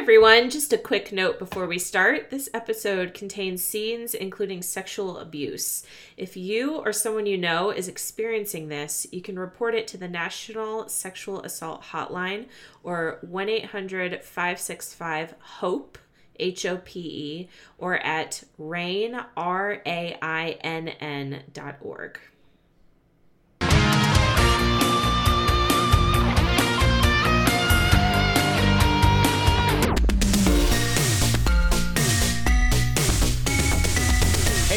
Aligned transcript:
everyone, 0.00 0.48
just 0.48 0.72
a 0.72 0.78
quick 0.78 1.12
note 1.12 1.38
before 1.38 1.66
we 1.66 1.78
start. 1.78 2.30
This 2.30 2.48
episode 2.54 3.12
contains 3.12 3.62
scenes 3.62 4.14
including 4.14 4.62
sexual 4.62 5.18
abuse. 5.18 5.84
If 6.16 6.38
you 6.38 6.76
or 6.76 6.90
someone 6.90 7.26
you 7.26 7.36
know 7.36 7.68
is 7.68 7.86
experiencing 7.86 8.68
this, 8.68 9.06
you 9.12 9.20
can 9.20 9.38
report 9.38 9.74
it 9.74 9.86
to 9.88 9.98
the 9.98 10.08
National 10.08 10.88
Sexual 10.88 11.42
Assault 11.42 11.82
Hotline 11.82 12.46
or 12.82 13.18
1 13.20 13.50
800 13.50 14.24
565 14.24 15.34
HOPE. 15.38 15.98
H 16.38 16.64
O 16.64 16.78
P 16.78 17.00
E, 17.00 17.48
or 17.76 17.98
at 17.98 18.44
RAINN, 18.56 19.26
R 19.36 19.82
A 19.84 20.16
I 20.22 20.56
N 20.62 20.88
N 20.88 21.42
dot 21.52 21.76
org. 21.82 22.18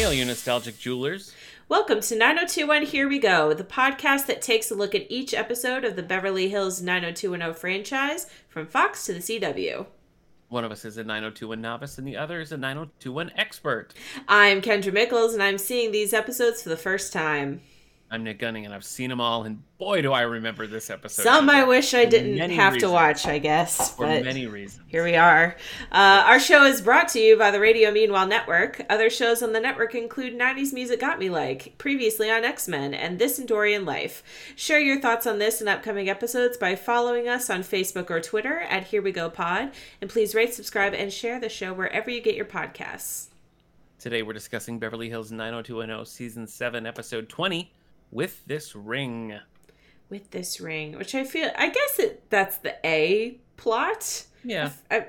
Hail, 0.04 0.12
you 0.12 0.26
nostalgic 0.26 0.78
jewelers. 0.78 1.34
Welcome 1.66 2.02
to 2.02 2.14
9021 2.14 2.82
Here 2.82 3.08
We 3.08 3.18
Go, 3.18 3.54
the 3.54 3.64
podcast 3.64 4.26
that 4.26 4.42
takes 4.42 4.70
a 4.70 4.74
look 4.74 4.94
at 4.94 5.10
each 5.10 5.32
episode 5.32 5.82
of 5.82 5.96
the 5.96 6.02
Beverly 6.02 6.50
Hills 6.50 6.82
90210 6.82 7.54
franchise 7.58 8.26
from 8.46 8.66
Fox 8.66 9.06
to 9.06 9.14
the 9.14 9.20
CW. 9.20 9.86
One 10.50 10.62
of 10.62 10.70
us 10.70 10.84
is 10.84 10.98
a 10.98 11.04
9021 11.04 11.58
novice 11.58 11.96
and 11.96 12.06
the 12.06 12.18
other 12.18 12.42
is 12.42 12.52
a 12.52 12.58
9021 12.58 13.32
expert. 13.38 13.94
I'm 14.28 14.60
Kendra 14.60 14.92
Mickles, 14.92 15.32
and 15.32 15.42
I'm 15.42 15.56
seeing 15.56 15.90
these 15.90 16.12
episodes 16.12 16.62
for 16.62 16.68
the 16.68 16.76
first 16.76 17.10
time. 17.10 17.62
I'm 18.14 18.22
Nick 18.22 18.38
Gunning 18.38 18.64
and 18.64 18.72
I've 18.72 18.84
seen 18.84 19.10
them 19.10 19.20
all, 19.20 19.42
and 19.42 19.60
boy, 19.76 20.00
do 20.00 20.12
I 20.12 20.20
remember 20.20 20.68
this 20.68 20.88
episode. 20.88 21.24
Some 21.24 21.50
I 21.50 21.64
wish 21.64 21.94
I 21.94 22.04
didn't 22.04 22.48
have 22.50 22.78
to 22.78 22.88
watch, 22.88 23.26
I 23.26 23.40
guess. 23.40 23.90
For 23.90 24.06
but 24.06 24.22
many 24.22 24.46
reasons. 24.46 24.84
Here 24.86 25.02
we 25.02 25.16
are. 25.16 25.56
Uh, 25.90 26.22
our 26.24 26.38
show 26.38 26.64
is 26.64 26.80
brought 26.80 27.08
to 27.08 27.18
you 27.18 27.36
by 27.36 27.50
the 27.50 27.58
Radio 27.58 27.90
Meanwhile 27.90 28.28
Network. 28.28 28.80
Other 28.88 29.10
shows 29.10 29.42
on 29.42 29.52
the 29.52 29.58
network 29.58 29.96
include 29.96 30.38
90s 30.38 30.72
Music 30.72 31.00
Got 31.00 31.18
Me 31.18 31.28
Like, 31.28 31.76
previously 31.76 32.30
on 32.30 32.44
X 32.44 32.68
Men, 32.68 32.94
and 32.94 33.18
This 33.18 33.40
Endorian 33.40 33.84
Life. 33.84 34.22
Share 34.54 34.78
your 34.78 35.00
thoughts 35.00 35.26
on 35.26 35.40
this 35.40 35.58
and 35.58 35.68
upcoming 35.68 36.08
episodes 36.08 36.56
by 36.56 36.76
following 36.76 37.28
us 37.28 37.50
on 37.50 37.64
Facebook 37.64 38.10
or 38.10 38.20
Twitter 38.20 38.60
at 38.60 38.84
Here 38.84 39.02
We 39.02 39.10
Go 39.10 39.28
Pod. 39.28 39.72
And 40.00 40.08
please 40.08 40.36
rate, 40.36 40.54
subscribe, 40.54 40.94
and 40.94 41.12
share 41.12 41.40
the 41.40 41.48
show 41.48 41.74
wherever 41.74 42.10
you 42.10 42.20
get 42.20 42.36
your 42.36 42.46
podcasts. 42.46 43.30
Today 43.98 44.22
we're 44.22 44.34
discussing 44.34 44.78
Beverly 44.78 45.08
Hills 45.08 45.32
90210 45.32 46.06
Season 46.06 46.46
7, 46.46 46.86
Episode 46.86 47.28
20, 47.28 47.72
With 48.14 48.46
This 48.46 48.74
Ring. 48.74 49.38
With 50.08 50.30
this 50.30 50.60
ring, 50.60 50.96
which 50.96 51.14
I 51.14 51.24
feel, 51.24 51.50
I 51.56 51.68
guess 51.70 51.98
it, 51.98 52.30
that's 52.30 52.58
the 52.58 52.76
A 52.86 53.38
plot. 53.56 54.24
Yeah. 54.44 54.70
I, 54.90 54.96
I, 54.98 55.06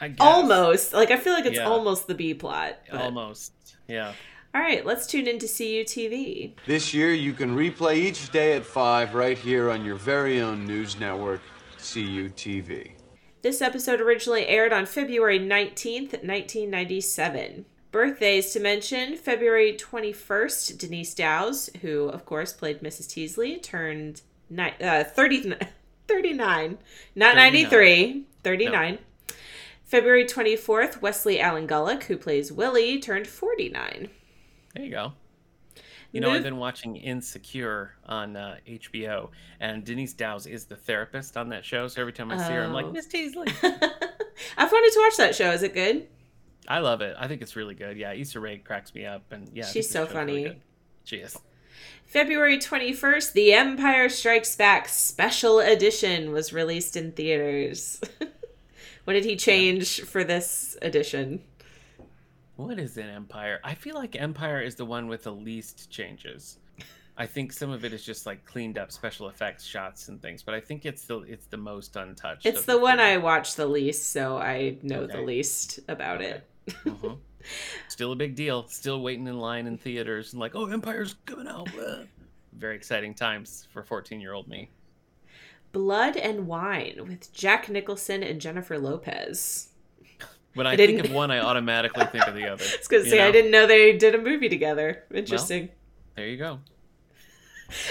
I 0.00 0.08
guess. 0.08 0.16
almost. 0.20 0.92
Like, 0.92 1.10
I 1.10 1.16
feel 1.16 1.32
like 1.32 1.46
it's 1.46 1.56
Yeah. 1.56 1.66
almost 1.66 2.06
the 2.06 2.14
B 2.14 2.34
plot. 2.34 2.78
but- 2.90 3.00
Almost. 3.00 3.52
Yeah. 3.88 4.12
All 4.54 4.60
right, 4.60 4.86
let's 4.86 5.06
tune 5.06 5.26
into 5.26 5.46
CUTV. 5.46 6.54
This 6.66 6.94
year, 6.94 7.12
you 7.12 7.32
can 7.32 7.56
replay 7.56 7.96
each 7.96 8.30
day 8.30 8.52
at 8.54 8.64
5 8.64 9.14
right 9.14 9.36
here 9.36 9.68
on 9.70 9.84
your 9.84 9.96
very 9.96 10.40
own 10.40 10.64
news 10.66 10.98
network, 11.00 11.40
CUTV. 11.78 12.92
This 13.42 13.60
episode 13.62 14.00
originally 14.00 14.46
aired 14.46 14.72
on 14.72 14.86
February 14.86 15.38
19th, 15.40 16.22
1997. 16.22 17.64
Birthdays 17.96 18.52
to 18.52 18.60
mention 18.60 19.16
February 19.16 19.72
21st, 19.74 20.76
Denise 20.76 21.14
Dowse, 21.14 21.70
who 21.80 22.08
of 22.10 22.26
course 22.26 22.52
played 22.52 22.80
Mrs. 22.80 23.08
Teasley, 23.08 23.56
turned 23.56 24.20
ni- 24.50 24.74
uh, 24.82 25.02
30, 25.02 25.54
39, 26.06 26.76
not 27.14 27.36
93, 27.36 28.24
39. 28.44 28.98
February 29.86 30.26
24th, 30.26 31.00
Wesley 31.00 31.40
Allen 31.40 31.66
Gullick, 31.66 32.02
who 32.02 32.18
plays 32.18 32.52
Willie, 32.52 33.00
turned 33.00 33.26
49. 33.26 34.10
There 34.74 34.84
you 34.84 34.90
go. 34.90 35.14
You 36.12 36.20
know, 36.20 36.30
I've 36.32 36.42
been 36.42 36.58
watching 36.58 36.96
Insecure 36.96 37.92
on 38.04 38.36
uh, 38.36 38.56
HBO, 38.68 39.30
and 39.58 39.84
Denise 39.84 40.12
Dowse 40.12 40.44
is 40.46 40.66
the 40.66 40.76
therapist 40.76 41.38
on 41.38 41.48
that 41.48 41.64
show. 41.64 41.88
So 41.88 42.02
every 42.02 42.12
time 42.12 42.30
I 42.30 42.36
see 42.46 42.52
her, 42.52 42.62
I'm 42.62 42.72
Oh. 42.72 42.74
like, 42.74 42.92
Miss 42.92 43.06
Teasley. 43.06 43.46
I've 43.62 44.70
wanted 44.70 44.92
to 44.92 45.00
watch 45.00 45.16
that 45.16 45.34
show. 45.34 45.50
Is 45.52 45.62
it 45.62 45.72
good? 45.72 46.08
I 46.68 46.78
love 46.80 47.00
it. 47.00 47.16
I 47.18 47.28
think 47.28 47.42
it's 47.42 47.56
really 47.56 47.74
good. 47.74 47.96
Yeah, 47.96 48.12
Issa 48.12 48.40
Rae 48.40 48.58
cracks 48.58 48.94
me 48.94 49.06
up, 49.06 49.22
and 49.30 49.50
yeah, 49.54 49.66
She's 49.66 49.88
so 49.88 50.06
show's 50.06 50.14
really 50.14 50.44
funny. 50.44 50.62
She 51.04 51.16
is. 51.18 51.38
February 52.06 52.58
21st, 52.58 53.32
The 53.32 53.52
Empire 53.52 54.08
Strikes 54.08 54.56
Back 54.56 54.88
Special 54.88 55.58
Edition 55.58 56.32
was 56.32 56.52
released 56.52 56.96
in 56.96 57.12
theaters. 57.12 58.00
what 59.04 59.14
did 59.14 59.24
he 59.24 59.36
change 59.36 60.00
for 60.02 60.24
this 60.24 60.76
edition? 60.82 61.42
What 62.56 62.78
is 62.78 62.96
an 62.96 63.08
Empire? 63.08 63.60
I 63.62 63.74
feel 63.74 63.94
like 63.96 64.20
Empire 64.20 64.62
is 64.62 64.76
the 64.76 64.84
one 64.84 65.08
with 65.08 65.24
the 65.24 65.32
least 65.32 65.90
changes. 65.90 66.58
I 67.18 67.26
think 67.26 67.52
some 67.52 67.70
of 67.70 67.84
it 67.84 67.92
is 67.92 68.04
just 68.04 68.26
like 68.26 68.44
cleaned 68.44 68.78
up 68.78 68.92
special 68.92 69.28
effects 69.28 69.64
shots 69.64 70.08
and 70.08 70.20
things, 70.20 70.42
but 70.42 70.54
I 70.54 70.60
think 70.60 70.84
it's 70.84 71.04
the 71.04 71.20
it's 71.20 71.46
the 71.46 71.56
most 71.56 71.96
untouched. 71.96 72.44
It's 72.44 72.60
of 72.60 72.66
the 72.66 72.78
one. 72.78 73.00
I 73.00 73.16
watched 73.16 73.56
the 73.56 73.66
least, 73.66 74.10
so 74.10 74.36
I 74.36 74.76
know 74.82 75.06
the 75.06 75.22
least 75.22 75.80
about 75.88 76.20
it. 76.20 76.46
Mhm. 76.68 77.18
Still 77.88 78.12
a 78.12 78.16
big 78.16 78.34
deal. 78.34 78.66
Still 78.68 79.00
waiting 79.02 79.26
in 79.26 79.38
line 79.38 79.66
in 79.66 79.78
theaters 79.78 80.32
and 80.32 80.40
like, 80.40 80.54
oh, 80.54 80.66
Empire's 80.66 81.14
coming 81.26 81.46
out. 81.46 81.68
Very 82.52 82.76
exciting 82.76 83.14
times 83.14 83.68
for 83.72 83.82
14 83.82 84.20
year 84.20 84.32
old 84.32 84.48
me. 84.48 84.70
Blood 85.72 86.16
and 86.16 86.46
Wine 86.46 86.96
with 87.06 87.32
Jack 87.32 87.68
Nicholson 87.68 88.22
and 88.22 88.40
Jennifer 88.40 88.78
Lopez. 88.78 89.68
When 90.54 90.66
I, 90.66 90.72
I 90.72 90.76
think 90.76 91.04
of 91.04 91.12
one, 91.12 91.30
I 91.30 91.40
automatically 91.40 92.06
think 92.06 92.26
of 92.26 92.34
the 92.34 92.46
other. 92.50 92.64
I 92.72 92.76
was 92.78 92.88
gonna 92.88 93.04
you 93.04 93.10
say 93.10 93.20
I 93.20 93.30
didn't 93.30 93.50
know 93.50 93.66
they 93.66 93.96
did 93.96 94.14
a 94.14 94.18
movie 94.18 94.48
together. 94.48 95.04
Interesting. 95.14 95.68
There 96.14 96.26
you 96.26 96.38
go. 96.38 96.60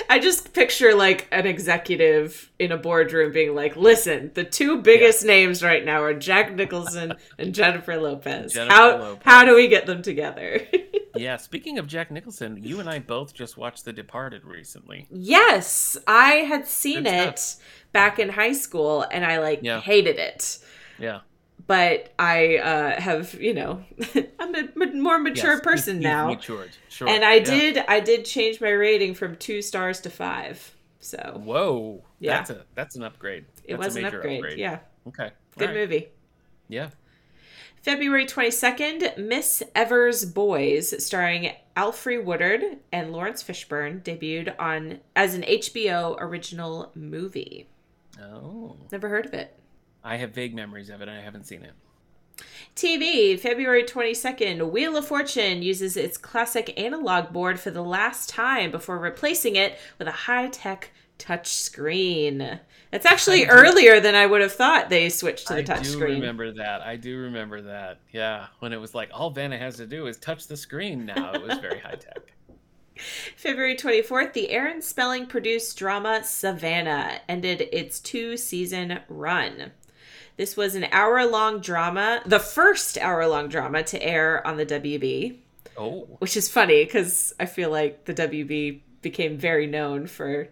I 0.10 0.20
just 0.20 0.54
picture 0.54 0.96
like 0.96 1.28
an 1.32 1.46
executive 1.46 2.52
in 2.60 2.72
a 2.72 2.78
boardroom 2.78 3.32
being 3.32 3.54
like, 3.56 3.76
"Listen, 3.76 4.32
the 4.34 4.44
two 4.44 4.82
biggest 4.82 5.26
names 5.26 5.62
right 5.64 5.84
now 5.84 6.02
are 6.02 6.14
Jack 6.14 6.54
Nicholson 6.54 7.14
and 7.38 7.54
Jennifer 7.54 7.98
Lopez. 7.98 8.54
Jennifer 8.54 8.74
how 8.74 8.98
Lopez. 8.98 9.24
how 9.26 9.44
do 9.46 9.56
we 9.56 9.68
get 9.68 9.86
them 9.86 10.02
together?" 10.02 10.62
Yeah, 11.18 11.38
speaking 11.38 11.80
of 11.80 11.88
Jack 11.88 12.12
Nicholson, 12.12 12.60
you 12.62 12.82
and 12.82 12.90
I 12.90 13.00
both 13.00 13.34
just 13.34 13.56
watched 13.58 13.86
The 13.86 13.94
Departed 13.94 14.44
recently. 14.44 15.08
yes, 15.10 15.96
I 16.06 16.32
had 16.50 16.68
seen 16.68 17.04
Good 17.04 17.14
it 17.14 17.56
back 17.94 18.20
in 18.20 18.28
high 18.28 18.52
school 18.52 19.06
and 19.10 19.24
I 19.26 19.40
like 19.40 19.60
Yeah. 19.64 19.80
hated 19.80 20.18
it. 20.20 20.58
Yeah. 21.00 21.22
But 21.68 22.14
I 22.20 22.58
uh, 22.58 23.02
have, 23.02 23.34
you 23.36 23.54
know, 23.54 23.84
I'm 24.40 24.54
a 24.56 24.68
m- 24.80 25.02
more 25.02 25.18
mature 25.18 25.54
Yes, 25.54 25.62
person 25.62 26.00
now. 26.00 26.28
Matured. 26.28 26.70
Sure. 26.90 27.08
And 27.10 27.26
I 27.26 27.36
Yeah. 27.36 27.44
did 27.44 27.78
I 27.88 28.00
did 28.02 28.24
change 28.26 28.62
my 28.62 28.70
rating 28.70 29.16
from 29.16 29.36
2 29.36 29.62
stars 29.64 30.00
to 30.02 30.10
5. 30.10 30.76
So, 31.00 31.42
Whoa. 31.44 32.04
Yeah. 32.20 32.38
That's 32.38 32.50
a 32.52 32.66
that's 32.76 32.96
an 32.96 33.04
upgrade. 33.04 33.46
it 33.64 33.78
was 33.78 33.96
a 33.96 34.00
an 34.00 34.04
major 34.06 34.18
upgrade. 34.18 34.60
Yeah. 34.60 34.80
Okay. 35.08 35.32
Good 35.58 35.66
right. 35.70 35.76
movie. 35.76 36.08
Yeah. 36.68 36.90
February 37.82 38.26
22nd, 38.26 39.18
Miss 39.20 39.62
Evers 39.76 40.26
Boys, 40.26 41.04
starring 41.06 41.52
Alfre 41.78 42.24
Woodard 42.24 42.64
and 42.92 43.12
Laurence 43.12 43.44
Fishburne, 43.44 44.02
debuted 44.02 44.56
on 44.58 45.02
as 45.16 45.36
an 45.36 45.44
HBO 45.44 46.16
original 46.20 46.92
movie. 46.96 47.68
Oh. 48.20 48.76
Never 48.92 49.10
heard 49.10 49.28
of 49.28 49.34
it. 49.36 49.56
I 50.06 50.18
have 50.18 50.32
vague 50.32 50.54
memories 50.54 50.90
of 50.90 51.02
it. 51.02 51.10
I 51.10 51.20
haven't 51.20 51.48
seen 51.48 51.64
it. 51.64 51.74
TV, 52.76 53.40
February 53.40 53.84
22nd, 53.84 54.70
Wheel 54.70 54.98
of 54.98 55.08
Fortune 55.08 55.64
uses 55.64 55.98
its 55.98 56.18
classic 56.18 56.78
analog 56.78 57.32
board 57.34 57.60
for 57.60 57.72
the 57.72 57.82
last 57.82 58.30
time 58.30 58.70
before 58.70 59.00
replacing 59.00 59.56
it 59.56 59.80
with 59.98 60.08
a 60.08 60.12
high 60.12 60.48
tech 60.50 60.92
touch 61.18 61.48
screen. 61.48 62.60
It's 62.92 63.06
actually 63.06 63.46
I 63.46 63.50
do- 63.50 63.52
earlier 63.52 64.00
than 64.00 64.14
I 64.14 64.26
would 64.26 64.42
have 64.42 64.54
thought 64.54 64.90
they 64.90 65.10
switched 65.10 65.48
to 65.48 65.54
the 65.54 65.60
I 65.60 65.64
touch 65.64 65.86
screen. 65.86 66.04
I 66.04 66.08
do 66.08 66.22
remember 66.22 66.52
that. 66.54 66.82
I 66.82 66.98
do 66.98 67.18
remember 67.18 67.62
that. 67.62 68.00
Yeah, 68.12 68.48
when 68.60 68.74
it 68.74 68.82
was 68.82 68.94
like 68.94 69.10
all 69.14 69.32
Vanna 69.32 69.58
has 69.58 69.78
to 69.78 69.88
do 69.88 70.08
is 70.08 70.18
touch 70.18 70.48
the 70.48 70.58
screen. 70.58 71.06
Now 71.06 71.32
it 71.34 71.42
was 71.42 71.58
very 71.60 71.80
high 71.80 71.96
tech. 71.96 72.18
February 73.36 73.76
24th, 73.76 74.34
the 74.34 74.50
Aaron 74.50 74.82
Spelling 74.82 75.26
produced 75.26 75.78
drama 75.78 76.22
Savannah 76.24 77.20
ended 77.28 77.68
its 77.72 78.00
two 78.00 78.38
season 78.38 79.00
run. 79.10 79.72
This 80.38 80.58
was 80.58 80.76
an 80.76 80.86
hour 80.92 81.26
long 81.26 81.62
drama, 81.62 82.22
the 82.26 82.40
first 82.40 82.98
hour 82.98 83.26
long 83.28 83.48
drama 83.48 83.84
to 83.84 84.04
air 84.04 84.46
on 84.46 84.58
the 84.58 84.66
WB, 84.66 85.38
Oh, 85.78 86.08
which 86.20 86.38
is 86.38 86.50
funny 86.50 86.84
because 86.86 87.34
I 87.40 87.46
feel 87.46 87.70
like 87.70 88.06
the 88.06 88.14
WB 88.14 88.82
became 89.02 89.38
very 89.38 89.68
known 89.68 90.08
for 90.08 90.50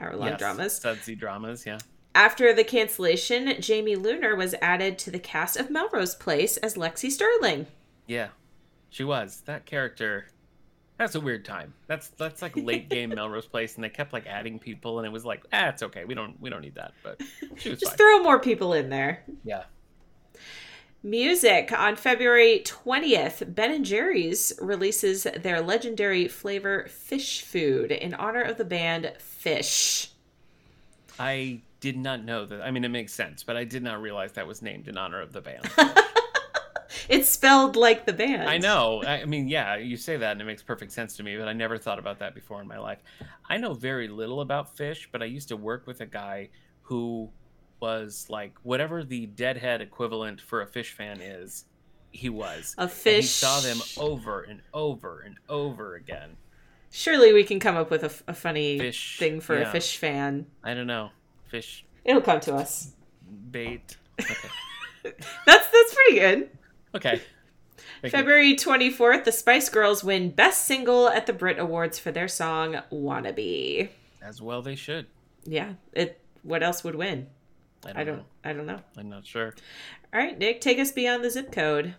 hour 0.00 0.16
long 0.16 0.28
yes. 0.28 0.38
dramas. 0.38 0.78
Sudsy 0.78 1.14
dramas. 1.14 1.66
Yeah. 1.66 1.78
After 2.14 2.52
the 2.54 2.64
cancellation, 2.64 3.60
Jamie 3.60 3.96
Luner 3.96 4.36
was 4.36 4.54
added 4.62 4.98
to 5.00 5.10
the 5.10 5.18
cast 5.18 5.56
of 5.56 5.70
Melrose 5.70 6.14
Place 6.14 6.56
as 6.58 6.74
Lexi 6.74 7.10
Sterling. 7.10 7.66
Yeah, 8.06 8.28
she 8.88 9.04
was 9.04 9.42
that 9.46 9.66
character. 9.66 10.26
That's 10.98 11.14
a 11.16 11.20
weird 11.20 11.44
time. 11.44 11.74
That's 11.88 12.08
that's 12.10 12.40
like 12.40 12.56
late 12.56 12.88
game 12.88 13.10
Melrose 13.14 13.46
Place, 13.46 13.74
and 13.74 13.82
they 13.84 13.88
kept 13.88 14.12
like 14.12 14.26
adding 14.26 14.58
people, 14.58 14.98
and 14.98 15.06
it 15.06 15.10
was 15.10 15.24
like, 15.24 15.44
ah, 15.52 15.68
it's 15.68 15.82
okay. 15.82 16.04
We 16.04 16.14
don't 16.14 16.40
we 16.40 16.50
don't 16.50 16.60
need 16.62 16.76
that. 16.76 16.92
But 17.02 17.20
she 17.56 17.70
was 17.70 17.80
Just 17.80 17.92
fine. 17.92 17.98
throw 17.98 18.22
more 18.22 18.38
people 18.38 18.72
in 18.74 18.90
there. 18.90 19.24
yeah, 19.44 19.64
Music 21.02 21.70
on 21.76 21.96
February 21.96 22.62
20th, 22.64 23.54
Ben 23.54 23.70
and 23.72 23.84
Jerry's 23.84 24.52
releases 24.60 25.24
their 25.24 25.60
legendary 25.60 26.28
flavor 26.28 26.86
Phish 26.88 27.42
Food 27.42 27.90
in 27.92 28.14
honor 28.14 28.40
of 28.42 28.56
the 28.56 28.64
band 28.64 29.12
Phish. 29.18 30.08
I 31.18 31.60
did 31.80 31.98
not 31.98 32.24
know 32.24 32.46
that. 32.46 32.62
I 32.62 32.70
mean, 32.70 32.84
it 32.84 32.88
makes 32.88 33.12
sense, 33.12 33.42
but 33.42 33.56
I 33.56 33.64
did 33.64 33.82
not 33.82 34.00
realize 34.00 34.32
that 34.32 34.46
was 34.46 34.62
named 34.62 34.88
in 34.88 34.96
honor 34.96 35.20
of 35.20 35.32
the 35.32 35.42
band. 35.42 35.68
It's 37.08 37.28
spelled 37.28 37.76
like 37.76 38.06
the 38.06 38.12
band. 38.12 38.48
I 38.48 38.58
know. 38.58 39.02
I 39.04 39.24
mean, 39.24 39.48
yeah, 39.48 39.76
you 39.76 39.96
say 39.96 40.16
that 40.16 40.32
and 40.32 40.40
it 40.40 40.44
makes 40.44 40.62
perfect 40.62 40.92
sense 40.92 41.16
to 41.16 41.22
me, 41.22 41.36
but 41.36 41.48
I 41.48 41.52
never 41.52 41.78
thought 41.78 41.98
about 41.98 42.18
that 42.20 42.34
before 42.34 42.60
in 42.60 42.68
my 42.68 42.78
life. 42.78 42.98
I 43.48 43.56
know 43.56 43.74
very 43.74 44.08
little 44.08 44.40
about 44.40 44.76
Phish, 44.76 45.06
but 45.12 45.22
I 45.22 45.26
used 45.26 45.48
to 45.48 45.56
work 45.56 45.86
with 45.86 46.00
a 46.00 46.06
guy 46.06 46.50
who 46.82 47.30
was 47.80 48.26
like 48.28 48.54
whatever 48.62 49.02
the 49.04 49.26
deadhead 49.26 49.80
equivalent 49.80 50.40
for 50.40 50.62
a 50.62 50.66
Phish 50.66 50.90
fan 50.92 51.20
is, 51.20 51.64
he 52.12 52.28
was. 52.28 52.74
A 52.78 52.82
And 52.82 52.90
fish. 52.90 53.24
he 53.24 53.28
saw 53.28 53.60
them 53.60 53.78
over 53.98 54.42
and 54.42 54.60
over 54.72 55.20
and 55.20 55.36
over 55.48 55.96
again. 55.96 56.36
Surely 56.90 57.32
we 57.32 57.42
can 57.42 57.58
come 57.58 57.76
up 57.76 57.90
with 57.90 58.04
a 58.04 58.32
funny 58.34 58.78
Fish, 58.78 59.18
thing 59.18 59.40
for 59.40 59.60
a 59.60 59.64
Phish 59.66 59.96
fan. 59.96 60.46
I 60.62 60.74
don't 60.74 60.86
know. 60.86 61.10
Fish 61.48 61.84
It'll 62.04 62.22
come 62.22 62.38
to 62.40 62.54
us. 62.54 62.92
bait. 63.50 63.96
Okay. 64.20 64.48
That's 65.44 65.68
that's 65.70 65.94
pretty 65.94 66.18
good. 66.20 66.50
Okay. 66.94 67.20
Thank 68.00 68.04
you. 68.04 68.10
February 68.10 68.54
24th, 68.54 69.24
the 69.24 69.32
Spice 69.32 69.68
Girls 69.68 70.04
win 70.04 70.30
Best 70.30 70.64
Single 70.64 71.08
at 71.08 71.26
the 71.26 71.32
Brit 71.32 71.58
Awards 71.58 71.98
for 71.98 72.10
their 72.12 72.28
song 72.28 72.76
Wannabe. 72.92 73.88
As 74.22 74.40
well 74.40 74.62
they 74.62 74.76
should. 74.76 75.06
Yeah, 75.44 75.74
it 75.92 76.20
what 76.42 76.62
else 76.62 76.84
would 76.84 76.94
win? 76.94 77.26
I 77.84 77.92
don't, 77.92 77.98
I 77.98 78.04
don't 78.04 78.16
know. 78.16 78.24
I 78.44 78.52
don't 78.52 78.66
know. 78.66 78.80
I'm 78.96 79.08
not 79.10 79.26
sure. 79.26 79.54
All 80.12 80.20
right, 80.20 80.38
Nick, 80.38 80.60
take 80.60 80.78
us 80.78 80.92
beyond 80.92 81.22
the 81.22 81.30
zip 81.30 81.52
code. 81.52 81.94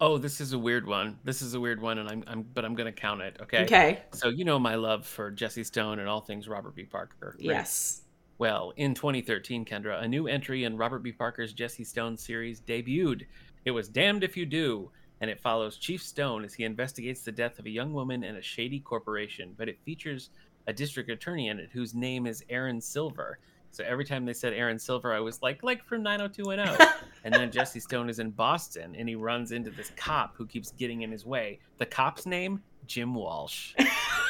Oh, 0.00 0.18
this 0.18 0.40
is 0.40 0.52
a 0.52 0.58
weird 0.58 0.86
one. 0.86 1.18
This 1.24 1.42
is 1.42 1.54
a 1.54 1.60
weird 1.60 1.80
one, 1.80 1.98
and 1.98 2.08
I'm, 2.08 2.24
I'm 2.26 2.42
but 2.42 2.64
I'm 2.64 2.74
gonna 2.74 2.92
count 2.92 3.22
it. 3.22 3.36
Okay. 3.42 3.64
Okay. 3.64 4.02
So 4.12 4.28
you 4.28 4.44
know 4.44 4.58
my 4.58 4.74
love 4.76 5.06
for 5.06 5.30
Jesse 5.30 5.64
Stone 5.64 5.98
and 5.98 6.08
all 6.08 6.20
things 6.20 6.48
Robert 6.48 6.74
B. 6.74 6.84
Parker. 6.84 7.34
right? 7.36 7.40
Yes. 7.40 8.02
Well, 8.38 8.72
in 8.76 8.94
2013, 8.94 9.64
Kendra, 9.64 10.00
a 10.00 10.06
new 10.06 10.28
entry 10.28 10.62
in 10.62 10.76
Robert 10.76 11.00
B. 11.00 11.10
Parker's 11.10 11.52
Jesse 11.52 11.82
Stone 11.82 12.16
series 12.16 12.60
debuted. 12.60 13.22
It 13.68 13.72
was 13.72 13.90
Damned 13.90 14.24
If 14.24 14.34
You 14.34 14.46
Do, 14.46 14.90
and 15.20 15.30
it 15.30 15.42
follows 15.42 15.76
Chief 15.76 16.02
Stone 16.02 16.42
as 16.42 16.54
he 16.54 16.64
investigates 16.64 17.20
the 17.20 17.30
death 17.30 17.58
of 17.58 17.66
a 17.66 17.70
young 17.70 17.92
woman 17.92 18.24
in 18.24 18.36
a 18.36 18.40
shady 18.40 18.80
corporation. 18.80 19.54
But 19.58 19.68
it 19.68 19.78
features 19.84 20.30
a 20.66 20.72
district 20.72 21.10
attorney 21.10 21.48
in 21.48 21.58
it 21.58 21.68
whose 21.70 21.94
name 21.94 22.26
is 22.26 22.42
Aaron 22.48 22.80
Silver. 22.80 23.38
So 23.70 23.84
every 23.84 24.06
time 24.06 24.24
they 24.24 24.32
said 24.32 24.54
Aaron 24.54 24.78
Silver, 24.78 25.12
I 25.12 25.20
was 25.20 25.42
like, 25.42 25.62
like 25.62 25.84
from 25.84 26.02
90210. 26.02 26.88
and 27.24 27.34
then 27.34 27.50
Jesse 27.50 27.78
Stone 27.78 28.08
is 28.08 28.20
in 28.20 28.30
Boston, 28.30 28.96
and 28.96 29.06
he 29.06 29.16
runs 29.16 29.52
into 29.52 29.70
this 29.70 29.92
cop 29.96 30.34
who 30.34 30.46
keeps 30.46 30.70
getting 30.70 31.02
in 31.02 31.12
his 31.12 31.26
way. 31.26 31.58
The 31.76 31.84
cop's 31.84 32.24
name, 32.24 32.62
Jim 32.86 33.14
Walsh. 33.14 33.74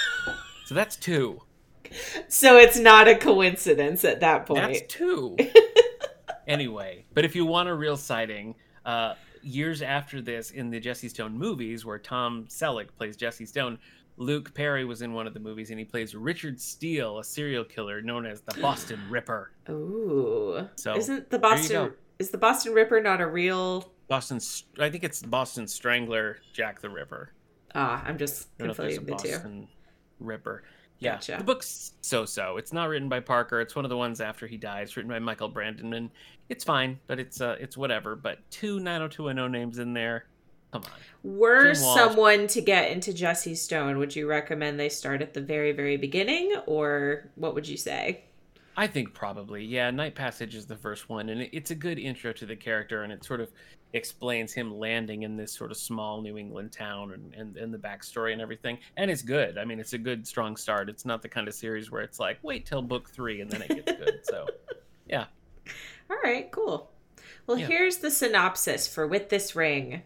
so 0.65 0.75
that's 0.75 0.97
two. 0.97 1.41
So 2.27 2.57
it's 2.57 2.77
not 2.77 3.07
a 3.07 3.15
coincidence 3.15 4.05
at 4.05 4.19
that 4.19 4.47
point. 4.47 4.63
That's 4.63 4.83
two. 4.93 5.37
anyway, 6.49 7.05
but 7.15 7.25
if 7.25 7.37
you 7.37 7.47
want 7.47 7.69
a 7.69 7.75
real 7.75 7.97
sighting, 7.97 8.57
uh, 8.85 9.15
years 9.43 9.83
after 9.83 10.21
this, 10.21 10.51
in 10.51 10.71
the 10.71 10.81
Jesse 10.81 11.09
Stone 11.09 11.37
movies, 11.37 11.85
where 11.85 11.99
Tom 11.99 12.47
Selleck 12.49 12.89
plays 12.97 13.17
Jesse 13.17 13.47
Stone, 13.47 13.79
Luke 14.17 14.53
Perry 14.53 14.85
was 14.85 15.03
in 15.03 15.13
one 15.13 15.27
of 15.27 15.35
the 15.35 15.41
movies, 15.41 15.71
and 15.71 15.79
he 15.79 15.85
plays 15.85 16.15
Richard 16.15 16.61
Steele, 16.61 17.19
a 17.19 17.25
serial 17.25 17.65
killer 17.65 18.03
known 18.03 18.27
as 18.27 18.41
the 18.41 18.61
Boston 18.61 19.01
Ripper. 19.11 19.53
Ooh. 19.71 20.69
So, 20.77 20.97
Isn't 20.97 21.31
the 21.31 21.39
Boston 21.39 21.95
is 22.19 22.31
the 22.31 22.39
Boston 22.39 22.73
Ripper 22.73 23.01
not 23.01 23.21
a 23.21 23.27
real 23.27 23.93
Boston, 24.09 24.41
I 24.81 24.91
think 24.91 25.05
it's 25.05 25.23
Boston 25.23 25.69
Strangler, 25.69 26.39
Jack 26.53 26.81
the 26.81 26.91
Ripper. 26.91 27.33
Ah, 27.75 28.03
I'm 28.05 28.19
just 28.19 28.49
I 28.59 28.65
don't 28.65 28.69
know 28.69 28.71
if 28.73 28.77
there's 28.79 28.99
conflating 28.99 29.07
the 29.07 29.29
two. 29.29 29.33
Boston 29.33 29.69
Ripper. 30.19 30.65
Yeah, 31.01 31.15
Gotcha. 31.15 31.37
the 31.39 31.45
book's 31.45 31.93
so-so. 32.01 32.57
It's 32.57 32.73
not 32.73 32.89
written 32.89 33.09
by 33.09 33.21
Parker. 33.21 33.61
It's 33.61 33.77
one 33.77 33.85
of 33.85 33.89
the 33.89 33.97
ones 33.97 34.21
after 34.21 34.47
he 34.47 34.57
died. 34.57 34.83
It's 34.83 34.97
written 34.97 35.11
by 35.11 35.21
Michael 35.21 35.51
Brandman, 35.51 35.97
and 35.97 36.11
it's 36.49 36.65
fine, 36.65 36.99
but 37.07 37.21
it's 37.21 37.41
uh, 37.41 37.57
it's 37.61 37.77
whatever. 37.77 38.17
But 38.17 38.39
two 38.51 38.81
90210 38.81 39.53
names 39.53 39.79
in 39.79 39.93
there. 39.93 40.25
Come 40.73 40.83
on. 40.85 40.91
Were 41.39 41.75
someone 41.75 42.47
to 42.49 42.61
get 42.61 42.91
into 42.91 43.13
Jesse 43.15 43.55
Stone, 43.55 43.99
would 43.99 44.15
you 44.15 44.29
recommend 44.29 44.79
they 44.79 44.91
start 44.91 45.23
at 45.23 45.33
the 45.33 45.41
very, 45.41 45.73
very 45.73 45.97
beginning, 45.97 46.55
or 46.67 47.31
what 47.37 47.55
would 47.55 47.67
you 47.67 47.77
say? 47.79 48.25
I 48.79 48.87
think 48.87 49.13
probably, 49.13 49.65
yeah. 49.65 49.91
Night 49.91 50.15
Passage 50.15 50.55
is 50.55 50.65
the 50.67 50.77
first 50.77 51.09
one, 51.09 51.31
and 51.31 51.49
it's 51.53 51.73
a 51.73 51.75
good 51.75 51.99
intro 51.99 52.33
to 52.35 52.47
the 52.47 52.55
character, 52.55 53.03
and 53.03 53.13
it 53.13 53.25
sort 53.25 53.41
of 53.41 53.51
explains 53.93 54.53
him 54.53 54.79
landing 54.79 55.25
in 55.25 55.37
this 55.37 55.53
sort 55.53 55.73
of 55.73 55.77
small 55.77 56.23
New 56.23 56.39
England 56.39 56.71
town 56.71 57.13
and, 57.13 57.35
and, 57.35 57.57
and 57.57 57.75
the 57.75 57.79
backstory 57.79 58.33
and 58.33 58.41
everything. 58.41 58.79
And 58.97 59.11
it's 59.11 59.23
good. 59.23 59.59
I 59.59 59.65
mean, 59.65 59.81
it's 59.81 59.95
a 59.95 59.99
good, 59.99 60.27
strong 60.29 60.57
start. 60.57 60.89
It's 60.89 61.05
not 61.05 61.23
the 61.23 61.29
kind 61.29 61.49
of 61.49 61.55
series 61.55 61.91
where 61.91 62.03
it's 62.03 62.21
like, 62.21 62.39
wait 62.43 62.67
till 62.67 62.81
book 62.81 63.11
three 63.11 63.41
and 63.41 63.51
then 63.51 63.63
it 63.63 63.69
gets 63.85 63.99
good. 63.99 64.21
So, 64.23 64.47
yeah. 65.09 65.25
All 66.09 66.19
right, 66.23 66.49
cool. 66.53 66.91
Well, 67.49 67.59
Yeah. 67.59 67.67
here's 67.67 67.97
the 67.97 68.13
synopsis 68.13 68.87
for 68.87 69.09
With 69.09 69.29
This 69.29 69.57
Ring. 69.57 70.03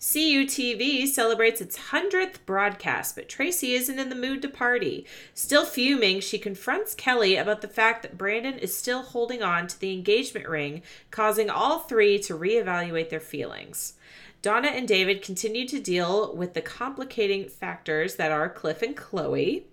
CUTV 0.00 1.08
celebrates 1.08 1.60
its 1.60 1.76
100th 1.76 2.36
broadcast, 2.46 3.16
but 3.16 3.28
Tracy 3.28 3.72
isn't 3.72 3.98
in 3.98 4.10
the 4.10 4.14
mood 4.14 4.42
to 4.42 4.48
party. 4.48 5.04
Still 5.34 5.64
fuming, 5.64 6.20
she 6.20 6.38
confronts 6.38 6.94
Kelly 6.94 7.34
about 7.34 7.62
the 7.62 7.68
fact 7.68 8.02
that 8.02 8.16
Brandon 8.16 8.58
is 8.58 8.76
still 8.76 9.02
holding 9.02 9.42
on 9.42 9.66
to 9.66 9.80
the 9.80 9.92
engagement 9.92 10.48
ring, 10.48 10.82
causing 11.10 11.50
all 11.50 11.80
three 11.80 12.16
to 12.20 12.38
reevaluate 12.38 13.10
their 13.10 13.18
feelings. 13.18 13.94
Donna 14.40 14.68
and 14.68 14.86
David 14.86 15.20
continue 15.20 15.66
to 15.66 15.80
deal 15.80 16.32
with 16.34 16.54
the 16.54 16.62
complicating 16.62 17.48
factors 17.48 18.14
that 18.16 18.30
are 18.30 18.48
Cliff 18.48 18.82
and 18.82 18.96
Chloe. 18.96 19.66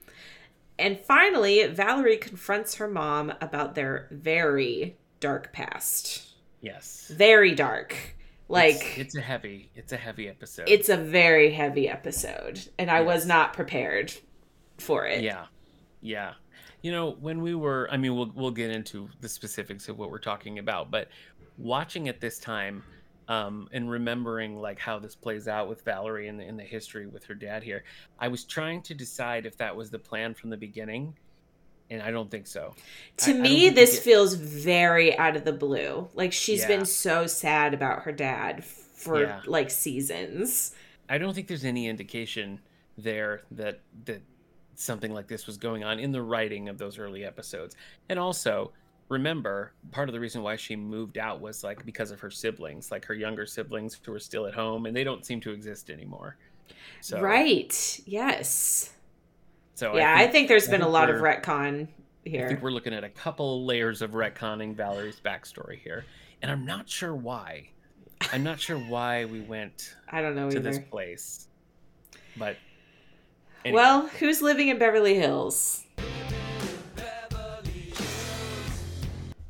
And 0.79 0.99
finally, 0.99 1.67
Valerie 1.67 2.17
confronts 2.17 2.75
her 2.75 2.87
mom 2.87 3.31
about 3.39 3.75
their 3.75 4.07
very 4.09 4.97
dark 5.19 5.53
past. 5.53 6.29
Yes. 6.61 7.11
Very 7.15 7.53
dark. 7.53 8.14
Like 8.47 8.75
it's, 8.75 8.97
it's 8.97 9.15
a 9.15 9.21
heavy 9.21 9.71
it's 9.75 9.91
a 9.91 9.97
heavy 9.97 10.29
episode. 10.29 10.69
it's 10.69 10.89
a 10.89 10.97
very 10.97 11.51
heavy 11.51 11.89
episode 11.89 12.59
and 12.77 12.91
I 12.91 13.01
was 13.01 13.25
not 13.25 13.53
prepared 13.53 14.13
for 14.77 15.05
it. 15.07 15.23
yeah. 15.23 15.45
Yeah. 16.01 16.33
You 16.83 16.91
know 16.91 17.11
when 17.19 17.41
we 17.41 17.55
were 17.55 17.87
i 17.91 17.97
mean 17.97 18.15
we'll 18.15 18.31
we'll 18.35 18.51
get 18.51 18.69
into 18.69 19.09
the 19.19 19.27
specifics 19.29 19.89
of 19.89 19.97
what 19.97 20.11
we're 20.11 20.19
talking 20.19 20.59
about 20.59 20.91
but 20.91 21.07
watching 21.57 22.05
it 22.05 22.21
this 22.21 22.37
time 22.37 22.83
um 23.27 23.67
and 23.71 23.89
remembering 23.89 24.61
like 24.61 24.77
how 24.77 24.99
this 24.99 25.15
plays 25.15 25.47
out 25.47 25.67
with 25.67 25.81
valerie 25.83 26.27
and 26.27 26.39
the, 26.39 26.43
in 26.43 26.55
the 26.55 26.63
history 26.63 27.07
with 27.07 27.23
her 27.25 27.33
dad 27.33 27.63
here 27.63 27.83
i 28.19 28.27
was 28.27 28.43
trying 28.43 28.83
to 28.83 28.93
decide 28.93 29.47
if 29.47 29.57
that 29.57 29.75
was 29.75 29.89
the 29.89 29.97
plan 29.97 30.35
from 30.35 30.51
the 30.51 30.57
beginning 30.57 31.11
and 31.89 32.01
i 32.01 32.09
don't 32.11 32.31
think 32.31 32.47
so 32.47 32.73
To 33.17 33.31
I- 33.31 33.35
I 33.35 33.39
me 33.39 33.65
you 33.65 33.71
this 33.71 33.99
feels 33.99 34.33
very 34.35 35.17
out 35.17 35.35
of 35.35 35.45
the 35.45 35.53
blue. 35.53 36.09
Like 36.13 36.33
she's 36.33 36.61
Yeah. 36.61 36.67
been 36.67 36.85
so 36.85 37.27
sad 37.27 37.73
about 37.73 38.03
her 38.03 38.11
dad 38.11 38.63
for 38.63 39.21
Yeah. 39.21 39.41
like 39.45 39.69
seasons. 39.69 40.73
I 41.07 41.17
don't 41.19 41.33
think 41.33 41.47
there's 41.47 41.63
any 41.65 41.87
indication 41.87 42.59
there 42.97 43.41
that 43.51 43.79
that 44.05 44.21
something 44.75 45.13
like 45.13 45.27
this 45.27 45.45
was 45.47 45.57
going 45.57 45.83
on 45.83 45.99
in 45.99 46.11
the 46.11 46.21
writing 46.21 46.67
of 46.69 46.77
those 46.77 46.97
early 46.99 47.23
episodes. 47.23 47.75
And 48.09 48.19
also, 48.19 48.73
remember, 49.07 49.71
part 49.91 50.09
of 50.09 50.13
the 50.13 50.19
reason 50.19 50.41
why 50.41 50.55
she 50.57 50.75
moved 50.75 51.17
out 51.17 51.39
was 51.39 51.63
like 51.63 51.85
because 51.85 52.11
of 52.11 52.19
her 52.21 52.31
siblings, 52.31 52.91
like 52.91 53.05
her 53.05 53.13
younger 53.13 53.45
siblings 53.45 53.97
who 54.03 54.11
were 54.11 54.19
still 54.19 54.45
at 54.47 54.53
home 54.55 54.85
and 54.85 54.95
they 54.95 55.03
don't 55.05 55.25
seem 55.25 55.39
to 55.41 55.51
exist 55.51 55.89
anymore. 55.89 56.35
So 57.01 57.21
Right. 57.21 57.99
Yes. 58.05 58.91
So 59.75 59.95
yeah, 59.95 60.15
I 60.17 60.27
think, 60.27 60.47
there's 60.47 60.67
I 60.67 60.71
been 60.71 60.81
a 60.81 60.87
lot 60.89 61.09
of 61.09 61.17
retcon 61.17 61.87
here. 62.23 62.45
I 62.45 62.47
think 62.47 62.61
we're 62.61 62.71
looking 62.71 62.93
at 62.93 63.03
a 63.03 63.09
couple 63.09 63.65
layers 63.65 64.01
of 64.01 64.11
retconning 64.11 64.73
Valerie's 64.75 65.19
backstory 65.19 65.79
here. 65.79 66.05
And 66.41 66.49
I'm 66.51 66.65
not 66.65 66.89
sure 66.89 67.13
why. 67.13 67.69
I'm 68.31 68.43
not 68.43 68.59
sure 68.59 68.77
why 68.77 69.25
we 69.25 69.41
went 69.41 69.95
I 70.09 70.21
don't 70.21 70.35
know 70.35 70.49
to 70.49 70.57
either. 70.59 70.69
this 70.71 70.79
place. 70.79 71.47
But 72.37 72.55
anyway. 73.65 73.81
Well, 73.81 74.07
who's 74.07 74.41
living 74.41 74.69
in 74.69 74.77
Beverly 74.79 75.15
Hills? 75.15 75.83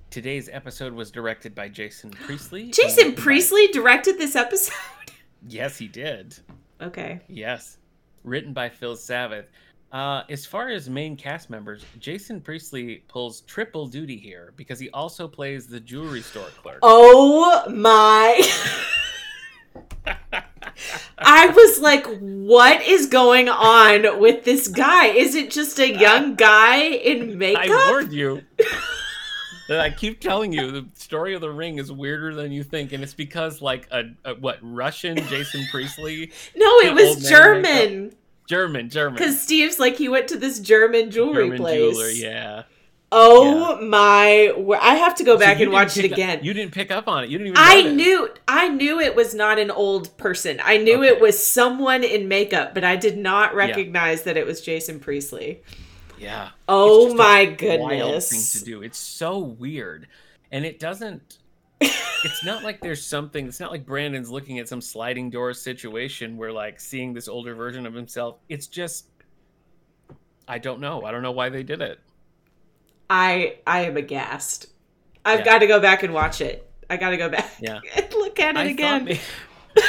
Today's 0.09 0.47
episode 0.49 0.93
was 0.93 1.11
directed 1.11 1.53
by 1.53 1.67
Jason 1.67 2.09
Priestley. 2.09 2.71
Jason 2.71 2.97
written 3.07 3.15
by- 3.15 3.21
Priestley 3.21 3.67
directed 3.67 4.17
this 4.17 4.35
episode. 4.35 4.73
Yes, 5.47 5.77
he 5.77 5.87
did. 5.87 6.35
okay. 6.81 7.19
Yes. 7.27 7.77
Written 8.23 8.51
by 8.51 8.67
Phil 8.69 8.95
Savath. 8.95 9.45
Uh, 9.95 10.25
as 10.27 10.45
far 10.45 10.67
as 10.67 10.89
main 10.89 11.15
cast 11.15 11.49
members, 11.49 11.85
Jason 12.01 12.41
Priestley 12.41 13.05
pulls 13.07 13.39
triple 13.41 13.87
duty 13.87 14.17
here 14.17 14.51
because 14.57 14.77
he 14.77 14.89
also 14.89 15.25
plays 15.25 15.67
the 15.67 15.79
jewelry 15.79 16.19
store 16.19 16.49
clerk. 16.61 16.79
Oh 16.81 17.63
my. 17.69 18.41
I 21.17 21.47
was 21.47 21.79
like, 21.79 22.05
what 22.19 22.81
is 22.81 23.07
going 23.07 23.47
on 23.47 24.19
with 24.19 24.43
this 24.43 24.67
guy? 24.67 25.05
Is 25.05 25.33
it 25.33 25.49
just 25.49 25.79
a 25.79 25.89
young 25.89 26.35
guy 26.35 26.81
in 26.81 27.37
makeup? 27.37 27.63
I 27.69 27.89
warned 27.89 28.11
you. 28.11 28.41
That 29.67 29.79
I 29.79 29.89
keep 29.89 30.19
telling 30.19 30.53
you, 30.53 30.69
the 30.69 30.85
story 30.93 31.33
of 31.33 31.41
the 31.41 31.49
ring 31.49 31.79
is 31.79 31.91
weirder 31.91 32.35
than 32.35 32.51
you 32.51 32.61
think, 32.61 32.91
and 32.91 33.01
it's 33.01 33.15
because 33.15 33.63
like 33.63 33.87
a, 33.89 34.03
a 34.23 34.35
what 34.35 34.59
Russian 34.61 35.17
Jason 35.17 35.65
Priestley, 35.71 36.31
No, 36.55 36.67
it 36.81 36.93
was 36.93 37.27
German. 37.27 37.63
man 37.63 38.11
German. 38.47 38.89
German, 38.89 39.15
Because 39.15 39.41
Steve's 39.41 39.79
like 39.79 39.97
he 39.97 40.09
went 40.09 40.27
to 40.29 40.37
this 40.37 40.59
German 40.59 41.11
jewelry 41.11 41.43
German 41.45 41.57
place. 41.57 41.93
jeweler, 41.95 42.09
yeah. 42.09 42.63
Oh 43.11 43.79
my! 43.85 44.51
wo- 44.57 44.77
I 44.81 44.95
have 44.95 45.15
to 45.15 45.23
go 45.23 45.37
back 45.37 45.59
and 45.61 45.71
watch 45.71 45.95
it 45.95 46.01
pick 46.01 46.11
up- 46.13 46.17
again. 46.17 46.39
you 46.43 46.53
didn't 46.53 46.73
pick 46.73 46.91
up 46.91 47.07
on 47.07 47.23
it. 47.23 47.29
You 47.29 47.37
didn't 47.37 47.53
even. 47.53 47.57
I 47.63 47.75
notice. 47.83 47.93
knew 47.95 48.29
I 48.47 48.67
knew 48.69 48.99
it 48.99 49.15
was 49.15 49.33
not 49.33 49.57
an 49.59 49.71
old 49.71 50.17
person. 50.17 50.59
I 50.63 50.77
knew 50.77 51.01
it 51.03 51.21
was 51.21 51.41
someone 51.41 52.03
in 52.03 52.27
makeup, 52.27 52.73
but 52.73 52.83
I 52.83 52.95
did 52.97 53.17
not 53.17 53.55
recognize 53.55 54.23
that 54.23 54.37
it 54.37 54.45
was 54.45 54.59
Jason 54.61 54.99
Priestley. 54.99 55.61
Yeah. 56.19 56.49
Oh 56.67 56.95
It's 56.97 57.05
just 57.05 57.15
a 57.15 57.17
my 57.17 57.43
Wild 57.45 57.57
goodness. 57.57 58.29
thing 58.53 58.59
to 58.59 58.65
do. 58.65 58.81
It's 58.81 58.97
so 58.97 59.37
weird, 59.37 60.07
and 60.51 60.65
it 60.65 60.79
doesn't. 60.79 61.37
It's 61.81 62.43
not 62.45 62.63
like 62.63 62.81
there's 62.81 63.05
something. 63.05 63.47
It's 63.47 63.59
not 63.59 63.71
like 63.71 63.85
Brandon's 63.85 64.29
looking 64.31 64.59
at 64.59 64.67
some 64.67 64.81
sliding 64.81 65.29
door 65.29 65.53
situation 65.53 66.37
where 66.37 66.51
like 66.51 66.79
seeing 66.79 67.13
this 67.13 67.27
older 67.27 67.53
version 67.55 67.85
of 67.85 67.93
himself. 67.93 68.37
It's 68.49 68.67
just. 68.67 69.07
I 70.47 70.59
don't 70.59 70.79
know. 70.79 71.03
I 71.03 71.11
don't 71.11 71.23
know 71.23 71.31
why 71.31 71.49
they 71.49 71.63
did 71.63 71.81
it. 71.81 71.99
I 73.09 73.57
I 73.65 73.81
am 73.81 73.97
aghast. 73.97 74.67
I've 75.23 75.39
Yeah. 75.39 75.45
got 75.45 75.59
to 75.59 75.67
go 75.67 75.79
back 75.79 76.03
and 76.03 76.13
watch 76.13 76.41
it. 76.41 76.69
I 76.89 76.97
got 76.97 77.09
to 77.11 77.17
go 77.17 77.29
back 77.29 77.51
Yeah. 77.59 77.79
and 77.95 78.13
look 78.13 78.39
at 78.39 78.55
it 78.55 78.59
I 78.59 78.63
again. 78.65 78.99
Thought 79.01 79.05
maybe, 79.05 79.19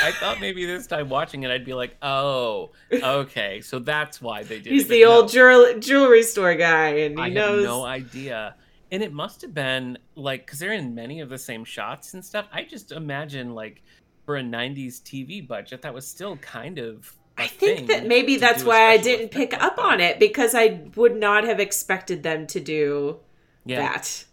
I 0.02 0.10
thought 0.12 0.40
maybe 0.40 0.64
this 0.66 0.86
time 0.86 1.08
watching 1.10 1.42
it, 1.42 1.50
I'd 1.50 1.64
be 1.64 1.74
like, 1.74 1.96
"Oh, 2.02 2.70
okay, 2.92 3.60
so 3.60 3.78
that's 3.78 4.20
why 4.20 4.42
they 4.42 4.60
did 4.60 4.72
He's 4.72 4.82
it." 4.84 4.88
but 4.88 4.94
the 4.94 5.04
old 5.04 5.24
no. 5.26 5.28
jewel- 5.28 5.78
jewelry 5.78 6.22
store 6.22 6.54
guy, 6.54 6.88
and 6.88 7.18
he 7.18 7.24
I 7.24 7.28
knows. 7.28 7.60
have 7.60 7.64
no 7.70 7.84
idea. 7.84 8.54
And 8.92 9.02
it 9.02 9.12
must 9.12 9.42
have 9.42 9.52
been 9.52 9.98
like 10.14 10.46
because 10.46 10.58
they're 10.60 10.72
in 10.72 10.94
many 10.94 11.20
of 11.20 11.28
the 11.28 11.38
same 11.38 11.64
shots 11.64 12.14
and 12.14 12.24
stuff. 12.24 12.46
I 12.52 12.62
just 12.62 12.92
imagine 12.92 13.54
like 13.54 13.82
for 14.24 14.36
a 14.36 14.42
'90s 14.42 15.02
TV 15.02 15.46
budget, 15.46 15.82
that 15.82 15.92
was 15.92 16.06
still 16.06 16.36
kind 16.38 16.78
of. 16.78 17.12
I 17.38 17.48
think 17.48 17.88
that 17.88 18.06
maybe 18.06 18.36
that's 18.36 18.64
why 18.64 18.86
I 18.86 18.96
didn't 18.96 19.30
pick 19.30 19.52
like 19.52 19.62
up 19.62 19.78
on 19.78 20.00
it 20.00 20.18
because 20.18 20.54
I 20.54 20.82
would 20.94 21.16
not 21.16 21.44
have 21.44 21.60
expected 21.60 22.22
them 22.22 22.46
to 22.46 22.60
do 22.60 23.18
Yeah, 23.66 23.82
that. 23.92 24.24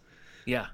yeah. 0.46 0.66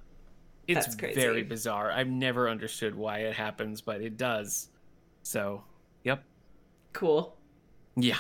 It's 0.68 0.84
That's 0.86 0.94
crazy. 0.94 1.20
very 1.20 1.42
bizarre. 1.42 1.90
I've 1.90 2.06
never 2.06 2.48
understood 2.48 2.94
why 2.94 3.20
it 3.20 3.34
happens, 3.34 3.80
but 3.80 4.00
it 4.00 4.16
does. 4.16 4.68
So, 5.24 5.64
yep. 6.04 6.22
Cool. 6.92 7.36
Yeah. 7.96 8.18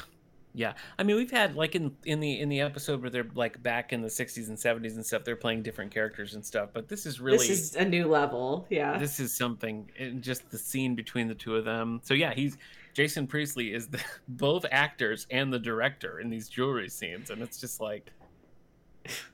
Yeah. 0.52 0.72
I 0.98 1.04
mean, 1.04 1.16
we've 1.16 1.30
had 1.30 1.54
like 1.54 1.74
in 1.74 1.96
in 2.04 2.20
the 2.20 2.40
in 2.40 2.48
the 2.48 2.60
episode 2.60 3.00
where 3.00 3.10
they're 3.10 3.28
like 3.34 3.62
back 3.62 3.92
in 3.92 4.02
the 4.02 4.08
60s 4.08 4.48
and 4.48 4.58
70s 4.58 4.94
and 4.96 5.06
stuff, 5.06 5.22
they're 5.24 5.36
playing 5.36 5.62
different 5.62 5.92
characters 5.92 6.34
and 6.34 6.44
stuff, 6.44 6.70
but 6.72 6.88
this 6.88 7.06
is 7.06 7.20
really 7.20 7.38
This 7.46 7.50
is 7.50 7.76
a 7.76 7.84
new 7.84 8.08
level. 8.08 8.66
Yeah. 8.68 8.98
this 8.98 9.20
is 9.20 9.36
something 9.36 9.90
and 9.98 10.22
just 10.22 10.50
the 10.50 10.58
scene 10.58 10.94
between 10.94 11.28
the 11.28 11.34
two 11.34 11.56
of 11.56 11.64
them 11.64 12.00
so 12.02 12.14
yeah 12.14 12.32
he's 12.34 12.56
jason 12.94 13.26
priestley 13.26 13.72
is 13.72 13.88
the, 13.88 14.00
both 14.28 14.64
actors 14.70 15.26
and 15.30 15.52
the 15.52 15.58
director 15.58 16.20
in 16.20 16.30
these 16.30 16.48
jewelry 16.48 16.88
scenes 16.88 17.30
and 17.30 17.42
it's 17.42 17.58
just 17.60 17.80
like 17.80 18.10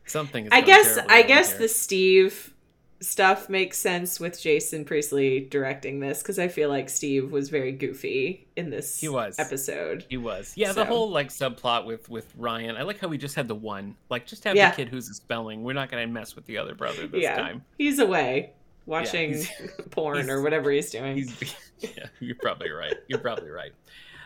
something 0.07 0.47
is 0.47 0.53
I 0.53 0.61
guess 0.61 0.99
I 1.09 1.23
guess 1.23 1.51
here. 1.51 1.59
the 1.61 1.69
Steve 1.69 2.55
stuff 3.01 3.49
makes 3.51 3.79
sense 3.79 4.19
with 4.19 4.41
Jason 4.41 4.85
Priestley 4.85 5.41
directing 5.51 6.01
this 6.01 6.23
because 6.23 6.39
I 6.39 6.49
feel 6.49 6.69
like 6.71 6.89
Steve 6.89 7.31
was 7.31 7.51
very 7.51 7.73
goofy 7.73 8.47
in 8.57 8.71
this 8.71 8.99
He 8.99 9.09
was. 9.09 9.39
episode. 9.39 10.05
he 10.09 10.17
was 10.17 10.53
yeah 10.57 10.69
So- 10.69 10.75
the 10.81 10.85
whole 10.87 11.11
like 11.11 11.29
subplot 11.29 11.85
with 11.85 12.09
with 12.09 12.33
ryan 12.39 12.77
i 12.77 12.83
like 12.83 12.99
how 12.99 13.09
we 13.09 13.19
just 13.19 13.35
had 13.35 13.49
the 13.49 13.55
one 13.55 13.95
like 14.09 14.25
just 14.27 14.45
have 14.45 14.57
Yeah. 14.57 14.71
the 14.71 14.77
kid 14.77 14.89
who's 14.89 15.11
a 15.11 15.15
spelling 15.15 15.63
we're 15.63 15.75
not 15.75 15.91
gonna 15.91 16.07
mess 16.07 16.35
with 16.35 16.47
the 16.47 16.57
other 16.57 16.75
brother 16.75 17.07
this 17.07 17.23
yeah, 17.23 17.37
time 17.37 17.63
he's 17.77 17.99
away 17.99 18.53
watching 18.87 19.35
he's- 19.35 19.51
porn 19.91 20.17
he's- 20.17 20.29
or 20.31 20.41
whatever 20.43 20.71
he's 20.71 20.91
doing. 20.91 21.17
He's, 21.17 21.55
yeah, 21.81 22.07
you're 22.21 22.37
probably 22.37 22.71
right. 22.71 22.95
You're 23.09 23.19
probably 23.19 23.51
right. 23.51 23.73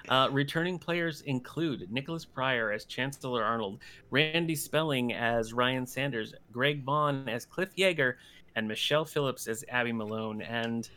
Uh, 0.08 0.28
returning 0.30 0.78
players 0.78 1.20
include 1.22 1.90
Nicholas 1.90 2.24
Pryor 2.24 2.70
as 2.72 2.84
Chancellor 2.84 3.42
Arnold, 3.44 3.80
Randy 4.10 4.54
Spelling 4.56 5.12
as 5.12 5.52
Ryan 5.52 5.86
Sanders, 5.86 6.34
Greg 6.52 6.82
Vaughan 6.84 7.28
as 7.28 7.44
Cliff 7.44 7.68
Yeager, 7.76 8.14
and 8.56 8.66
Michelle 8.68 9.04
Phillips 9.04 9.46
as 9.46 9.64
Abby 9.68 9.92
Malone. 9.92 10.42
And 10.42 10.88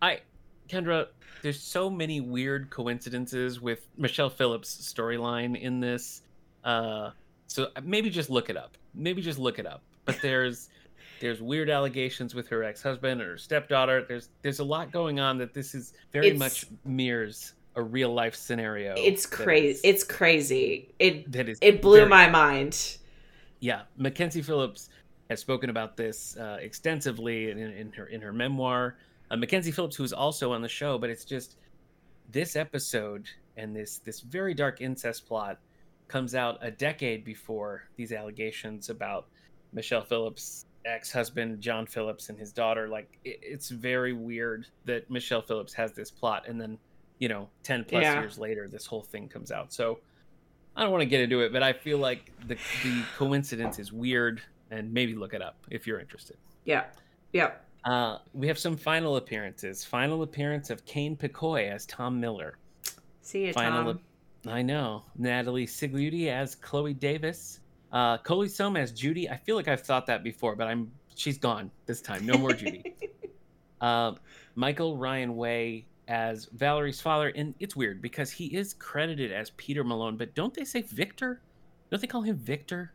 I, 0.00 0.20
Kendra, 0.68 1.06
there's 1.42 1.60
so 1.60 1.88
many 1.90 2.20
weird 2.20 2.70
coincidences 2.70 3.60
with 3.60 3.86
Michelle 3.96 4.30
Phillips' 4.30 4.92
storyline 4.92 5.60
in 5.60 5.80
this. 5.80 6.22
Uh, 6.64 7.10
so 7.46 7.68
maybe 7.82 8.10
just 8.10 8.30
look 8.30 8.50
it 8.50 8.56
up. 8.56 8.76
Maybe 8.94 9.22
just 9.22 9.38
look 9.38 9.58
it 9.58 9.66
up. 9.66 9.82
But 10.04 10.18
there's 10.22 10.68
there's 11.20 11.40
weird 11.40 11.70
allegations 11.70 12.34
with 12.34 12.48
her 12.48 12.64
ex-husband 12.64 13.20
or 13.20 13.32
her 13.32 13.38
stepdaughter. 13.38 14.04
There's 14.08 14.28
there's 14.42 14.58
a 14.58 14.64
lot 14.64 14.90
going 14.92 15.20
on 15.20 15.38
that 15.38 15.54
this 15.54 15.74
is 15.74 15.92
very 16.12 16.28
It's- 16.28 16.38
much 16.38 16.66
mirrors 16.84 17.54
a 17.74 17.82
real 17.82 18.12
life 18.12 18.34
scenario. 18.34 18.94
it's 18.98 19.24
crazy. 19.24 19.80
It's 19.82 20.04
crazy. 20.04 20.94
It 20.98 21.32
that 21.32 21.48
is 21.48 21.58
it 21.62 21.80
blew 21.80 21.98
very- 21.98 22.08
my 22.10 22.28
mind. 22.28 22.98
yeah. 23.60 23.82
Mackenzie 23.96 24.42
Phillips 24.42 24.90
has 25.32 25.40
spoken 25.40 25.70
about 25.70 25.96
this 25.96 26.36
uh, 26.36 26.58
extensively 26.60 27.50
in, 27.50 27.58
in 27.58 27.92
her 27.92 28.06
in 28.06 28.20
her 28.20 28.32
memoir. 28.32 28.96
Uh, 29.30 29.36
Mackenzie 29.36 29.72
Phillips, 29.72 29.96
who's 29.96 30.12
also 30.12 30.52
on 30.52 30.62
the 30.62 30.68
show, 30.68 30.98
but 30.98 31.10
it's 31.10 31.24
just 31.24 31.56
this 32.30 32.54
episode 32.54 33.26
and 33.56 33.74
this 33.74 33.98
this 33.98 34.20
very 34.20 34.54
dark 34.54 34.80
incest 34.80 35.26
plot 35.26 35.58
comes 36.08 36.34
out 36.34 36.58
a 36.60 36.70
decade 36.70 37.24
before 37.24 37.84
these 37.96 38.12
allegations 38.12 38.90
about 38.90 39.26
Michelle 39.72 40.04
Phillips' 40.04 40.66
ex-husband 40.84 41.60
John 41.60 41.86
Phillips 41.86 42.28
and 42.28 42.38
his 42.38 42.52
daughter. 42.52 42.88
Like 42.88 43.18
it, 43.24 43.38
it's 43.42 43.70
very 43.70 44.12
weird 44.12 44.66
that 44.84 45.10
Michelle 45.10 45.42
Phillips 45.42 45.72
has 45.74 45.92
this 45.92 46.10
plot, 46.10 46.46
and 46.46 46.60
then 46.60 46.78
you 47.18 47.28
know, 47.28 47.48
ten 47.62 47.84
plus 47.84 48.02
Yeah. 48.02 48.20
years 48.20 48.36
later, 48.38 48.68
this 48.68 48.84
whole 48.86 49.02
thing 49.02 49.28
comes 49.28 49.50
out. 49.50 49.72
So 49.72 50.00
I 50.76 50.82
don't 50.82 50.90
want 50.90 51.02
to 51.02 51.06
get 51.06 51.20
into 51.20 51.40
it, 51.40 51.52
but 51.52 51.62
I 51.62 51.72
feel 51.72 51.98
like 51.98 52.32
the 52.46 52.56
the 52.82 53.02
coincidence 53.16 53.78
is 53.78 53.92
weird, 53.92 54.42
and 54.72 54.92
maybe 54.92 55.14
look 55.14 55.34
it 55.34 55.42
up 55.42 55.56
if 55.70 55.86
you're 55.86 56.00
interested. 56.00 56.36
Yeah. 56.64 56.84
Yeah. 57.32 57.52
Uh, 57.84 58.18
we 58.32 58.46
have 58.46 58.58
some 58.58 58.76
final 58.76 59.16
appearances. 59.16 59.84
Final 59.84 60.22
appearance 60.22 60.70
of 60.70 60.84
Kane 60.84 61.16
Picoy 61.16 61.70
as 61.70 61.86
Tom 61.86 62.18
Miller. 62.20 62.58
See 63.20 63.46
you, 63.46 63.52
Final 63.52 63.94
Tom. 63.94 64.00
I 64.46 64.62
know. 64.62 65.04
Natalie 65.16 65.66
Sigliuti 65.66 66.28
as 66.28 66.54
Chloe 66.54 66.94
Davis. 66.94 67.60
Uh, 67.92 68.18
Coley 68.18 68.48
Sohn 68.48 68.76
as 68.76 68.90
Judy. 68.92 69.28
I 69.28 69.36
feel 69.36 69.56
like 69.56 69.68
I've 69.68 69.82
thought 69.82 70.06
that 70.06 70.24
before, 70.24 70.56
but 70.56 70.66
I'm 70.66 70.90
she's 71.14 71.38
gone 71.38 71.70
this 71.86 72.00
time. 72.00 72.24
No 72.24 72.38
more 72.38 72.52
Judy. 72.52 72.94
uh, 73.80 74.12
Michael 74.54 74.96
Ryan 74.96 75.36
Way 75.36 75.86
as 76.08 76.46
Valerie's 76.46 77.00
father, 77.00 77.28
and 77.28 77.54
it's 77.60 77.76
weird 77.76 78.00
because 78.02 78.30
he 78.30 78.46
is 78.46 78.74
credited 78.74 79.30
as 79.32 79.50
Peter 79.50 79.84
Malone, 79.84 80.16
but 80.16 80.34
don't 80.34 80.54
they 80.54 80.64
say 80.64 80.82
Victor? 80.82 81.40
Don't 81.90 82.00
they 82.00 82.06
call 82.06 82.22
him 82.22 82.36
Victor? 82.36 82.92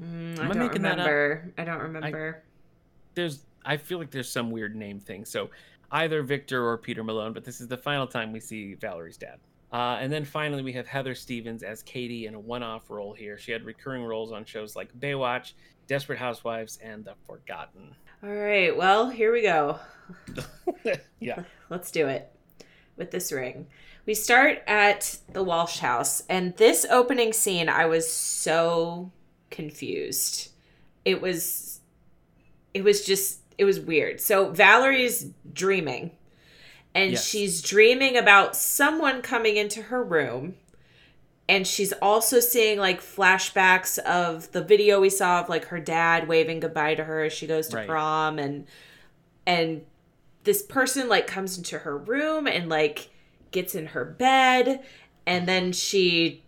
Mm, 0.00 0.38
I 0.40 0.44
I 0.44 0.48
don't 0.48 0.58
making 0.58 0.82
that 0.82 0.98
up? 0.98 1.06
remember. 1.06 1.52
I 1.58 1.64
don't 1.64 1.80
remember. 1.80 2.42
there's 3.14 3.44
I 3.64 3.76
feel 3.76 3.98
like 3.98 4.10
there's 4.10 4.28
some 4.28 4.50
weird 4.50 4.76
name 4.76 5.00
thing. 5.00 5.24
So 5.24 5.50
either 5.90 6.22
Victor 6.22 6.66
or 6.66 6.76
Peter 6.76 7.02
Malone, 7.04 7.32
but 7.32 7.44
this 7.44 7.60
is 7.60 7.68
the 7.68 7.76
final 7.76 8.06
time 8.06 8.32
we 8.32 8.40
see 8.40 8.74
Valerie's 8.74 9.16
dad. 9.16 9.38
Uh, 9.72 9.98
and 10.00 10.12
then 10.12 10.24
finally, 10.24 10.62
we 10.62 10.72
have 10.72 10.86
Heather 10.86 11.14
Stevens 11.14 11.62
as 11.62 11.82
Katie 11.82 12.26
in 12.26 12.34
a 12.34 12.38
one-off 12.40 12.90
role 12.90 13.12
here. 13.12 13.36
She 13.38 13.50
had 13.50 13.64
recurring 13.64 14.04
roles 14.04 14.30
on 14.30 14.44
shows 14.44 14.76
like 14.76 14.96
Baywatch, 15.00 15.54
Desperate 15.88 16.18
Housewives, 16.18 16.78
and 16.82 17.04
The 17.04 17.14
Forgotten. 17.26 17.94
All 18.22 18.30
right. 18.30 18.76
Well, 18.76 19.10
here 19.10 19.32
we 19.32 19.42
go. 19.42 19.80
yeah, 21.20 21.42
Let's 21.70 21.90
do 21.90 22.06
it 22.06 22.30
with 22.96 23.10
this 23.10 23.32
ring. 23.32 23.66
We 24.06 24.14
start 24.14 24.62
at 24.66 25.18
the 25.32 25.42
Walsh 25.42 25.78
house, 25.78 26.22
and 26.28 26.56
this 26.56 26.86
opening 26.88 27.32
scene, 27.32 27.68
I 27.68 27.86
was 27.86 28.10
so 28.10 29.10
confused. 29.50 30.50
It 31.04 31.20
was, 31.20 31.80
it 32.72 32.82
was 32.84 33.04
just, 33.04 33.40
it 33.58 33.64
was 33.64 33.78
weird. 33.80 34.20
So 34.20 34.50
Valerie's 34.50 35.30
dreaming, 35.52 36.12
and 36.94 37.12
Yes. 37.12 37.26
she's 37.26 37.62
dreaming 37.62 38.16
about 38.16 38.56
someone 38.56 39.22
coming 39.22 39.56
into 39.56 39.82
her 39.82 40.02
room. 40.02 40.56
And 41.46 41.66
she's 41.66 41.92
also 42.00 42.40
seeing 42.40 42.78
like 42.78 43.02
flashbacks 43.02 43.98
of 43.98 44.50
the 44.52 44.62
video 44.62 44.98
we 45.00 45.10
saw 45.10 45.40
of 45.42 45.50
like 45.50 45.66
her 45.66 45.78
dad 45.78 46.26
waving 46.26 46.60
goodbye 46.60 46.94
to 46.94 47.04
her 47.04 47.24
as 47.24 47.34
she 47.34 47.46
goes 47.46 47.68
to 47.68 47.76
Right. 47.76 47.86
prom 47.86 48.38
and 48.38 48.66
and 49.46 49.84
this 50.44 50.62
person 50.62 51.06
like 51.10 51.26
comes 51.26 51.58
into 51.58 51.80
her 51.80 51.98
room 51.98 52.46
and 52.46 52.70
like 52.70 53.10
gets 53.50 53.74
in 53.74 53.88
her 53.88 54.06
bed 54.06 54.82
and 55.26 55.46
then 55.46 55.72
she 55.72 56.42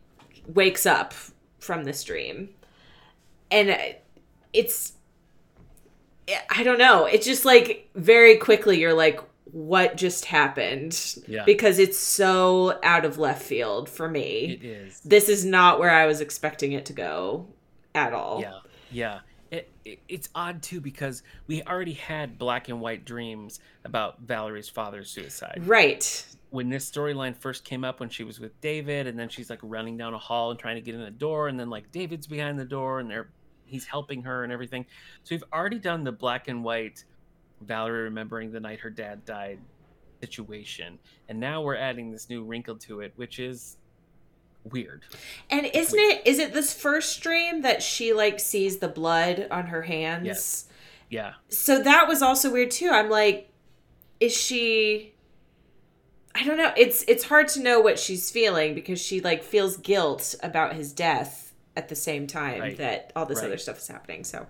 wakes 0.46 0.86
up 0.86 1.12
from 1.58 1.84
this 1.84 2.02
dream 2.02 2.48
and 3.50 3.76
it's 4.52 4.92
i 6.50 6.62
don't 6.62 6.78
know 6.78 7.04
it's 7.06 7.26
just 7.26 7.44
like 7.44 7.88
very 7.94 8.36
quickly 8.36 8.80
you're 8.80 8.94
like 8.94 9.20
what 9.52 9.96
just 9.96 10.24
happened 10.24 11.16
Yeah. 11.28 11.44
because 11.44 11.78
it's 11.78 11.98
so 11.98 12.78
out 12.82 13.04
of 13.04 13.18
left 13.18 13.42
field 13.42 13.88
for 13.88 14.08
me 14.08 14.58
it 14.60 14.64
is. 14.64 15.00
this 15.04 15.28
is 15.28 15.44
not 15.44 15.78
where 15.78 15.90
i 15.90 16.06
was 16.06 16.20
expecting 16.20 16.72
it 16.72 16.86
to 16.86 16.92
go 16.92 17.46
at 17.94 18.12
all 18.12 18.40
Yeah, 18.40 18.58
yeah. 18.90 19.18
It, 19.50 19.70
it, 19.84 20.00
it's 20.08 20.28
odd 20.34 20.60
too 20.62 20.80
because 20.80 21.22
we 21.46 21.62
already 21.62 21.92
had 21.92 22.36
black 22.36 22.68
and 22.68 22.80
white 22.80 23.04
dreams 23.04 23.60
about 23.84 24.20
Valerie's 24.20 24.68
father's 24.68 25.08
suicide. 25.08 25.62
Right. 25.64 26.26
When 26.56 26.70
this 26.70 26.90
storyline 26.90 27.36
first 27.36 27.64
came 27.64 27.84
up, 27.84 28.00
when 28.00 28.08
she 28.08 28.24
was 28.24 28.40
with 28.40 28.58
David, 28.62 29.06
and 29.06 29.18
then 29.18 29.28
she's 29.28 29.50
like 29.50 29.58
running 29.62 29.98
down 29.98 30.14
a 30.14 30.18
hall 30.18 30.50
and 30.50 30.58
trying 30.58 30.76
to 30.76 30.80
get 30.80 30.94
in 30.94 31.02
the 31.02 31.10
door, 31.10 31.48
and 31.48 31.60
then 31.60 31.68
like 31.68 31.92
David's 31.92 32.26
behind 32.26 32.58
the 32.58 32.64
door, 32.64 32.98
and 33.00 33.10
they're 33.10 33.28
he's 33.66 33.84
helping 33.84 34.22
her 34.22 34.42
and 34.42 34.50
everything. 34.50 34.86
So 35.22 35.34
we've 35.34 35.44
already 35.52 35.78
done 35.78 36.02
the 36.02 36.12
black 36.12 36.48
and 36.48 36.64
white 36.64 37.04
Valerie 37.60 38.04
remembering 38.04 38.52
the 38.52 38.60
night 38.60 38.80
her 38.80 38.88
dad 38.88 39.26
died 39.26 39.58
situation, 40.22 40.98
and 41.28 41.38
now 41.38 41.60
we're 41.60 41.76
adding 41.76 42.10
this 42.10 42.30
new 42.30 42.42
wrinkle 42.42 42.76
to 42.76 43.00
it, 43.00 43.12
which 43.16 43.38
is 43.38 43.76
weird. 44.64 45.02
And 45.50 45.66
isn't 45.66 45.98
it 45.98 46.26
is 46.26 46.38
it 46.38 46.54
this 46.54 46.72
first 46.72 47.20
dream 47.20 47.60
that 47.60 47.82
she 47.82 48.14
like 48.14 48.40
sees 48.40 48.78
the 48.78 48.88
blood 48.88 49.46
on 49.50 49.66
her 49.66 49.82
hands? 49.82 50.24
Yes. 50.24 50.68
Yeah. 51.10 51.34
So 51.50 51.82
that 51.82 52.08
was 52.08 52.22
also 52.22 52.50
weird 52.50 52.70
too. 52.70 52.88
I'm 52.88 53.10
like 53.10 53.50
is 54.18 54.34
she 54.34 55.12
I 56.38 56.44
don't 56.44 56.58
know. 56.58 56.72
It's 56.76 57.02
it's 57.08 57.24
hard 57.24 57.48
to 57.48 57.60
know 57.62 57.80
what 57.80 57.98
she's 57.98 58.30
feeling 58.30 58.74
because 58.74 59.00
she 59.00 59.20
like 59.20 59.42
feels 59.42 59.76
guilt 59.78 60.34
about 60.42 60.74
his 60.74 60.92
death 60.92 61.54
at 61.74 61.88
the 61.88 61.94
same 61.96 62.26
time 62.26 62.60
Right. 62.60 62.76
that 62.76 63.10
all 63.16 63.24
this 63.26 63.38
Right. 63.38 63.46
other 63.46 63.58
stuff 63.58 63.78
is 63.78 63.88
happening. 63.88 64.22
So 64.22 64.46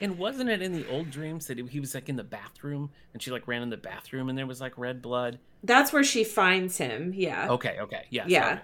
And 0.00 0.18
wasn't 0.18 0.50
it 0.50 0.60
in 0.62 0.72
the 0.72 0.84
old 0.88 1.10
dreams 1.10 1.46
that 1.46 1.58
he 1.58 1.78
was 1.80 1.94
like 1.94 2.08
in 2.08 2.16
the 2.16 2.24
bathroom 2.24 2.90
and 3.12 3.22
she 3.22 3.30
like 3.30 3.46
ran 3.46 3.62
in 3.62 3.70
the 3.70 3.76
bathroom 3.76 4.28
and 4.28 4.36
there 4.36 4.46
was 4.46 4.60
like 4.60 4.76
red 4.76 5.00
blood? 5.00 5.38
that's 5.64 5.92
where 5.92 6.02
she 6.02 6.24
finds 6.24 6.76
him. 6.78 7.12
Yeah. 7.14 7.48
Okay, 7.50 7.76
okay. 7.80 8.04
Yeah. 8.10 8.24
Yeah. 8.26 8.42
sorry. 8.48 8.60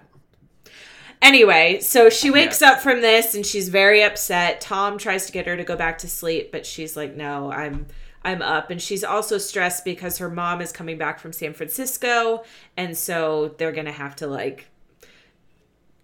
Anyway, 1.21 1.79
so 1.81 2.09
she 2.09 2.29
wakes 2.31 2.61
up 2.61 2.79
from 2.79 3.01
this 3.01 3.35
and 3.35 3.45
she's 3.45 3.67
very 3.69 4.01
upset. 4.03 4.61
Tom 4.61 4.97
tries 4.97 5.25
to 5.25 5.31
get 5.33 5.45
her 5.47 5.57
to 5.57 5.63
go 5.65 5.75
back 5.75 5.97
to 5.99 6.07
sleep, 6.07 6.49
but 6.51 6.65
she's 6.65 6.95
like, 6.95 7.15
"No, 7.15 7.51
I'm 7.51 7.87
I'm 8.23 8.41
up." 8.41 8.69
And 8.69 8.81
she's 8.81 9.03
also 9.03 9.37
stressed 9.37 9.85
because 9.85 10.17
her 10.17 10.29
mom 10.29 10.61
is 10.61 10.71
coming 10.71 10.97
back 10.97 11.19
from 11.19 11.33
San 11.33 11.53
Francisco, 11.53 12.43
and 12.77 12.97
so 12.97 13.55
they're 13.57 13.71
going 13.71 13.85
to 13.85 13.91
have 13.91 14.15
to 14.17 14.27
like 14.27 14.67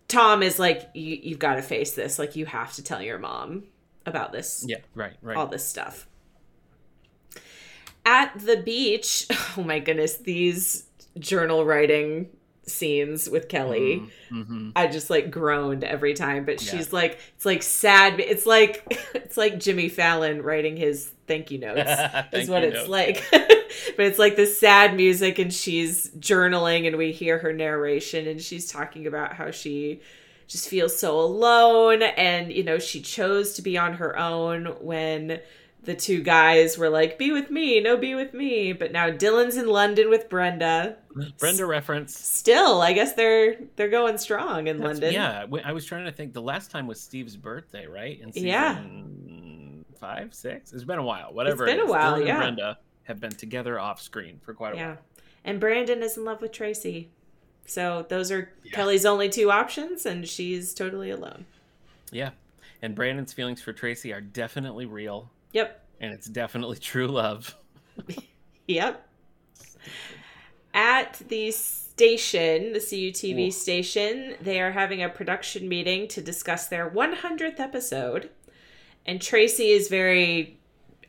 Tom 0.07 0.43
is 0.43 0.59
like, 0.59 0.89
you, 0.93 1.19
"You've 1.21 1.39
got 1.39 1.55
to 1.55 1.61
face 1.61 1.93
this. 1.93 2.19
Like 2.19 2.35
you 2.35 2.45
have 2.45 2.73
to 2.73 2.83
tell 2.83 3.01
your 3.01 3.17
mom 3.17 3.63
about 4.05 4.31
this 4.31 4.63
Yeah, 4.67 4.77
right, 4.93 5.13
right. 5.21 5.37
all 5.37 5.47
this 5.47 5.67
stuff. 5.67 6.07
At 8.05 8.37
the 8.39 8.57
beach, 8.57 9.25
oh 9.57 9.63
my 9.63 9.79
goodness, 9.79 10.17
these 10.17 10.85
journal 11.17 11.65
writing 11.65 12.29
scenes 12.67 13.29
with 13.29 13.47
Kelly. 13.49 14.03
hmm 14.29 14.71
I 14.75 14.87
just 14.87 15.09
like 15.09 15.29
groaned 15.31 15.83
every 15.83 16.13
time, 16.13 16.45
but 16.45 16.61
Yeah. 16.61 16.71
she's 16.77 16.91
like 16.93 17.19
it's 17.35 17.45
like 17.45 17.61
sad 17.63 18.19
it's 18.19 18.45
like 18.45 18.83
it's 19.13 19.37
like 19.37 19.59
Jimmy 19.59 19.89
Fallon 19.89 20.41
writing 20.41 20.75
his 20.77 21.11
thank 21.27 21.51
you 21.51 21.59
notes 21.59 21.89
is 22.33 22.49
what 22.49 22.63
it's 22.63 22.75
notes. 22.75 22.89
like. 22.89 23.23
but 23.31 24.05
it's 24.05 24.19
like 24.19 24.35
this 24.35 24.57
sad 24.59 24.95
music 24.95 25.37
and 25.39 25.53
she's 25.53 26.09
journaling 26.11 26.87
and 26.87 26.97
we 26.97 27.11
hear 27.11 27.37
her 27.39 27.53
narration 27.53 28.27
and 28.27 28.41
she's 28.41 28.71
talking 28.71 29.05
about 29.07 29.33
how 29.33 29.51
she 29.51 30.01
just 30.47 30.69
feels 30.69 30.97
so 30.97 31.19
alone 31.19 32.01
and 32.03 32.53
you 32.53 32.63
know 32.63 32.77
she 32.77 33.01
chose 33.01 33.53
to 33.55 33.61
be 33.63 33.77
on 33.77 33.93
her 33.95 34.17
own 34.17 34.65
when 34.79 35.39
the 35.85 35.95
two 35.95 36.21
guys 36.21 36.77
were 36.77 36.89
like 36.89 37.17
be 37.17 37.31
with 37.31 37.49
me 37.51 37.79
no 37.79 37.95
be 37.97 38.13
with 38.15 38.33
me 38.33 38.73
but 38.73 38.91
now 38.91 39.09
Dylan's 39.09 39.55
in 39.57 39.67
London 39.67 40.09
with 40.09 40.29
Brenda 40.29 40.97
Brenda 41.39 41.65
reference. 41.65 42.17
still 42.19 42.81
I 42.81 42.93
guess 42.93 43.13
they're 43.13 43.55
they're 43.75 43.89
going 43.89 44.17
strong 44.17 44.67
in 44.67 44.77
That's- 44.77 44.95
London 44.99 45.13
Yeah, 45.13 45.45
I 45.63 45.71
was 45.71 45.85
trying 45.85 46.05
to 46.05 46.11
think. 46.11 46.33
The 46.33 46.41
last 46.41 46.71
time 46.71 46.87
was 46.87 46.99
Steve's 46.99 47.37
birthday, 47.37 47.87
right? 47.87 48.19
In 48.19 48.33
season 48.33 48.47
Yeah. 48.49 48.81
five, 49.99 50.33
six. 50.33 50.73
It's 50.73 50.83
been 50.83 50.99
a 50.99 51.03
while. 51.03 51.33
Whatever. 51.33 51.65
It's 51.65 51.71
been 51.71 51.79
it 51.79 51.87
a 51.87 51.91
while, 51.91 52.13
Dylan 52.13 52.17
and 52.19 52.27
yeah. 52.27 52.37
Brenda 52.37 52.77
have 53.03 53.19
been 53.21 53.31
together 53.31 53.79
off 53.79 54.01
screen 54.01 54.39
for 54.43 54.53
quite 54.53 54.73
a 54.73 54.75
while. 54.75 54.83
Yeah. 54.83 54.89
while. 54.95 55.03
And 55.45 55.59
Brandon 55.59 56.01
is 56.03 56.17
in 56.17 56.25
love 56.25 56.41
with 56.41 56.51
Tracy. 56.51 57.09
So 57.65 58.05
those 58.09 58.31
are 58.31 58.51
Yeah. 58.63 58.71
Kelly's 58.73 59.05
only 59.05 59.29
two 59.29 59.51
options, 59.51 60.05
and 60.05 60.27
she's 60.27 60.73
totally 60.73 61.09
alone. 61.11 61.45
Yeah, 62.11 62.31
and 62.81 62.93
Brandon's 62.93 63.31
feelings 63.33 63.61
for 63.61 63.73
Tracy 63.73 64.11
are 64.13 64.21
definitely 64.21 64.85
real, 64.85 65.31
Yep. 65.55 65.81
and 66.01 66.13
it's 66.13 66.27
definitely 66.27 66.77
true 66.77 67.07
love. 67.07 67.55
Yep. 68.67 69.07
At 70.73 71.21
the 71.29 71.51
station, 71.51 72.73
the 72.73 72.79
CUTV 72.79 73.47
Ooh. 73.47 73.51
station, 73.51 74.35
they 74.41 74.59
are 74.59 74.71
having 74.71 75.03
a 75.03 75.09
production 75.09 75.69
meeting 75.69 76.07
to 76.09 76.21
discuss 76.21 76.67
their 76.67 76.89
100th 76.89 77.59
episode. 77.59 78.31
And 79.05 79.21
Tracy 79.21 79.69
is 79.69 79.87
very 79.87 80.57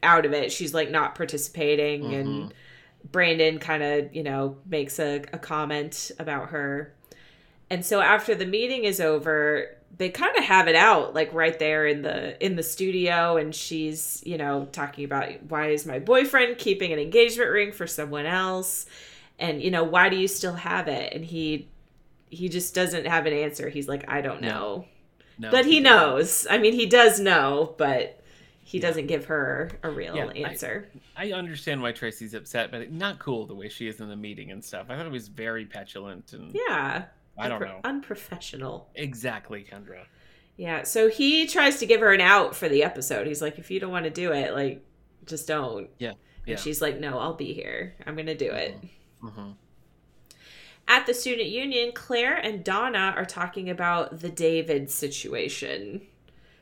out 0.02 0.26
of 0.26 0.34
it. 0.34 0.52
She's 0.52 0.74
like 0.74 0.90
not 0.90 1.14
participating. 1.14 2.02
Mm-hmm. 2.02 2.14
And 2.14 2.54
Brandon 3.10 3.58
kind 3.58 3.82
of, 3.82 4.14
you 4.14 4.22
know, 4.22 4.58
makes 4.66 4.98
a, 4.98 5.24
a 5.32 5.38
comment 5.38 6.10
about 6.18 6.50
her. 6.50 6.94
And 7.70 7.84
so 7.84 8.00
after 8.00 8.34
the 8.34 8.46
meeting 8.46 8.84
is 8.84 9.00
over, 9.00 9.76
they 9.98 10.10
kind 10.10 10.36
of 10.36 10.44
have 10.44 10.68
it 10.68 10.76
out 10.76 11.14
like 11.14 11.32
right 11.32 11.58
there 11.58 11.86
in 11.86 12.02
the 12.02 12.44
in 12.44 12.56
the 12.56 12.62
studio 12.62 13.36
and 13.36 13.54
she's, 13.54 14.22
you 14.26 14.36
know, 14.36 14.66
talking 14.72 15.04
about 15.04 15.42
why 15.48 15.68
is 15.70 15.86
my 15.86 15.98
boyfriend 15.98 16.58
keeping 16.58 16.92
an 16.92 16.98
engagement 16.98 17.50
ring 17.50 17.72
for 17.72 17.86
someone 17.86 18.26
else? 18.26 18.86
And 19.38 19.62
you 19.62 19.70
know, 19.70 19.84
why 19.84 20.08
do 20.08 20.16
you 20.16 20.28
still 20.28 20.54
have 20.54 20.88
it? 20.88 21.12
And 21.14 21.24
he 21.24 21.68
he 22.28 22.48
just 22.48 22.74
doesn't 22.74 23.06
have 23.06 23.26
an 23.26 23.32
answer. 23.32 23.68
He's 23.68 23.88
like, 23.88 24.04
I 24.08 24.20
don't 24.20 24.42
know. 24.42 24.84
No, 25.38 25.50
but 25.50 25.64
he 25.66 25.80
doesn't. 25.80 25.82
knows. 25.84 26.46
I 26.50 26.58
mean, 26.58 26.72
he 26.72 26.86
does 26.86 27.20
know, 27.20 27.74
but 27.78 28.20
he 28.64 28.78
Yeah. 28.78 28.88
doesn't 28.88 29.06
give 29.06 29.26
her 29.26 29.70
a 29.82 29.90
real 29.90 30.16
Yeah, 30.16 30.26
I- 30.26 30.48
answer. 30.50 30.88
I 31.16 31.32
understand 31.32 31.80
why 31.82 31.92
Tracy's 31.92 32.34
upset, 32.34 32.70
but 32.70 32.90
not 32.90 33.18
cool 33.18 33.46
the 33.46 33.54
way 33.54 33.68
she 33.68 33.86
is 33.86 34.00
in 34.00 34.08
the 34.08 34.16
meeting 34.16 34.50
and 34.50 34.64
stuff. 34.64 34.86
I 34.90 34.96
thought 34.96 35.06
it 35.06 35.12
was 35.12 35.28
very 35.28 35.64
petulant 35.66 36.32
and 36.32 36.52
yeah. 36.68 37.04
I 37.38 37.48
don't 37.48 37.60
know. 37.60 37.80
Unprofessional. 37.84 38.88
Exactly, 38.94 39.64
Kendra. 39.70 40.04
Yeah, 40.56 40.84
so 40.84 41.08
he 41.10 41.46
tries 41.46 41.78
to 41.80 41.86
give 41.86 42.00
her 42.00 42.12
an 42.12 42.20
out 42.22 42.56
for 42.56 42.68
the 42.68 42.82
episode. 42.82 43.26
He's 43.26 43.42
like, 43.42 43.58
if 43.58 43.70
you 43.70 43.78
don't 43.78 43.92
want 43.92 44.04
to 44.04 44.10
do 44.10 44.32
it, 44.32 44.54
like, 44.54 44.82
just 45.26 45.46
don't. 45.46 45.90
Yeah, 45.98 46.12
And 46.46 46.58
she's 46.58 46.80
like, 46.80 46.98
no, 46.98 47.18
I'll 47.18 47.34
be 47.34 47.52
here. 47.52 47.94
I'm 48.06 48.14
going 48.14 48.26
to 48.26 48.34
do 48.36 48.50
it. 48.50 48.76
hmm 49.20 49.50
At 50.88 51.04
the 51.06 51.12
student 51.14 51.48
union, 51.48 51.92
Claire 51.92 52.36
and 52.36 52.64
Donna 52.64 53.12
are 53.16 53.24
talking 53.26 53.68
about 53.68 54.20
the 54.20 54.30
David 54.30 54.88
situation, 54.90 56.02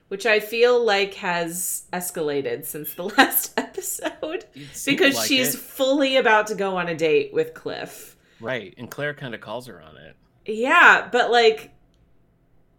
which 0.08 0.26
I 0.26 0.40
feel 0.40 0.82
like 0.84 1.14
has 1.14 1.84
escalated 1.92 2.64
since 2.64 2.94
the 2.94 3.04
last 3.18 3.52
episode 3.56 4.46
because 4.86 5.14
like 5.14 5.28
she's 5.28 5.54
it. 5.54 5.58
fully 5.58 6.16
about 6.16 6.46
to 6.48 6.54
go 6.54 6.76
on 6.78 6.88
a 6.88 6.96
date 6.96 7.32
with 7.32 7.54
Cliff. 7.54 8.16
right, 8.40 8.74
and 8.78 8.90
Claire 8.90 9.14
kind 9.14 9.34
of 9.34 9.40
calls 9.40 9.66
her 9.66 9.80
on 9.80 9.96
it. 9.98 10.16
Yeah, 10.46 11.08
but 11.10 11.30
like 11.30 11.70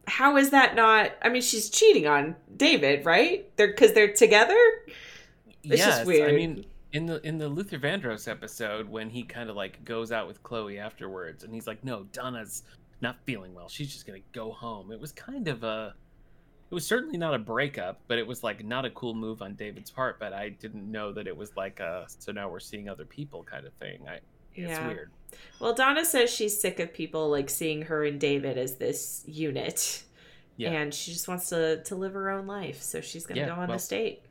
how 0.08 0.38
is 0.38 0.52
that 0.52 0.76
not 0.76 1.12
I 1.22 1.30
mean 1.30 1.42
she's 1.42 1.70
cheating 1.70 2.08
on 2.08 2.36
David, 2.56 3.06
right? 3.06 3.50
They're 3.58 3.74
cuz 3.74 3.94
they're 3.94 4.14
together? 4.14 4.58
It's 5.64 5.84
just 5.84 6.00
yes, 6.00 6.06
weird. 6.06 6.30
I 6.30 6.36
mean, 6.36 6.66
in 6.94 7.06
the 7.06 7.26
in 7.28 7.38
the 7.38 7.50
Luther 7.50 7.78
Vandross 7.78 8.28
episode, 8.28 8.88
when 8.88 9.10
he 9.10 9.24
kind 9.24 9.50
of 9.50 9.56
like 9.56 9.84
goes 9.84 10.12
out 10.12 10.28
with 10.28 10.42
Chloe 10.44 10.80
afterwards, 10.80 11.44
and 11.44 11.54
he's 11.54 11.68
like, 11.68 11.84
"No, 11.84 12.04
Donna's 12.14 12.64
not 13.02 13.18
feeling 13.26 13.54
well. 13.54 13.68
She's 13.68 13.92
just 13.92 14.08
gonna 14.08 14.20
go 14.32 14.52
home." 14.52 14.92
It 14.92 15.00
was 15.00 15.12
kind 15.12 15.48
of 15.48 15.64
a, 15.64 15.94
it 16.70 16.74
was 16.74 16.86
certainly 16.86 17.18
not 17.18 17.34
a 17.34 17.40
breakup, 17.40 18.00
but 18.08 18.18
it 18.18 18.26
was 18.26 18.44
like 18.44 18.64
not 18.64 18.86
a 18.86 18.90
cool 18.92 19.14
move 19.14 19.42
on 19.42 19.56
David's 19.56 19.92
part. 19.92 20.20
But 20.20 20.32
I 20.32 20.50
didn't 20.50 20.90
know 20.90 21.12
that 21.12 21.28
it 21.28 21.36
was 21.36 21.56
like 21.58 21.80
a 21.80 22.06
so 22.08 22.32
now 22.32 22.48
we're 22.48 22.60
seeing 22.60 22.88
other 22.88 23.06
people 23.06 23.44
kind 23.44 23.66
of 23.66 23.74
thing. 23.74 24.00
I, 24.08 24.20
it's 24.54 24.80
weird. 24.80 25.12
Well, 25.60 25.74
Donna 25.74 26.04
says 26.06 26.30
she's 26.30 26.60
sick 26.60 26.80
of 26.80 26.94
people 26.94 27.30
like 27.30 27.50
seeing 27.50 27.84
her 27.84 28.04
and 28.04 28.20
David 28.20 28.58
as 28.58 28.76
this 28.76 29.24
unit. 29.28 30.04
Yeah. 30.58 30.72
And 30.72 30.94
she 30.94 31.12
just 31.12 31.28
wants 31.28 31.50
to 31.50 31.84
to 31.84 31.96
live 31.96 32.14
her 32.14 32.30
own 32.30 32.48
life, 32.48 32.82
so 32.82 33.02
she's 33.02 33.26
going 33.26 33.36
to 33.36 33.42
Yeah, 33.42 33.48
go 33.48 33.54
on 33.54 33.68
well- 33.68 33.76
this 33.78 33.88
date. 33.88 34.22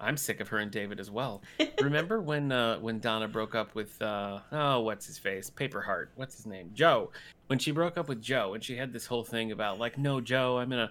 I'm 0.00 0.16
sick 0.16 0.40
of 0.40 0.48
her 0.48 0.58
and 0.58 0.68
David 0.70 0.98
as 0.98 1.12
well. 1.12 1.42
Remember 1.80 2.20
when 2.20 2.50
uh, 2.50 2.78
when 2.80 2.98
Donna 2.98 3.28
broke 3.28 3.54
up 3.54 3.74
with 3.76 4.02
uh, 4.02 4.40
oh 4.50 4.80
what's 4.80 5.06
his 5.06 5.16
face 5.16 5.48
Paper 5.48 5.80
Heart 5.80 6.10
what's 6.16 6.34
his 6.36 6.44
name 6.44 6.70
Joe 6.74 7.12
when 7.46 7.60
she 7.60 7.70
broke 7.70 7.96
up 7.96 8.08
with 8.08 8.20
Joe 8.20 8.54
and 8.54 8.64
she 8.64 8.76
had 8.76 8.92
this 8.92 9.06
whole 9.06 9.22
thing 9.22 9.52
about 9.52 9.78
like 9.78 9.96
no 9.98 10.20
Joe 10.20 10.58
I'm 10.58 10.68
gonna 10.70 10.90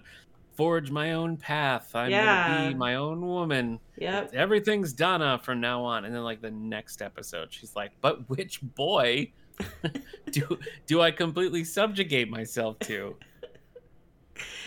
forge 0.54 0.90
my 0.90 1.12
own 1.12 1.36
path 1.36 1.94
I'm 1.94 2.10
Yeah. 2.10 2.56
gonna 2.56 2.68
be 2.70 2.74
my 2.74 2.94
own 2.94 3.20
woman 3.20 3.80
Yep. 3.98 4.32
everything's 4.34 4.94
Donna 4.94 5.38
from 5.44 5.60
now 5.60 5.84
on 5.84 6.06
and 6.06 6.14
then 6.14 6.24
like 6.24 6.40
the 6.40 6.50
next 6.50 7.02
episode 7.02 7.52
she's 7.52 7.76
like 7.76 7.92
but 8.00 8.26
which 8.30 8.60
boy 8.62 9.30
do 10.30 10.58
do 10.86 11.00
I 11.00 11.10
completely 11.10 11.64
subjugate 11.64 12.28
myself 12.30 12.78
to 12.80 13.16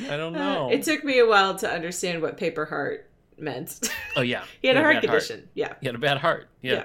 I 0.09 0.17
don't 0.17 0.33
know 0.33 0.67
Uh, 0.67 0.69
it 0.69 0.83
took 0.83 1.03
me 1.03 1.19
a 1.19 1.25
while 1.25 1.55
to 1.55 1.69
understand 1.69 2.21
what 2.21 2.37
paper 2.37 2.65
heart 2.65 3.09
meant. 3.37 3.79
oh 4.15 4.21
yeah 4.21 4.43
he 4.61 4.67
had 4.67 4.77
a 4.77 4.81
heart 4.81 5.01
condition. 5.01 5.49
Yeah. 5.53 5.73
he 5.81 5.87
had 5.87 5.95
a 5.95 5.99
bad 5.99 6.17
heart 6.19 6.49
yeah. 6.61 6.73
Yeah. 6.73 6.83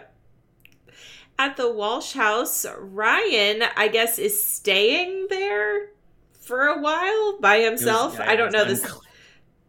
At 1.38 1.56
the 1.56 1.72
Walsh 1.72 2.12
house, 2.12 2.66
Ryan, 2.78 3.62
I 3.74 3.88
guess, 3.88 4.18
is 4.18 4.44
staying 4.44 5.28
there 5.30 5.88
for 6.38 6.66
a 6.66 6.78
while 6.78 7.38
by 7.40 7.56
It 7.56 7.70
was- 7.70 7.80
himself. 7.80 8.16
yeah, 8.18 8.30
I 8.30 8.36
don't 8.36 8.52
know 8.52 8.66
this. 8.66 8.82
unclear. 8.84 9.00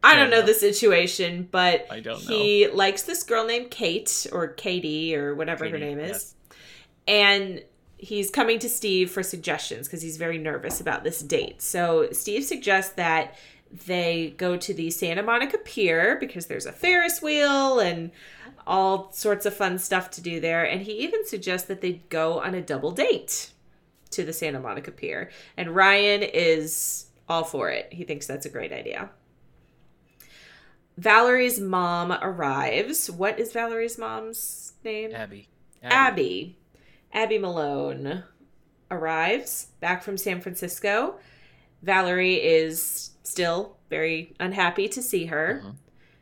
I 0.04 0.16
don't 0.18 0.30
know 0.32 0.42
the 0.42 0.54
situation, 0.54 1.48
but 1.50 1.88
I 1.90 2.02
don't 2.02 2.20
he 2.20 2.68
likes 2.68 3.04
this 3.04 3.24
girl 3.24 3.46
named 3.46 3.72
Kate 3.72 4.28
or 4.34 4.50
Katie 4.50 5.16
or 5.16 5.34
whatever 5.34 5.70
her 5.70 5.78
name 5.78 6.00
is. 6.00 6.10
yes. 6.10 6.36
And 7.08 7.64
he's 8.02 8.32
coming 8.32 8.58
to 8.58 8.68
Steve 8.68 9.12
for 9.12 9.22
suggestions 9.22 9.88
because 9.88 10.02
he's 10.02 10.18
very 10.18 10.40
nervous 10.40 10.82
about 10.82 11.04
this 11.04 11.22
date. 11.22 11.62
So 11.62 12.10
Steve 12.12 12.44
suggests 12.44 12.94
that 12.94 13.36
they 13.86 14.34
go 14.38 14.58
to 14.58 14.74
the 14.74 14.90
Santa 14.90 15.22
Monica 15.22 15.60
Pier 15.60 16.18
because 16.20 16.48
there's 16.48 16.66
a 16.66 16.72
Ferris 16.72 17.22
wheel 17.22 17.80
and 17.80 18.12
all 18.66 19.12
sorts 19.12 19.46
of 19.46 19.56
fun 19.56 19.78
stuff 19.78 20.10
to 20.12 20.22
do 20.22 20.40
there. 20.40 20.64
And 20.64 20.82
he 20.82 20.94
even 20.94 21.26
suggests 21.28 21.68
that 21.68 21.82
they 21.82 22.02
go 22.10 22.40
on 22.42 22.56
a 22.56 22.62
double 22.62 22.92
date 22.92 23.52
to 24.10 24.26
the 24.26 24.34
Santa 24.34 24.60
Monica 24.60 24.92
Pier. 24.92 25.30
And 25.56 25.76
Ryan 25.76 26.24
is 26.24 27.06
all 27.30 27.44
for 27.44 27.70
it. 27.70 27.94
He 27.94 28.04
thinks 28.04 28.26
that's 28.26 28.48
a 28.48 28.50
great 28.50 28.74
idea. 28.74 29.12
Valerie's 30.98 31.60
mom 31.60 32.12
arrives. 32.12 33.12
What 33.12 33.40
is 33.40 33.54
Valerie's 33.54 34.00
mom's 34.00 34.74
name? 34.84 35.12
Abby. 35.14 35.48
Abby. 35.84 35.96
Abby 35.96 36.58
Malone 37.38 38.24
arrives 38.90 39.68
back 39.80 40.04
from 40.04 40.18
San 40.18 40.42
Francisco. 40.42 41.16
Valerie 41.82 42.36
is 42.36 43.12
still 43.24 43.78
very 43.90 44.34
unhappy 44.40 44.88
to 44.90 45.02
see 45.02 45.26
her. 45.28 45.64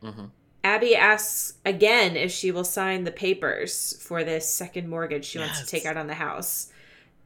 hmm 0.02 0.26
Abby 0.62 0.94
asks 0.94 1.54
again 1.64 2.16
if 2.16 2.30
she 2.30 2.50
will 2.52 2.64
sign 2.64 3.04
the 3.04 3.10
papers 3.10 3.96
for 4.02 4.22
this 4.24 4.46
second 4.46 4.88
mortgage 4.88 5.24
she 5.24 5.38
wants 5.38 5.58
to 5.58 5.66
take 5.66 5.86
out 5.86 5.96
on 5.96 6.06
the 6.06 6.14
house. 6.14 6.70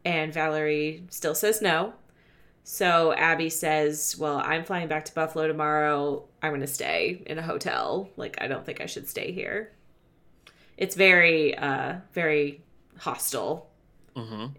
And 0.04 0.32
Valerie 0.32 1.04
still 1.10 1.34
says 1.34 1.60
no. 1.60 1.94
So 2.62 3.12
Abby 3.12 3.50
says, 3.50 4.16
Well, 4.18 4.40
I'm 4.44 4.64
flying 4.64 4.88
back 4.88 5.04
to 5.06 5.14
Buffalo 5.14 5.48
tomorrow. 5.48 6.24
I'm 6.42 6.50
going 6.52 6.60
to 6.60 6.66
stay 6.66 7.22
in 7.26 7.38
a 7.38 7.42
hotel. 7.42 8.08
Like, 8.16 8.38
I 8.40 8.46
don't 8.46 8.64
think 8.64 8.80
I 8.80 8.86
should 8.86 9.08
stay 9.08 9.32
here. 9.32 9.72
It's 10.76 10.94
very, 10.94 11.56
uh, 11.58 11.96
very 12.12 12.62
hostile 12.98 13.70
hmm 14.16 14.56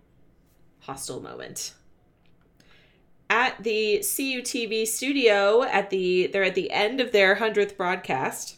hostile 0.79 1.19
moment. 1.21 1.73
At 3.29 3.63
the 3.63 4.03
CUTV 4.03 4.85
studio, 4.85 5.63
at 5.63 5.89
the 5.89 6.27
they're 6.27 6.43
at 6.43 6.53
the 6.55 6.69
end 6.71 7.01
of 7.01 7.11
their 7.11 7.35
hundredth 7.35 7.75
broadcast, 7.75 8.57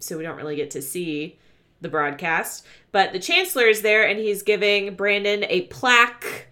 so 0.00 0.16
we 0.18 0.24
don't 0.24 0.36
really 0.36 0.56
get 0.56 0.70
to 0.72 0.82
see 0.82 1.38
the 1.80 1.88
broadcast. 1.88 2.66
But 2.92 3.12
the 3.12 3.20
chancellor 3.20 3.66
is 3.66 3.82
there, 3.82 4.06
and 4.08 4.18
he's 4.20 4.42
giving 4.42 4.96
Brandon 4.96 5.44
a 5.48 5.62
plaque 5.68 6.48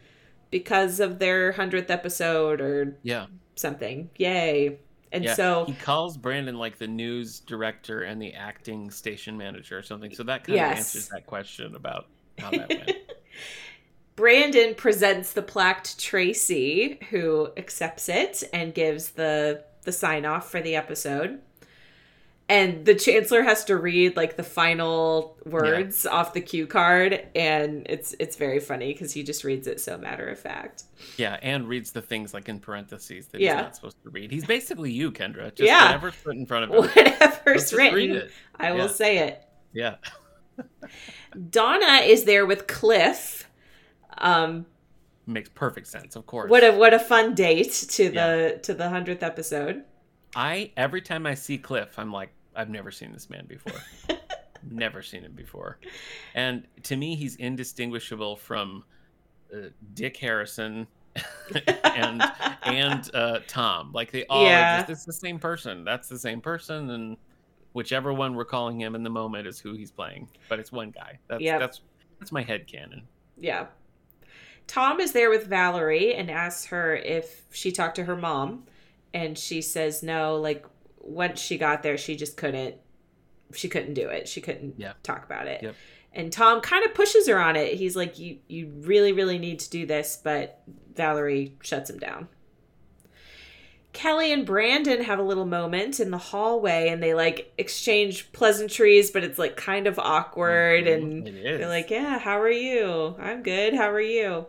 because 0.50 1.00
of 1.00 1.18
their 1.20 1.52
hundredth 1.52 1.90
episode 1.90 2.60
or 2.60 2.98
Yeah. 3.02 3.26
something. 3.56 4.10
Yay! 4.18 4.80
And 5.12 5.28
yeah. 5.28 5.30
so 5.30 5.66
he 5.66 5.74
calls 5.74 6.16
Brandon 6.16 6.56
like 6.56 6.78
the 6.78 6.86
news 6.88 7.40
director 7.40 8.02
and 8.02 8.20
the 8.20 8.34
acting 8.34 8.90
station 8.90 9.36
manager 9.36 9.78
or 9.78 9.82
something. 9.82 10.12
So 10.12 10.24
that 10.24 10.44
kind 10.44 10.60
Yes. 10.60 10.68
of 10.72 10.76
answers 10.76 11.08
that 11.08 11.26
question 11.26 11.74
about 11.74 12.04
how 12.04 12.04
that 12.04 12.04
went. 12.04 12.13
Brandon 14.16 14.74
presents 14.74 15.32
the 15.32 15.42
plaque 15.42 15.84
to 15.84 15.96
Tracy, 15.98 16.98
who 17.10 17.48
accepts 17.56 18.08
it 18.08 18.44
and 18.52 18.72
gives 18.74 19.10
the 19.10 19.64
the 19.82 19.92
sign 19.92 20.24
off 20.24 20.50
for 20.50 20.60
the 20.62 20.76
episode. 20.76 21.40
And 22.48 22.84
the 22.84 22.94
chancellor 22.94 23.42
has 23.42 23.64
to 23.64 23.76
read 23.76 24.16
like 24.16 24.36
the 24.36 24.42
final 24.42 25.36
words 25.46 26.04
off 26.06 26.32
the 26.34 26.40
cue 26.42 26.66
card, 26.66 27.26
and 27.34 27.86
it's 27.88 28.14
it's 28.20 28.36
very 28.36 28.60
funny 28.60 28.92
because 28.92 29.12
he 29.12 29.22
just 29.22 29.42
reads 29.44 29.66
it 29.66 29.80
so 29.80 29.96
matter 29.98 30.28
of 30.28 30.38
fact. 30.38 30.84
yeah, 31.16 31.38
and 31.42 31.66
reads 31.68 31.90
the 31.92 32.02
things 32.02 32.32
like 32.34 32.48
in 32.48 32.60
parentheses 32.60 33.26
that 33.28 33.40
Yeah. 33.40 33.54
he's 33.56 33.62
not 33.62 33.76
supposed 33.76 34.02
to 34.04 34.10
read. 34.10 34.30
He's 34.30 34.44
basically 34.46 34.92
you, 34.92 35.10
Kendra. 35.10 35.54
Just 35.54 35.66
Yeah. 35.66 35.86
whatever's 35.86 36.14
put 36.22 36.36
in 36.36 36.46
front 36.46 36.64
of 36.64 36.70
him. 36.70 36.76
Whatever's 37.06 37.72
written, 37.72 38.16
it. 38.16 38.30
I 38.60 38.72
will 38.72 38.78
Yeah. 38.86 38.86
say 38.88 39.18
it. 39.18 39.42
Yeah. 39.72 39.96
Donna 41.50 42.02
is 42.04 42.24
there 42.24 42.46
with 42.46 42.66
Cliff. 42.66 43.48
Um, 44.18 44.66
Makes 45.26 45.48
perfect 45.54 45.86
sense, 45.86 46.16
of 46.16 46.26
course. 46.26 46.50
what 46.50 46.62
a 46.62 46.72
what 46.72 46.92
a 46.92 46.98
fun 46.98 47.34
date 47.34 47.72
to 47.90 48.10
the 48.10 48.60
to 48.62 48.74
the 48.74 48.88
hundredth 48.90 49.22
episode. 49.22 49.84
I 50.36 50.70
every 50.76 51.00
time 51.00 51.24
I 51.26 51.34
see 51.34 51.56
Cliff, 51.58 51.98
I'm 51.98 52.12
like, 52.12 52.30
I've 52.54 52.68
never 52.68 52.90
seen 52.90 53.12
this 53.12 53.30
man 53.30 53.46
before. 53.46 53.80
never 54.70 55.02
seen 55.02 55.22
him 55.24 55.32
before. 55.32 55.78
And 56.34 56.66
to 56.84 56.96
me, 56.96 57.14
he's 57.16 57.36
indistinguishable 57.36 58.36
from 58.36 58.84
uh, 59.52 59.68
Dick 59.94 60.16
Harrison 60.18 60.86
and 61.84 62.22
and 62.64 63.10
uh, 63.14 63.38
Tom. 63.48 63.92
Like 63.94 64.10
they 64.12 64.26
all 64.26 64.44
Yeah. 64.44 64.76
are 64.76 64.78
just 64.80 64.90
it's 64.90 65.04
the 65.06 65.12
same 65.14 65.38
person. 65.38 65.84
That's 65.84 66.08
the 66.08 66.18
same 66.18 66.42
person, 66.42 66.90
and 66.90 67.16
whichever 67.74 68.12
one 68.12 68.34
we're 68.34 68.44
calling 68.46 68.80
him 68.80 68.94
in 68.94 69.02
the 69.02 69.10
moment 69.10 69.46
is 69.46 69.60
who 69.60 69.74
he's 69.74 69.90
playing. 69.90 70.28
But 70.48 70.58
it's 70.58 70.72
one 70.72 70.90
guy. 70.90 71.18
That's 71.28 71.42
Yep. 71.42 71.60
that's 71.60 71.80
that's 72.18 72.32
my 72.32 72.42
head 72.42 72.66
canon. 72.66 73.02
Yeah. 73.36 73.66
Tom 74.66 74.98
is 75.00 75.12
there 75.12 75.28
with 75.28 75.46
Valerie 75.46 76.14
and 76.14 76.30
asks 76.30 76.66
her 76.66 76.96
if 76.96 77.42
she 77.52 77.70
talked 77.70 77.96
to 77.96 78.04
her 78.04 78.16
mom. 78.16 78.64
And 79.12 79.36
she 79.38 79.60
says 79.62 80.02
no. 80.02 80.36
Like, 80.40 80.64
once 80.98 81.40
she 81.40 81.58
got 81.58 81.82
there, 81.82 81.98
she 81.98 82.16
just 82.16 82.36
couldn't. 82.36 82.76
She 83.52 83.68
couldn't 83.68 83.94
do 83.94 84.08
it. 84.08 84.26
She 84.26 84.40
couldn't 84.40 84.80
talk 85.04 85.24
about 85.24 85.46
it. 85.46 85.62
Yep. 85.62 85.74
And 86.12 86.32
Tom 86.32 86.60
kind 86.60 86.84
of 86.84 86.94
pushes 86.94 87.28
her 87.28 87.38
on 87.38 87.54
it. 87.56 87.74
He's 87.74 87.94
like, 87.94 88.18
"You, 88.18 88.38
you 88.48 88.72
really, 88.80 89.12
really 89.12 89.38
need 89.38 89.58
to 89.60 89.70
do 89.70 89.84
this," 89.86 90.18
but 90.22 90.62
Valerie 90.94 91.56
shuts 91.60 91.90
him 91.90 91.98
down. 91.98 92.28
Kelly 93.94 94.32
and 94.32 94.44
Brandon 94.44 95.02
have 95.02 95.18
a 95.18 95.22
little 95.22 95.46
moment 95.46 96.00
in 96.00 96.10
the 96.10 96.18
hallway, 96.18 96.88
and 96.88 97.02
they 97.02 97.14
like 97.14 97.52
exchange 97.56 98.30
pleasantries, 98.32 99.10
but 99.10 99.24
it's 99.24 99.38
like 99.38 99.56
kind 99.56 99.86
of 99.86 99.98
awkward. 99.98 100.84
Mm-hmm. 100.84 101.26
And 101.26 101.36
they're 101.38 101.68
like, 101.68 101.90
"Yeah, 101.90 102.18
how 102.18 102.38
are 102.40 102.50
you? 102.50 103.16
I'm 103.18 103.42
good. 103.42 103.72
How 103.74 103.90
are 103.90 104.00
you?" 104.00 104.46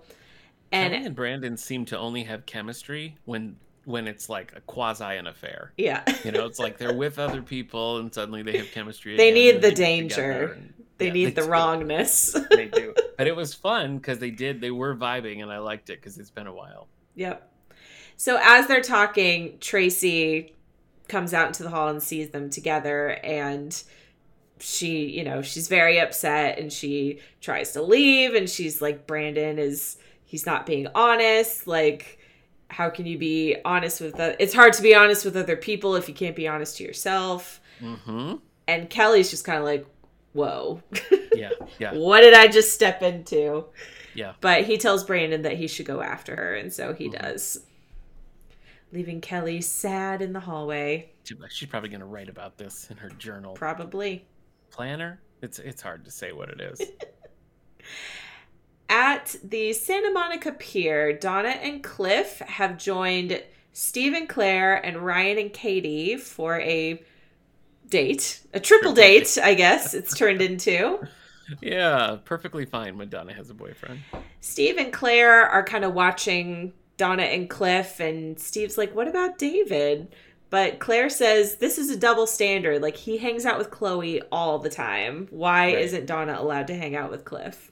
And 0.71 0.91
Kelly 0.93 1.05
and 1.05 1.15
Brandon 1.15 1.55
seem 1.57 1.85
to 1.85 1.97
only 1.97 2.23
have 2.23 2.45
chemistry 2.45 3.15
when 3.25 3.55
when 3.85 4.07
it's 4.07 4.27
like 4.29 4.51
a 4.55 4.61
quasi 4.61 5.03
an 5.15 5.27
affair. 5.27 5.71
yeah, 5.77 6.03
You 6.23 6.31
know, 6.31 6.47
it's 6.47 6.57
like 6.57 6.79
they're 6.79 6.91
with 6.95 7.19
other 7.19 7.43
people 7.43 7.97
and 7.99 8.11
suddenly 8.11 8.41
they 8.41 8.57
have 8.57 8.71
chemistry. 8.71 9.15
They 9.15 9.31
need 9.31 9.61
the 9.61 9.69
get 9.69 9.75
danger. 9.77 10.53
and- 10.57 10.73
they 10.97 11.07
yeah, 11.07 11.13
need 11.13 11.35
the 11.35 11.41
do. 11.43 11.47
wrongness. 11.49 12.35
They 12.49 12.65
do. 12.67 12.95
But 13.17 13.27
it 13.27 13.35
was 13.35 13.53
fun 13.53 13.97
because 13.97 14.17
they 14.17 14.31
did, 14.31 14.59
they 14.59 14.71
were 14.71 14.95
vibing 14.95 15.43
and 15.43 15.51
I 15.51 15.57
liked 15.59 15.89
it 15.91 15.99
because 16.01 16.17
it's 16.17 16.31
been 16.31 16.47
a 16.47 16.53
while. 16.53 16.87
Yep. 17.15 17.47
So 18.17 18.39
as 18.41 18.67
they're 18.67 18.81
talking, 18.81 19.57
Tracy 19.59 20.53
comes 21.07 21.33
out 21.33 21.47
into 21.47 21.63
the 21.63 21.69
hall 21.69 21.87
and 21.89 22.01
sees 22.01 22.29
them 22.29 22.49
together 22.49 23.09
and 23.23 23.81
she, 24.59 25.05
you 25.09 25.23
know, 25.23 25.41
she's 25.41 25.67
very 25.67 25.99
upset 25.99 26.57
and 26.57 26.71
she 26.71 27.19
tries 27.41 27.73
to 27.73 27.81
leave 27.81 28.33
and 28.33 28.49
she's 28.49 28.81
like 28.81 29.05
Brandon 29.05 29.59
is 29.59 29.97
he's 30.23 30.45
not 30.45 30.65
being 30.65 30.87
honest, 30.95 31.67
like 31.67 32.19
how 32.69 32.89
can 32.89 33.05
you 33.05 33.17
be 33.17 33.55
honest 33.63 34.01
with 34.01 34.15
the 34.15 34.41
it's 34.41 34.53
hard 34.53 34.73
to 34.73 34.81
be 34.81 34.95
honest 34.95 35.23
with 35.23 35.35
other 35.37 35.55
people 35.55 35.95
if 35.95 36.07
you 36.09 36.15
can't 36.15 36.35
be 36.35 36.47
honest 36.47 36.77
to 36.77 36.83
yourself. 36.83 37.59
Mm-hmm. 37.81 38.35
And 38.67 38.89
Kelly's 38.89 39.29
just 39.29 39.45
kind 39.45 39.59
of 39.59 39.65
like, 39.65 39.85
"Whoa. 40.33 40.81
Yeah. 41.35 41.49
Yeah. 41.79 41.93
what 41.93 42.21
did 42.21 42.33
I 42.33 42.47
just 42.47 42.73
step 42.73 43.03
into?" 43.03 43.65
Yeah. 44.15 44.33
But 44.41 44.63
he 44.63 44.77
tells 44.77 45.03
Brandon 45.03 45.41
that 45.43 45.53
he 45.57 45.67
should 45.67 45.85
go 45.85 46.01
after 46.01 46.35
her, 46.35 46.55
and 46.55 46.71
so 46.73 46.93
he 46.93 47.09
Mhm. 47.09 47.21
does. 47.21 47.59
Leaving 48.91 49.19
Kelly 49.21 49.61
sad 49.61 50.21
in 50.21 50.31
the 50.33 50.39
hallway. 50.39 51.11
She's 51.49 51.67
probably 51.69 51.89
going 51.89 51.99
to 52.01 52.05
write 52.05 52.29
about 52.29 52.57
this 52.57 52.89
in 52.89 52.97
her 52.97 53.09
journal. 53.09 53.53
Probably. 53.53 54.25
Planner? 54.69 55.19
It's 55.41 55.59
it's 55.59 55.81
hard 55.81 56.05
to 56.05 56.11
say 56.11 56.31
what 56.31 56.49
it 56.49 56.61
is. 56.61 56.81
At 58.89 59.35
the 59.43 59.73
Santa 59.73 60.11
Monica 60.11 60.51
Pier, 60.51 61.13
Donna 61.17 61.49
and 61.49 61.83
Cliff 61.83 62.39
have 62.39 62.77
joined 62.77 63.41
Steve 63.73 64.13
and 64.13 64.29
Claire 64.29 64.75
and 64.75 64.97
Ryan 64.97 65.39
and 65.39 65.53
Katie 65.53 66.17
for 66.17 66.59
a 66.61 67.01
date. 67.89 68.41
A 68.53 68.59
triple 68.59 68.93
Triple 68.93 68.93
date, 68.93 69.37
I 69.41 69.55
guess 69.55 69.93
it's 69.93 70.15
turned 70.15 70.41
into. 70.49 70.99
yeah. 71.61 72.17
Perfectly 72.25 72.65
fine 72.65 72.97
when 72.97 73.09
Donna 73.09 73.33
has 73.33 73.49
a 73.49 73.53
boyfriend. 73.55 74.01
Steve 74.39 74.77
and 74.77 74.93
Claire 74.93 75.43
are 75.49 75.63
kind 75.63 75.83
of 75.83 75.93
watching 75.93 76.71
Donna 76.97 77.23
and 77.23 77.49
Cliff, 77.49 77.99
and 77.99 78.39
Steve's 78.39 78.77
like, 78.77 78.95
What 78.95 79.07
about 79.07 79.37
David? 79.37 80.13
But 80.49 80.79
Claire 80.79 81.09
says 81.09 81.55
this 81.55 81.77
is 81.77 81.89
a 81.89 81.97
double 81.97 82.27
standard. 82.27 82.81
Like, 82.81 82.95
he 82.95 83.17
hangs 83.17 83.45
out 83.45 83.57
with 83.57 83.71
Chloe 83.71 84.21
all 84.31 84.59
the 84.59 84.69
time. 84.69 85.27
Why 85.31 85.73
Right. 85.73 85.79
isn't 85.79 86.05
Donna 86.05 86.37
allowed 86.39 86.67
to 86.67 86.75
hang 86.75 86.95
out 86.95 87.11
with 87.11 87.25
Cliff? 87.25 87.71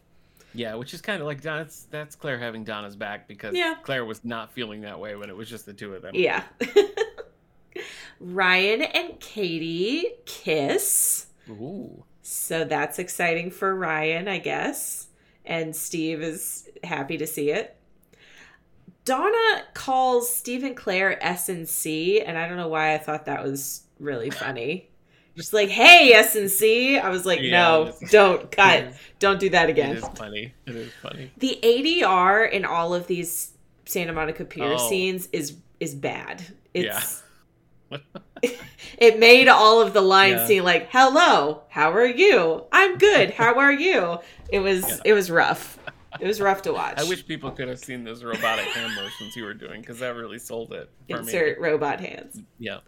Yeah, 0.55 0.75
which 0.75 0.93
is 0.93 1.01
kind 1.01 1.19
of 1.21 1.25
like 1.25 1.41
that's 1.41 1.83
that's 1.85 2.15
Claire 2.15 2.37
having 2.37 2.63
Donna's 2.63 2.95
back 2.95 3.27
because 3.27 3.55
Yeah. 3.55 3.75
Claire 3.83 4.05
was 4.05 4.23
not 4.25 4.51
feeling 4.53 4.81
that 4.81 4.99
way 4.99 5.15
when 5.15 5.29
it 5.29 5.35
was 5.35 5.49
just 5.49 5.65
the 5.65 5.73
two 5.73 5.93
of 5.95 6.01
them. 6.01 6.13
Yeah. 6.15 6.43
Ryan 8.19 8.81
and 8.83 9.19
Katie 9.19 10.05
kiss. 10.25 11.27
Ooh. 11.49 12.03
So 12.21 12.63
that's 12.63 12.99
exciting 12.99 13.51
for 13.51 13.75
Ryan, 13.75 14.27
I 14.27 14.37
guess. 14.37 15.07
And 15.45 15.75
Steve 15.75 16.21
is 16.21 16.69
happy 16.83 17.17
to 17.17 17.27
see 17.27 17.49
it. 17.49 17.75
Donna 19.05 19.63
calls 19.73 20.33
Stephen 20.33 20.75
Claire 20.75 21.21
S 21.23 21.49
and 21.49 21.67
C, 21.67 22.21
and 22.21 22.37
I 22.37 22.47
don't 22.47 22.57
know 22.57 22.69
why 22.69 22.93
I 22.93 22.97
thought 22.97 23.25
that 23.25 23.43
was 23.43 23.83
really 23.99 24.29
funny. 24.29 24.89
Just 25.35 25.51
like, 25.51 25.69
hey, 25.69 26.13
S 26.13 26.35
and 26.35 26.49
C. 26.49 26.97
I 26.99 27.09
was 27.09 27.25
like, 27.25 27.39
Yeah, 27.41 27.51
no, 27.51 27.93
don't 28.11 28.51
cut, 28.51 28.83
is- 28.83 28.95
don't 29.19 29.39
do 29.39 29.49
that 29.49 29.67
again. 29.69 29.97
is 29.97 30.07
funny. 30.15 30.53
It 30.67 30.75
is 30.75 30.91
funny. 31.01 31.31
The 31.37 31.59
ADR 31.63 32.49
in 32.51 32.65
all 32.65 32.93
of 32.93 33.07
these 33.07 33.51
Santa 33.85 34.13
Monica 34.13 34.45
Pier 34.45 34.75
Oh. 34.77 34.89
scenes 34.89 35.27
is 35.33 35.55
is 35.79 35.95
bad. 35.95 36.41
It's 36.73 37.23
Yeah. 37.89 37.97
it 38.97 39.19
made 39.19 39.47
all 39.47 39.81
of 39.81 39.93
the 39.93 40.01
lines 40.01 40.41
Yeah. 40.41 40.47
seem 40.47 40.63
like, 40.63 40.89
"Hello, 40.91 41.63
how 41.69 41.91
are 41.91 42.05
you? 42.05 42.63
I'm 42.71 42.97
good. 42.97 43.31
How 43.31 43.55
are 43.59 43.73
you?" 43.73 44.19
It 44.49 44.59
was 44.59 44.87
Yeah. 44.87 44.97
it 45.05 45.13
was 45.13 45.29
rough. 45.31 45.77
It 46.19 46.27
was 46.27 46.39
rough 46.41 46.61
to 46.63 46.73
watch. 46.79 46.97
I 46.97 47.03
wish 47.03 47.25
people 47.25 47.51
could 47.51 47.67
have 47.67 47.79
seen 47.79 48.03
those 48.03 48.23
robotic 48.23 48.65
hand 48.65 48.93
motions 48.95 49.35
you 49.35 49.43
were 49.43 49.53
doing 49.53 49.81
because 49.81 49.99
that 49.99 50.15
really 50.15 50.39
sold 50.39 50.73
it 50.73 50.89
for 51.09 51.17
insert 51.19 51.59
robot 51.59 51.99
hands. 51.99 52.35
me. 52.37 52.45
Yeah. 52.59 52.79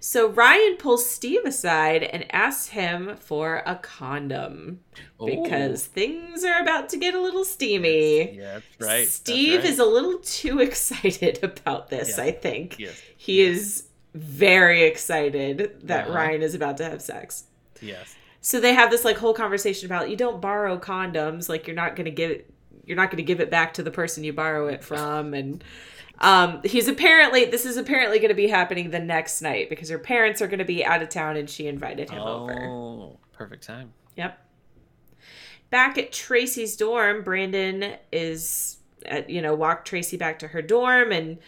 So 0.00 0.30
Ryan 0.30 0.76
pulls 0.78 1.08
Steve 1.08 1.44
aside 1.44 2.02
and 2.02 2.24
asks 2.34 2.68
him 2.68 3.16
for 3.18 3.62
a 3.66 3.76
condom 3.76 4.80
because 5.24 5.86
things 5.86 6.42
are 6.42 6.60
about 6.60 6.88
to 6.88 6.96
get 6.96 7.14
a 7.14 7.20
little 7.20 7.44
steamy. 7.44 8.36
Yeah, 8.36 8.54
that's 8.54 8.64
right. 8.80 8.98
that's 9.02 9.12
Steve 9.12 9.60
right. 9.60 9.68
is 9.70 9.78
a 9.78 9.84
little 9.84 10.18
too 10.18 10.58
excited 10.68 11.38
about 11.44 11.88
this, 11.90 12.16
Yeah. 12.18 12.24
I 12.24 12.32
think. 12.32 12.78
Yes. 12.80 13.00
He 13.16 13.44
yes, 13.44 13.56
is 13.56 13.88
very 14.14 14.82
excited 14.82 15.80
that 15.84 16.06
Uh-huh. 16.08 16.16
Ryan 16.16 16.42
is 16.42 16.54
about 16.56 16.78
to 16.78 16.84
have 16.84 17.00
sex. 17.00 17.44
Yes. 17.80 18.16
So 18.42 18.60
they 18.60 18.74
have 18.74 18.90
this 18.90 19.04
like 19.04 19.16
whole 19.16 19.32
conversation 19.32 19.86
about 19.86 20.10
you 20.10 20.16
don't 20.16 20.40
borrow 20.40 20.78
condoms, 20.78 21.48
like 21.48 21.66
you're 21.66 21.74
not 21.76 21.96
going 21.96 22.04
to 22.04 22.10
give 22.10 22.30
it 22.30 22.50
you're 22.84 22.96
not 22.96 23.10
going 23.10 23.18
to 23.18 23.22
give 23.22 23.40
it 23.40 23.50
back 23.50 23.74
to 23.74 23.82
the 23.82 23.90
person 23.90 24.24
you 24.24 24.32
borrow 24.32 24.66
it 24.66 24.82
from 24.82 25.34
and 25.34 25.62
um 26.18 26.60
he's 26.64 26.88
apparently 26.88 27.44
this 27.44 27.64
is 27.64 27.76
apparently 27.76 28.18
going 28.18 28.28
to 28.28 28.34
be 28.34 28.48
happening 28.48 28.90
the 28.90 28.98
next 28.98 29.40
night 29.40 29.70
because 29.70 29.88
her 29.88 30.00
parents 30.00 30.42
are 30.42 30.48
going 30.48 30.58
to 30.58 30.64
be 30.64 30.84
out 30.84 31.00
of 31.00 31.08
town 31.08 31.36
and 31.36 31.48
she 31.48 31.66
invited 31.66 32.10
him 32.10 32.20
over. 32.20 32.66
Oh, 32.68 33.18
perfect 33.32 33.62
time. 33.62 33.92
Yep. 34.16 34.38
Back 35.70 35.96
at 35.96 36.12
Tracy's 36.12 36.76
dorm, 36.76 37.22
Brandon 37.22 37.96
is, 38.12 38.76
at, 39.06 39.30
you 39.30 39.40
know, 39.40 39.54
walked 39.54 39.88
Tracy 39.88 40.18
back 40.18 40.38
to 40.40 40.48
her 40.48 40.60
dorm, 40.60 41.12
and 41.12 41.38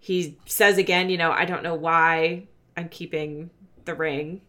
he 0.00 0.36
says 0.46 0.78
again, 0.78 1.10
you 1.10 1.16
know, 1.16 1.30
I 1.30 1.44
don't 1.44 1.62
know 1.62 1.76
why 1.76 2.48
I'm 2.76 2.88
keeping 2.88 3.50
the 3.84 3.94
ring. 3.94 4.40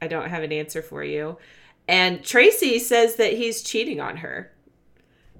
I 0.00 0.06
don't 0.08 0.28
have 0.28 0.42
an 0.42 0.52
answer 0.52 0.82
for 0.82 1.02
you. 1.04 1.38
And 1.86 2.22
Tracy 2.22 2.78
says 2.78 3.16
that 3.16 3.32
he's 3.32 3.62
cheating 3.62 4.00
on 4.00 4.18
her. 4.18 4.52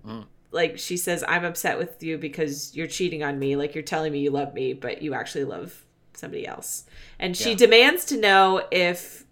Mm. 0.07 0.25
Like 0.51 0.79
she 0.79 0.97
says, 0.97 1.23
I'm 1.29 1.44
upset 1.44 1.79
with 1.79 2.03
you 2.03 2.16
because 2.16 2.75
you're 2.75 2.87
cheating 2.87 3.23
on 3.23 3.38
me. 3.38 3.57
Like 3.57 3.75
you're 3.75 3.83
telling 3.85 4.12
me 4.12 4.21
you 4.21 4.31
love 4.31 4.55
me, 4.55 4.73
but 4.73 5.03
you 5.03 5.12
actually 5.14 5.44
love 5.44 5.85
somebody 6.14 6.47
else. 6.47 6.85
And 7.18 7.37
she 7.37 7.51
Yeah. 7.51 7.57
demands 7.57 8.05
to 8.07 8.16
know 8.18 8.66
if 8.71 9.25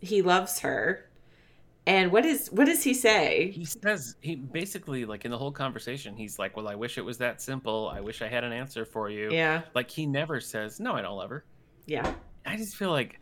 he 0.00 0.22
loves 0.22 0.60
her. 0.60 1.08
And 1.84 2.12
what 2.12 2.24
is 2.24 2.46
what 2.52 2.66
does 2.66 2.84
he 2.84 2.94
say? 2.94 3.50
He 3.50 3.64
says 3.64 4.14
he 4.20 4.36
basically 4.36 5.04
like 5.04 5.24
in 5.24 5.32
the 5.32 5.38
whole 5.38 5.50
conversation, 5.50 6.14
he's 6.14 6.38
like, 6.38 6.56
"Well, 6.56 6.68
I 6.68 6.76
wish 6.76 6.96
it 6.96 7.04
was 7.04 7.18
that 7.18 7.42
simple. 7.42 7.90
I 7.92 8.00
wish 8.00 8.22
I 8.22 8.28
had 8.28 8.44
an 8.44 8.52
answer 8.52 8.84
for 8.84 9.10
you." 9.10 9.32
Yeah, 9.32 9.62
Like 9.74 9.90
he 9.90 10.06
never 10.06 10.38
says, 10.40 10.78
"No, 10.78 10.92
I 10.92 11.02
don't 11.02 11.16
love 11.16 11.30
her." 11.30 11.44
yeah, 11.86 12.14
I 12.46 12.56
just 12.56 12.76
feel 12.76 12.92
like 12.92 13.18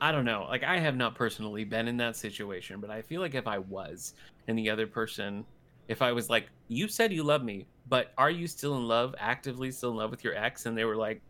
I 0.00 0.12
don't 0.12 0.24
know. 0.24 0.46
Like 0.48 0.64
I 0.64 0.78
have 0.78 0.96
not 0.96 1.14
personally 1.14 1.64
been 1.64 1.88
in 1.88 1.96
that 1.98 2.16
situation, 2.16 2.80
but 2.80 2.90
I 2.90 3.02
feel 3.02 3.20
like 3.20 3.34
if 3.34 3.46
I 3.46 3.58
was 3.58 4.14
and 4.48 4.58
the 4.58 4.70
other 4.70 4.86
person 4.86 5.44
if 5.86 6.00
I 6.00 6.12
was 6.12 6.30
like, 6.30 6.48
"You 6.68 6.88
said 6.88 7.12
you 7.12 7.22
love 7.22 7.44
me, 7.44 7.66
but 7.88 8.12
are 8.16 8.30
you 8.30 8.46
still 8.46 8.76
in 8.76 8.88
love, 8.88 9.14
actively 9.18 9.70
still 9.70 9.90
in 9.90 9.96
love 9.96 10.10
with 10.10 10.24
your 10.24 10.34
ex?" 10.34 10.64
and 10.66 10.76
they 10.76 10.84
were 10.84 10.96
like, 10.96 11.20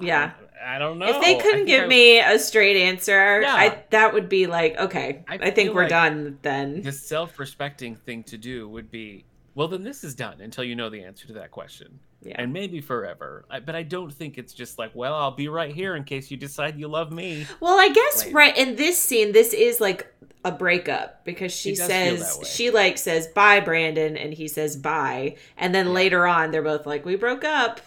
yeah. 0.00 0.32
I 0.64 0.78
don't 0.78 0.98
know. 0.98 1.06
if 1.06 1.20
they 1.20 1.36
couldn't 1.38 1.66
give 1.66 1.84
I- 1.84 1.86
me 1.88 2.18
a 2.20 2.38
straight 2.38 2.76
answer, 2.76 3.40
Yeah. 3.42 3.54
I 3.54 3.84
that 3.90 4.14
would 4.14 4.28
be 4.28 4.46
like, 4.46 4.78
okay, 4.78 5.24
I, 5.28 5.34
I 5.34 5.50
think 5.50 5.74
we're 5.74 5.82
like 5.82 5.90
done 5.90 6.38
then. 6.42 6.82
the 6.82 6.92
self-respecting 6.92 7.96
thing 7.96 8.22
to 8.24 8.38
do 8.38 8.68
would 8.68 8.90
be, 8.90 9.24
well, 9.54 9.68
then 9.68 9.82
this 9.82 10.04
is 10.04 10.14
done 10.14 10.40
until 10.40 10.64
you 10.64 10.74
know 10.76 10.88
the 10.88 11.02
answer 11.02 11.26
to 11.26 11.32
that 11.34 11.50
question. 11.50 11.98
Yeah. 12.22 12.36
And 12.38 12.52
maybe 12.52 12.80
forever. 12.80 13.44
I, 13.50 13.60
but 13.60 13.74
I 13.74 13.82
don't 13.82 14.12
think 14.12 14.38
it's 14.38 14.52
just 14.52 14.78
like, 14.78 14.92
well, 14.94 15.14
I'll 15.14 15.32
be 15.32 15.48
right 15.48 15.74
here 15.74 15.96
in 15.96 16.04
case 16.04 16.30
you 16.30 16.36
decide 16.36 16.78
you 16.78 16.88
love 16.88 17.12
me. 17.12 17.46
Well, 17.60 17.78
I 17.78 17.88
guess 17.88 18.26
Wait. 18.26 18.34
right 18.34 18.56
in 18.56 18.76
this 18.76 19.02
scene, 19.02 19.32
this 19.32 19.52
is 19.52 19.80
like 19.80 20.06
a 20.44 20.52
breakup 20.52 21.24
because 21.24 21.52
she 21.52 21.70
It 21.70 21.78
does 21.78 21.88
feel 21.88 22.16
says 22.18 22.48
she 22.48 22.70
like 22.70 22.98
says 22.98 23.26
bye, 23.28 23.60
Brandon, 23.60 24.16
and 24.16 24.32
he 24.34 24.48
says 24.48 24.76
bye, 24.76 25.36
and 25.56 25.74
then 25.74 25.92
later 25.92 26.26
on 26.26 26.50
they're 26.50 26.62
both 26.62 26.86
like 26.86 27.04
we 27.04 27.16
broke 27.16 27.44
up. 27.44 27.80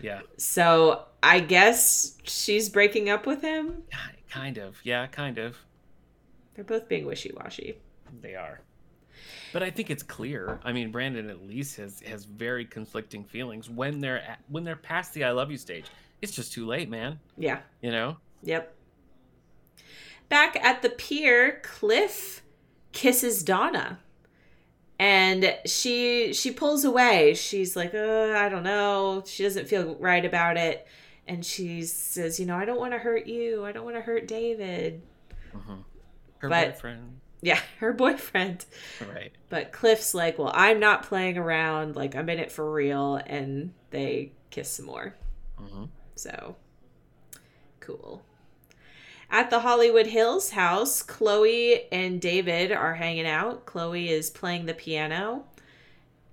Yeah. 0.00 0.20
So 0.36 1.04
I 1.22 1.40
guess 1.40 2.16
she's 2.22 2.68
breaking 2.68 3.08
up 3.08 3.26
with 3.26 3.42
him. 3.42 3.82
Kind 4.30 4.58
of. 4.58 4.76
Yeah, 4.84 5.06
kind 5.06 5.38
of. 5.38 5.56
They're 6.54 6.64
both 6.64 6.88
being 6.88 7.06
wishy 7.06 7.32
washy. 7.34 7.78
They 8.20 8.34
are. 8.34 8.60
But 9.52 9.62
I 9.62 9.70
think 9.70 9.90
it's 9.90 10.02
clear. 10.02 10.60
I 10.64 10.72
mean, 10.72 10.90
Brandon 10.90 11.30
at 11.30 11.46
least 11.46 11.76
has 11.76 12.00
has 12.00 12.24
very 12.24 12.64
conflicting 12.64 13.24
feelings 13.24 13.70
when 13.70 14.00
they're 14.00 14.20
at, 14.22 14.40
when 14.48 14.64
they're 14.64 14.76
past 14.76 15.14
the 15.14 15.24
I 15.24 15.30
love 15.30 15.50
you 15.50 15.56
stage. 15.56 15.86
It's 16.20 16.32
just 16.32 16.52
too 16.52 16.66
late, 16.66 16.88
man. 16.90 17.20
Yeah. 17.36 17.60
You 17.80 17.90
know? 17.92 18.16
Yep. 18.42 18.74
Back 20.28 20.56
at 20.62 20.82
the 20.82 20.90
pier, 20.90 21.60
Cliff 21.62 22.42
kisses 22.92 23.42
Donna. 23.42 24.00
And 24.98 25.56
she 25.64 26.32
she 26.34 26.50
pulls 26.50 26.84
away. 26.84 27.34
She's 27.34 27.76
like, 27.76 27.94
uh, 27.94 28.32
I 28.36 28.48
don't 28.48 28.64
know. 28.64 29.22
She 29.26 29.44
doesn't 29.44 29.68
feel 29.68 29.94
right 29.96 30.24
about 30.24 30.56
it. 30.56 30.86
And 31.28 31.44
she 31.44 31.84
says, 31.84 32.40
you 32.40 32.46
know, 32.46 32.56
I 32.56 32.64
don't 32.64 32.78
want 32.80 32.92
to 32.94 32.98
hurt 32.98 33.26
you. 33.26 33.64
I 33.64 33.70
don't 33.72 33.84
want 33.84 33.96
to 33.96 34.02
hurt 34.02 34.26
David. 34.26 35.02
Her 36.38 36.48
But- 36.48 36.72
boyfriend. 36.74 37.20
Yeah, 37.40 37.60
her 37.78 37.92
boyfriend. 37.92 38.64
Right. 39.00 39.32
But 39.48 39.72
Cliff's 39.72 40.14
like, 40.14 40.38
well, 40.38 40.52
I'm 40.54 40.80
not 40.80 41.04
playing 41.04 41.38
around. 41.38 41.96
Like, 41.96 42.14
I'm 42.16 42.28
in 42.28 42.38
it 42.38 42.50
for 42.52 42.70
real. 42.70 43.16
And 43.16 43.72
they 43.90 44.32
kiss 44.50 44.70
some 44.70 44.86
more. 44.86 45.14
hmm 45.58 45.84
So 46.14 46.56
cool. 47.80 48.22
At 49.30 49.50
the 49.50 49.60
Hollywood 49.60 50.06
Hills 50.06 50.50
house, 50.50 51.02
Chloe 51.02 51.82
and 51.92 52.20
David 52.20 52.72
are 52.72 52.94
hanging 52.94 53.26
out. 53.26 53.66
Chloe 53.66 54.08
is 54.08 54.30
playing 54.30 54.66
the 54.66 54.74
piano. 54.74 55.44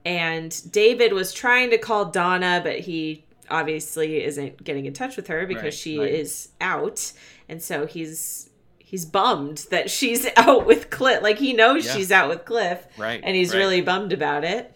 And 0.05 0.71
David 0.71 1.13
was 1.13 1.33
trying 1.33 1.71
to 1.71 1.77
call 1.77 2.05
Donna, 2.05 2.61
but 2.63 2.79
he 2.79 3.25
obviously 3.49 4.23
isn't 4.23 4.63
getting 4.63 4.85
in 4.85 4.93
touch 4.93 5.17
with 5.17 5.27
her 5.27 5.45
because 5.45 5.63
Right, 5.63 5.73
she 5.73 5.99
right. 5.99 6.11
is 6.13 6.49
out. 6.61 7.11
And 7.49 7.61
so 7.61 7.85
he's 7.85 8.49
he's 8.85 9.03
bummed 9.05 9.65
that 9.71 9.89
she's 9.89 10.27
out 10.37 10.65
with 10.65 10.89
Cliff. 10.89 11.21
Like 11.23 11.39
he 11.39 11.51
knows 11.53 11.85
Yeah. 11.85 11.93
she's 11.95 12.11
out 12.11 12.29
with 12.29 12.45
Cliff 12.45 12.85
Right. 12.97 13.19
and 13.23 13.35
he's 13.35 13.51
right. 13.53 13.59
really 13.59 13.81
bummed 13.81 14.13
about 14.13 14.43
it. 14.43 14.71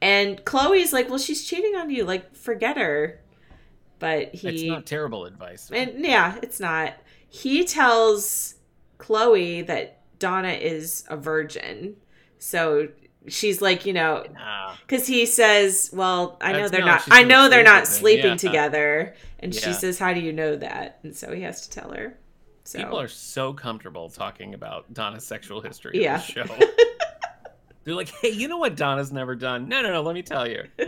And 0.00 0.44
Chloe's 0.44 0.92
like, 0.92 1.08
"Well, 1.08 1.18
she's 1.18 1.44
cheating 1.46 1.74
on 1.74 1.90
you. 1.90 2.04
Like, 2.04 2.34
forget 2.36 2.76
her." 2.76 3.20
But 3.98 4.32
he 4.34 4.48
It's 4.48 4.62
not 4.62 4.86
terrible 4.86 5.24
advice. 5.24 5.70
and 5.72 6.04
yeah, 6.04 6.38
it's 6.42 6.60
not. 6.60 6.94
He 7.28 7.64
tells 7.64 8.54
Chloe 8.98 9.62
that 9.62 9.98
Donna 10.20 10.52
is 10.52 11.04
a 11.08 11.16
virgin. 11.16 11.96
So 12.38 12.88
she's 13.26 13.60
like, 13.60 13.84
you 13.86 13.92
know, 13.92 14.24
because 14.86 15.08
he 15.08 15.26
says, 15.26 15.90
"Well, 15.92 16.36
I 16.40 16.52
know 16.52 16.58
That's 16.60 16.70
they're 16.70 16.80
not- 16.84 17.08
not. 17.08 17.18
I 17.18 17.24
know 17.24 17.48
they're 17.48 17.64
not 17.64 17.88
sleeping 17.88 18.30
Yeah. 18.32 18.36
together." 18.36 19.14
And 19.40 19.52
she 19.54 19.72
says, 19.72 19.98
"How 19.98 20.14
do 20.14 20.20
you 20.20 20.32
know 20.32 20.54
that?" 20.56 21.00
And 21.02 21.16
so 21.16 21.32
he 21.32 21.42
has 21.42 21.66
to 21.66 21.70
tell 21.70 21.90
her. 21.92 22.16
So 22.68 22.78
People 22.78 23.00
are 23.00 23.08
so 23.08 23.54
comfortable 23.54 24.10
talking 24.10 24.52
about 24.52 24.92
Donna's 24.92 25.26
sexual 25.26 25.62
history 25.62 26.02
Yeah. 26.02 26.20
show. 26.20 26.44
They're 27.84 27.94
like, 27.94 28.10
hey, 28.10 28.28
you 28.28 28.46
know 28.46 28.58
what 28.58 28.76
Donna's 28.76 29.10
never 29.10 29.34
done? 29.34 29.68
No, 29.70 29.80
no, 29.80 29.90
no, 29.90 30.02
let 30.02 30.14
me 30.14 30.20
tell 30.20 30.46
you. 30.46 30.64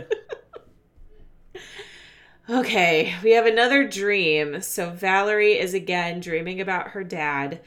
Okay, 2.49 3.13
we 3.23 3.31
have 3.31 3.45
another 3.45 3.87
dream. 3.87 4.61
So 4.61 4.89
Valerie 4.89 5.57
is 5.57 5.73
again 5.73 6.19
dreaming 6.19 6.59
about 6.59 6.89
her 6.89 7.03
dad, 7.03 7.61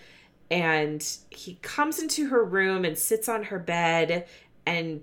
and 0.51 1.03
he 1.31 1.55
comes 1.63 1.99
into 2.03 2.29
her 2.29 2.45
room 2.45 2.85
and 2.85 2.99
sits 2.99 3.29
on 3.29 3.45
her 3.45 3.59
bed 3.59 4.27
and 4.67 5.01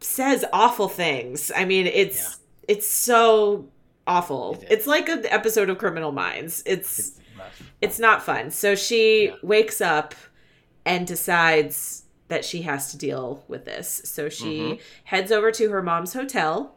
says 0.00 0.44
awful 0.52 0.88
things. 0.88 1.50
I 1.56 1.64
mean, 1.64 1.86
it's 1.86 2.38
it's 2.68 2.86
so 2.86 3.68
awful. 4.06 4.58
It 4.62 4.68
it's 4.70 4.86
like 4.86 5.08
an 5.08 5.26
episode 5.26 5.70
of 5.70 5.78
Criminal 5.78 6.12
Minds. 6.12 6.62
It's 6.66 6.98
It's. 6.98 7.20
It's 7.80 7.98
not 7.98 8.22
fun. 8.22 8.50
So 8.50 8.74
she 8.74 9.26
Yeah. 9.28 9.34
wakes 9.42 9.80
up 9.80 10.14
and 10.84 11.06
decides 11.06 12.04
that 12.28 12.44
she 12.44 12.62
has 12.62 12.90
to 12.92 12.96
deal 12.98 13.44
with 13.48 13.64
this. 13.64 14.02
So 14.04 14.28
she 14.28 14.60
Mm-hmm. 14.60 14.80
heads 15.04 15.32
over 15.32 15.50
to 15.52 15.70
her 15.70 15.82
mom's 15.82 16.12
hotel 16.12 16.76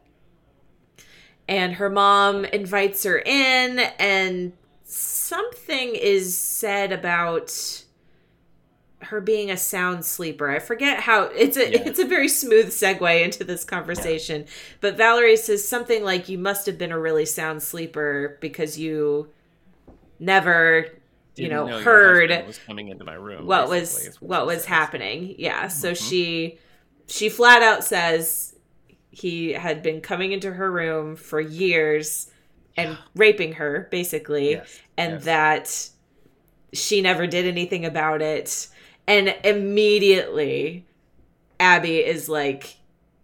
and 1.48 1.74
her 1.76 1.90
mom 1.90 2.46
invites 2.46 3.04
her 3.04 3.20
in 3.20 3.80
and 4.00 4.54
something 4.84 5.96
is 5.96 6.38
said 6.38 6.92
about 6.92 7.84
her 9.02 9.20
being 9.20 9.52
a 9.52 9.58
sound 9.58 10.06
sleeper. 10.06 10.50
I 10.50 10.60
forget 10.60 11.02
how 11.02 11.24
it's 11.24 11.58
a 11.58 11.70
Yeah. 11.72 11.84
it's 11.86 12.00
a 12.00 12.06
very 12.06 12.30
smooth 12.30 12.68
segue 12.68 13.22
into 13.24 13.44
this 13.44 13.66
conversation. 13.66 14.46
But 14.80 14.96
Valerie 14.96 15.36
says 15.36 15.68
something 15.68 16.04
like 16.04 16.30
you 16.30 16.38
must 16.38 16.66
have 16.68 16.78
been 16.78 16.92
a 16.94 17.00
really 17.00 17.26
sound 17.26 17.62
sleeper 17.62 18.38
because 18.40 18.80
you 18.80 19.30
never 20.24 20.88
you 21.36 21.50
know, 21.50 21.68
your 21.68 21.82
heard 21.82 22.46
was 22.46 22.60
coming 22.60 22.90
into 22.90 23.04
my 23.04 23.16
room. 23.16 23.46
what 23.48 23.68
was 23.68 24.16
what 24.20 24.46
was 24.46 24.60
says. 24.60 24.66
happening. 24.66 25.36
Yeah. 25.38 25.68
So 25.68 25.92
Mhm. 25.92 26.10
she 26.10 26.60
she 27.08 27.30
flat 27.30 27.62
out 27.64 27.84
says 27.84 28.56
he 29.10 29.52
had 29.54 29.82
been 29.84 30.00
coming 30.02 30.32
into 30.32 30.52
her 30.54 30.72
room 30.72 31.16
for 31.16 31.40
years 31.42 32.30
and 32.78 32.98
raping 33.16 33.54
her 33.54 33.88
basically 33.92 34.52
Yes, 34.52 34.80
and 34.98 35.14
yes. 35.14 35.24
that 35.26 35.90
she 36.74 37.02
never 37.02 37.28
did 37.28 37.46
anything 37.46 37.86
about 37.86 38.22
it 38.22 38.68
and 39.08 39.36
immediately 39.44 40.86
Abby 41.60 41.98
is 41.98 42.28
like 42.30 42.78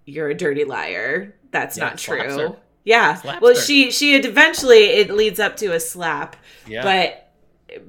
you're 0.05 0.29
a 0.29 0.35
dirty 0.35 0.63
liar. 0.65 1.35
That's 1.51 1.77
Yeah, 1.77 1.85
not 1.89 1.97
true. 1.97 2.55
Yeah. 2.83 3.15
Slaps 3.15 3.41
well, 3.41 3.55
her. 3.55 3.61
she 3.61 3.91
she 3.91 4.15
eventually 4.15 4.77
it 4.85 5.09
leads 5.11 5.39
up 5.39 5.57
to 5.57 5.73
a 5.73 5.79
slap 5.79 6.35
Yeah. 6.67 6.83
but 6.83 7.25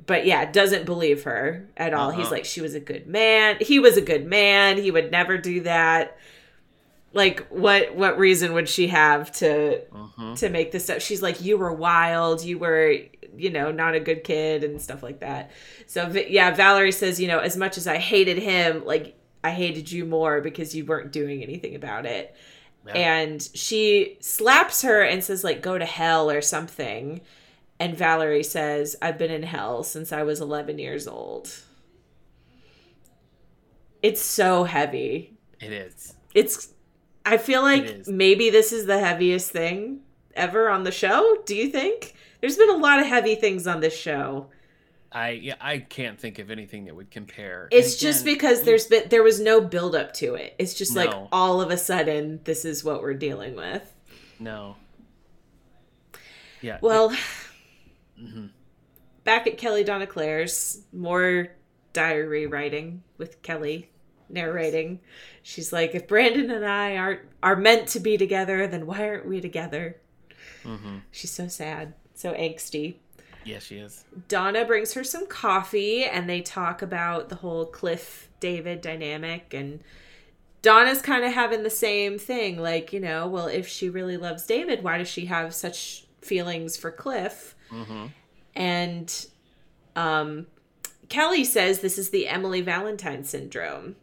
but 0.06 0.26
yeah 0.26 0.50
doesn't 0.50 0.84
believe 0.84 1.22
her 1.22 1.66
at 1.76 1.94
all 1.94 2.10
he's 2.10 2.26
Uh-uh. 2.26 2.30
like 2.32 2.44
she 2.44 2.60
was 2.60 2.74
a 2.74 2.80
good 2.80 3.06
man 3.06 3.56
he 3.60 3.78
was 3.78 3.96
a 3.96 4.02
good 4.02 4.26
man 4.26 4.76
he 4.76 4.90
would 4.90 5.10
never 5.10 5.38
do 5.38 5.62
that 5.62 6.18
like 7.12 7.46
what 7.48 7.94
what 7.94 8.18
reason 8.18 8.52
would 8.52 8.68
she 8.68 8.88
have 8.88 9.32
to 9.32 9.80
Mhm. 9.92 10.38
to 10.38 10.48
make 10.50 10.70
this 10.70 10.90
up 10.90 11.00
she's 11.00 11.22
like 11.22 11.40
you 11.42 11.56
were 11.56 11.72
wild 11.72 12.44
you 12.44 12.58
were 12.58 12.94
you 13.36 13.50
know 13.50 13.72
not 13.72 13.94
a 13.94 14.00
good 14.00 14.22
kid 14.22 14.64
and 14.64 14.80
stuff 14.82 15.02
like 15.02 15.20
that 15.20 15.50
so 15.86 16.08
yeah 16.28 16.50
valerie 16.54 16.92
says 16.92 17.18
you 17.20 17.26
know 17.26 17.38
as 17.38 17.56
much 17.56 17.78
as 17.78 17.86
i 17.86 17.96
hated 17.96 18.38
him 18.38 18.84
like 18.84 19.16
i 19.42 19.50
hated 19.50 19.90
you 19.90 20.04
more 20.04 20.40
because 20.40 20.74
you 20.74 20.84
weren't 20.84 21.10
doing 21.10 21.42
anything 21.42 21.74
about 21.74 22.04
it 22.06 22.34
Yeah. 22.86 22.92
and 22.94 23.42
she 23.54 24.16
slaps 24.20 24.82
her 24.82 25.02
and 25.02 25.22
says 25.22 25.44
like 25.44 25.60
go 25.62 25.78
to 25.78 25.84
hell 25.84 26.30
or 26.30 26.40
something. 26.40 27.20
And 27.78 27.96
valerie 27.96 28.42
says 28.42 28.96
i've 29.00 29.16
been 29.18 29.30
in 29.30 29.42
hell 29.42 29.82
since 29.82 30.12
i 30.12 30.22
was 30.22 30.40
11 30.40 30.78
years 30.78 31.06
old. 31.06 31.50
It's 34.02 34.22
so 34.22 34.64
heavy. 34.64 35.34
It 35.60 35.72
is. 35.72 36.14
it's 36.34 36.72
i 37.26 37.36
feel 37.36 37.62
like 37.62 38.06
maybe 38.06 38.48
this 38.48 38.72
is 38.72 38.86
the 38.86 38.98
heaviest 38.98 39.50
thing 39.50 40.00
ever 40.34 40.70
on 40.70 40.84
the 40.84 40.92
show 40.92 41.36
do 41.44 41.54
you 41.54 41.68
think? 41.68 42.14
There's 42.40 42.56
been 42.56 42.70
a 42.70 42.76
lot 42.76 42.98
of 42.98 43.06
heavy 43.06 43.34
things 43.34 43.66
on 43.66 43.80
this 43.80 43.94
show 43.94 44.48
I 45.12 45.30
yeah, 45.30 45.54
I 45.60 45.78
can't 45.78 46.18
think 46.20 46.38
of 46.38 46.50
anything 46.50 46.84
that 46.84 46.94
would 46.94 47.10
compare. 47.10 47.68
It's 47.72 47.96
just 47.96 48.24
because 48.24 48.62
there's 48.62 48.86
been 48.86 49.08
there 49.08 49.22
was 49.22 49.40
no 49.40 49.60
build 49.60 49.94
up 49.96 50.12
to 50.14 50.34
it 50.34 50.54
it's 50.58 50.74
just 50.74 50.94
like 50.94 51.10
all 51.32 51.60
of 51.60 51.70
a 51.70 51.76
sudden 51.76 52.40
this 52.44 52.64
is 52.64 52.84
what 52.84 53.02
we're 53.02 53.14
dealing 53.14 53.56
with 53.56 53.82
no. 54.38 54.76
Yeah. 56.62 56.76
it- 56.76 56.82
Well, 56.82 57.10
mhm. 58.20 58.50
back 59.24 59.46
at 59.46 59.58
Kelly 59.58 59.84
Donna 59.84 60.06
Claire's, 60.06 60.82
more 60.92 61.48
diary 61.92 62.46
writing 62.46 63.02
with 63.18 63.42
Kelly 63.42 63.90
narrating. 64.28 65.00
She's 65.42 65.72
like, 65.72 65.94
if 65.94 66.06
Brandon 66.06 66.50
and 66.50 66.64
I 66.64 66.96
aren't 66.96 67.20
are 67.42 67.56
meant 67.56 67.88
to 67.88 68.00
be 68.00 68.16
together, 68.16 68.66
then 68.66 68.86
why 68.86 69.08
aren't 69.08 69.26
we 69.26 69.40
together? 69.40 69.96
Mhm. 70.62 71.02
She's 71.10 71.30
so 71.32 71.48
sad, 71.48 71.94
so 72.14 72.32
angsty. 72.34 72.96
Yeah, 73.44 73.58
she 73.58 73.76
is. 73.78 74.04
Donna 74.28 74.64
brings 74.64 74.94
her 74.94 75.04
some 75.04 75.26
coffee 75.26 76.04
and 76.04 76.28
they 76.28 76.40
talk 76.40 76.82
about 76.82 77.28
the 77.28 77.36
whole 77.36 77.66
Cliff 77.66 78.28
David 78.40 78.80
dynamic 78.80 79.54
and 79.54 79.80
Donna's 80.62 81.00
kind 81.00 81.24
of 81.24 81.32
having 81.32 81.62
the 81.62 81.70
same 81.70 82.18
thing 82.18 82.58
like, 82.58 82.92
you 82.92 83.00
know, 83.00 83.26
well 83.26 83.46
if 83.46 83.66
she 83.66 83.88
really 83.88 84.16
loves 84.16 84.44
David, 84.46 84.82
why 84.82 84.98
does 84.98 85.08
she 85.08 85.26
have 85.26 85.54
such 85.54 86.06
feelings 86.20 86.76
for 86.76 86.90
Cliff? 86.90 87.54
hmm 87.70 88.06
And 88.54 89.26
um 89.96 90.46
Kelly 91.08 91.44
says 91.44 91.80
this 91.80 91.98
is 91.98 92.10
the 92.10 92.28
Emily 92.28 92.60
Valentine 92.60 93.24
syndrome. 93.24 93.96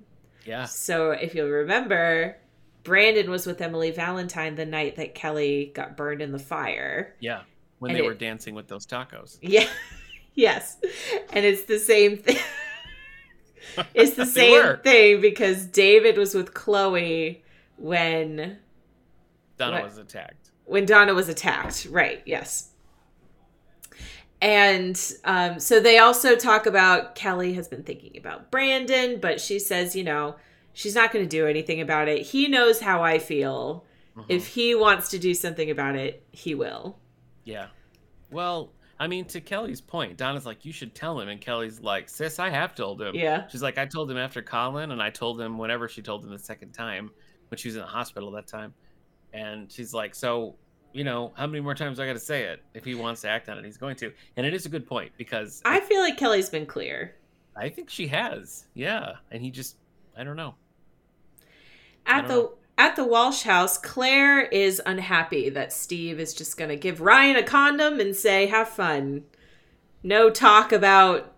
Yeah. 0.45 0.65
So 0.65 1.11
if 1.11 1.35
you'll 1.35 1.49
remember, 1.49 2.37
Brandon 2.83 3.29
was 3.29 3.45
with 3.45 3.61
Emily 3.61 3.91
Valentine 3.91 4.55
the 4.55 4.65
night 4.65 4.95
that 4.95 5.13
Kelly 5.13 5.71
got 5.73 5.97
burned 5.97 6.21
in 6.21 6.31
the 6.31 6.39
fire. 6.39 7.15
Yeah. 7.19 7.41
When 7.79 7.91
And 7.91 7.99
they 7.99 8.03
it- 8.03 8.07
were 8.07 8.13
dancing 8.15 8.55
with 8.55 8.67
those 8.67 8.85
tacos. 8.85 9.37
Yeah. 9.41 9.67
yes. 10.33 10.77
And 11.31 11.45
it's 11.45 11.63
the 11.63 11.79
same 11.79 12.17
thing. 12.17 12.37
it's 13.93 14.15
the 14.15 14.25
same 14.25 14.77
thing 14.77 15.21
because 15.21 15.65
David 15.65 16.17
was 16.17 16.33
with 16.33 16.53
Chloe 16.53 17.43
when 17.77 18.57
Donna 19.57 19.75
What? 19.77 19.83
was 19.85 19.97
attacked. 19.97 20.51
when 20.65 20.85
Donna 20.85 21.13
was 21.13 21.29
attacked. 21.29 21.87
Right, 21.91 22.21
yes. 22.25 22.69
And 24.41 24.99
um, 25.23 25.59
so 25.59 25.79
they 25.79 25.97
also 25.97 26.35
talk 26.35 26.65
about 26.67 27.15
Kelly 27.15 27.53
has 27.53 27.67
been 27.67 27.83
thinking 27.83 28.17
about 28.17 28.51
Brandon, 28.51 29.19
but 29.19 29.41
she 29.41 29.57
says, 29.57 29.95
you 29.95 30.03
know, 30.03 30.35
she's 30.73 30.93
not 30.93 31.11
going 31.11 31.25
to 31.25 31.29
do 31.29 31.47
anything 31.47 31.81
about 31.81 32.07
it. 32.07 32.21
He 32.21 32.47
knows 32.47 32.79
how 32.79 33.01
I 33.03 33.17
feel. 33.17 33.83
Mhm. 34.15 34.25
If 34.29 34.47
he 34.47 34.75
wants 34.75 35.09
to 35.09 35.19
do 35.19 35.33
something 35.33 35.71
about 35.71 35.95
it, 35.95 36.23
he 36.31 36.53
will. 36.53 36.97
Yeah. 37.47 37.67
Well, 38.29 38.73
I 38.99 39.07
mean, 39.07 39.25
to 39.25 39.41
Kelly's 39.41 39.79
point, 39.79 40.17
Donna's 40.17 40.45
like, 40.45 40.65
you 40.65 40.73
should 40.73 40.93
tell 40.93 41.19
him. 41.19 41.29
And 41.29 41.39
Kelly's 41.39 41.79
like, 41.79 42.09
sis, 42.09 42.39
I 42.39 42.49
have 42.49 42.75
told 42.75 43.01
him. 43.01 43.15
Yeah. 43.15 43.47
She's 43.47 43.61
like, 43.61 43.77
I 43.77 43.85
told 43.85 44.11
him 44.11 44.17
after 44.17 44.41
Colin, 44.41 44.91
and 44.91 45.01
I 45.01 45.09
told 45.09 45.39
him 45.39 45.57
whenever 45.57 45.87
she 45.87 46.01
told 46.01 46.23
him 46.23 46.31
the 46.31 46.39
second 46.39 46.73
time, 46.73 47.11
when 47.49 47.57
she 47.57 47.69
was 47.69 47.75
in 47.75 47.81
the 47.81 47.87
hospital 47.87 48.31
that 48.31 48.47
time. 48.47 48.73
And 49.33 49.71
she's 49.71 49.93
like, 49.93 50.13
so, 50.13 50.55
you 50.93 51.03
know, 51.03 51.31
how 51.35 51.47
many 51.47 51.61
more 51.61 51.75
times 51.75 51.97
do 51.97 52.03
I 52.03 52.07
got 52.07 52.13
to 52.13 52.19
say 52.19 52.43
it? 52.43 52.63
If 52.73 52.83
he 52.83 52.95
wants 52.95 53.21
to 53.21 53.29
act 53.29 53.49
on 53.49 53.57
it, 53.57 53.65
he's 53.65 53.77
going 53.77 53.95
to. 53.97 54.11
And 54.35 54.45
it 54.45 54.53
is 54.53 54.65
a 54.65 54.69
good 54.69 54.85
point 54.85 55.11
because 55.17 55.61
I 55.63 55.79
feel 55.79 56.01
like 56.01 56.17
Kelly's 56.17 56.49
been 56.49 56.65
clear. 56.65 57.15
I 57.55 57.69
think 57.69 57.89
she 57.89 58.07
has. 58.07 58.65
Yeah. 58.73 59.13
And 59.31 59.41
he 59.41 59.51
just, 59.51 59.77
I 60.17 60.23
don't 60.23 60.35
know. 60.35 60.55
At 62.05 62.21
don't 62.21 62.27
the 62.27 62.35
know. 62.35 62.53
At 62.77 62.95
the 62.95 63.03
Walsh 63.05 63.43
house, 63.43 63.77
Claire 63.77 64.41
is 64.45 64.81
unhappy 64.85 65.49
that 65.49 65.73
Steve 65.73 66.19
is 66.19 66.33
just 66.33 66.57
going 66.57 66.69
to 66.69 66.75
give 66.75 67.01
Ryan 67.01 67.35
a 67.35 67.43
condom 67.43 67.99
and 67.99 68.15
say, 68.15 68.47
"Have 68.47 68.69
fun." 68.69 69.23
No 70.03 70.29
talk 70.29 70.71
about 70.71 71.33